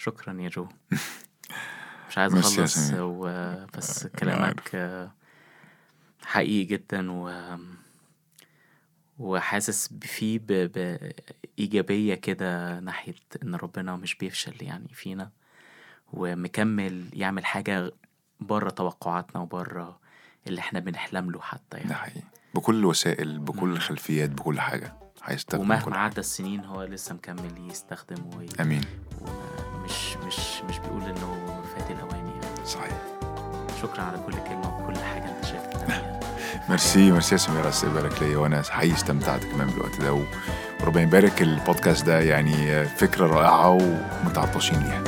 شكرا 0.00 0.40
يا 0.40 0.48
جو. 0.48 0.68
مش 2.10 2.18
عايز 2.18 2.34
أخلص. 2.34 2.92
و... 2.92 3.22
بس 3.76 4.02
أنا 4.06 4.12
كلامك 4.18 4.70
آه، 4.74 5.12
حقيقي 6.24 6.64
جدا 6.64 7.12
و 7.12 7.30
وحاسس 9.18 9.94
فيه 10.02 10.38
ب... 10.38 10.46
بإيجابية 11.56 12.14
كده 12.14 12.80
ناحية 12.80 13.14
إن 13.42 13.54
ربنا 13.54 13.96
مش 13.96 14.14
بيفشل 14.14 14.54
يعني 14.60 14.88
فينا 14.94 15.30
ومكمل 16.12 17.04
يعمل 17.12 17.44
حاجة 17.44 17.90
بره 18.40 18.70
توقعاتنا 18.70 19.42
وبره 19.42 20.00
اللي 20.46 20.60
إحنا 20.60 20.80
بنحلم 20.80 21.30
له 21.30 21.40
حتى 21.40 21.62
ده 21.76 21.78
يعني 21.78 21.94
حقيقي. 21.94 22.22
بكل 22.54 22.74
الوسائل 22.74 23.38
بكل 23.38 23.70
الخلفيات 23.72 24.30
بكل 24.30 24.60
حاجة 24.60 24.96
هيستخدم 25.24 25.62
ومهما. 25.62 25.96
عدى 25.98 26.20
السنين 26.20 26.64
هو 26.64 26.82
لسه 26.82 27.14
مكمل 27.14 27.70
يستخدم 27.70 28.36
وي... 28.36 28.46
آمين. 28.60 28.84
ومش 29.20 29.59
مش 30.26 30.62
مش 30.68 30.78
بيقول 30.78 31.02
إنه 31.02 31.60
فات 31.76 31.90
الاوان 31.90 32.26
يعني. 32.26 32.66
صحيح. 32.66 32.92
شكرا 33.82 34.02
على 34.02 34.18
كل 34.26 34.32
كلمة 34.32 34.76
وكل 34.78 34.96
حاجة 34.98 35.24
انت 35.24 35.44
شايف 35.44 35.66
بتعملها 35.66 36.20
ميرسي 36.68 37.10
ميرسي 37.12 37.34
يا 37.34 37.38
سمير 37.38 37.60
على 37.60 37.68
استقبالك 37.68 38.22
ليا 38.22 38.36
وأنا 38.38 38.62
حقيقي 38.62 38.94
استمتعت 38.94 39.44
كمان 39.44 39.66
بالوقت 39.66 40.00
ده 40.00 40.24
وربنا 40.80 41.02
يبارك. 41.02 41.42
البودكاست 41.42 42.06
ده 42.06 42.20
يعني 42.20 42.84
فكرة 42.84 43.26
رائعة 43.26 43.70
ومتعطشين 44.24 44.78
ليها. 44.82 45.02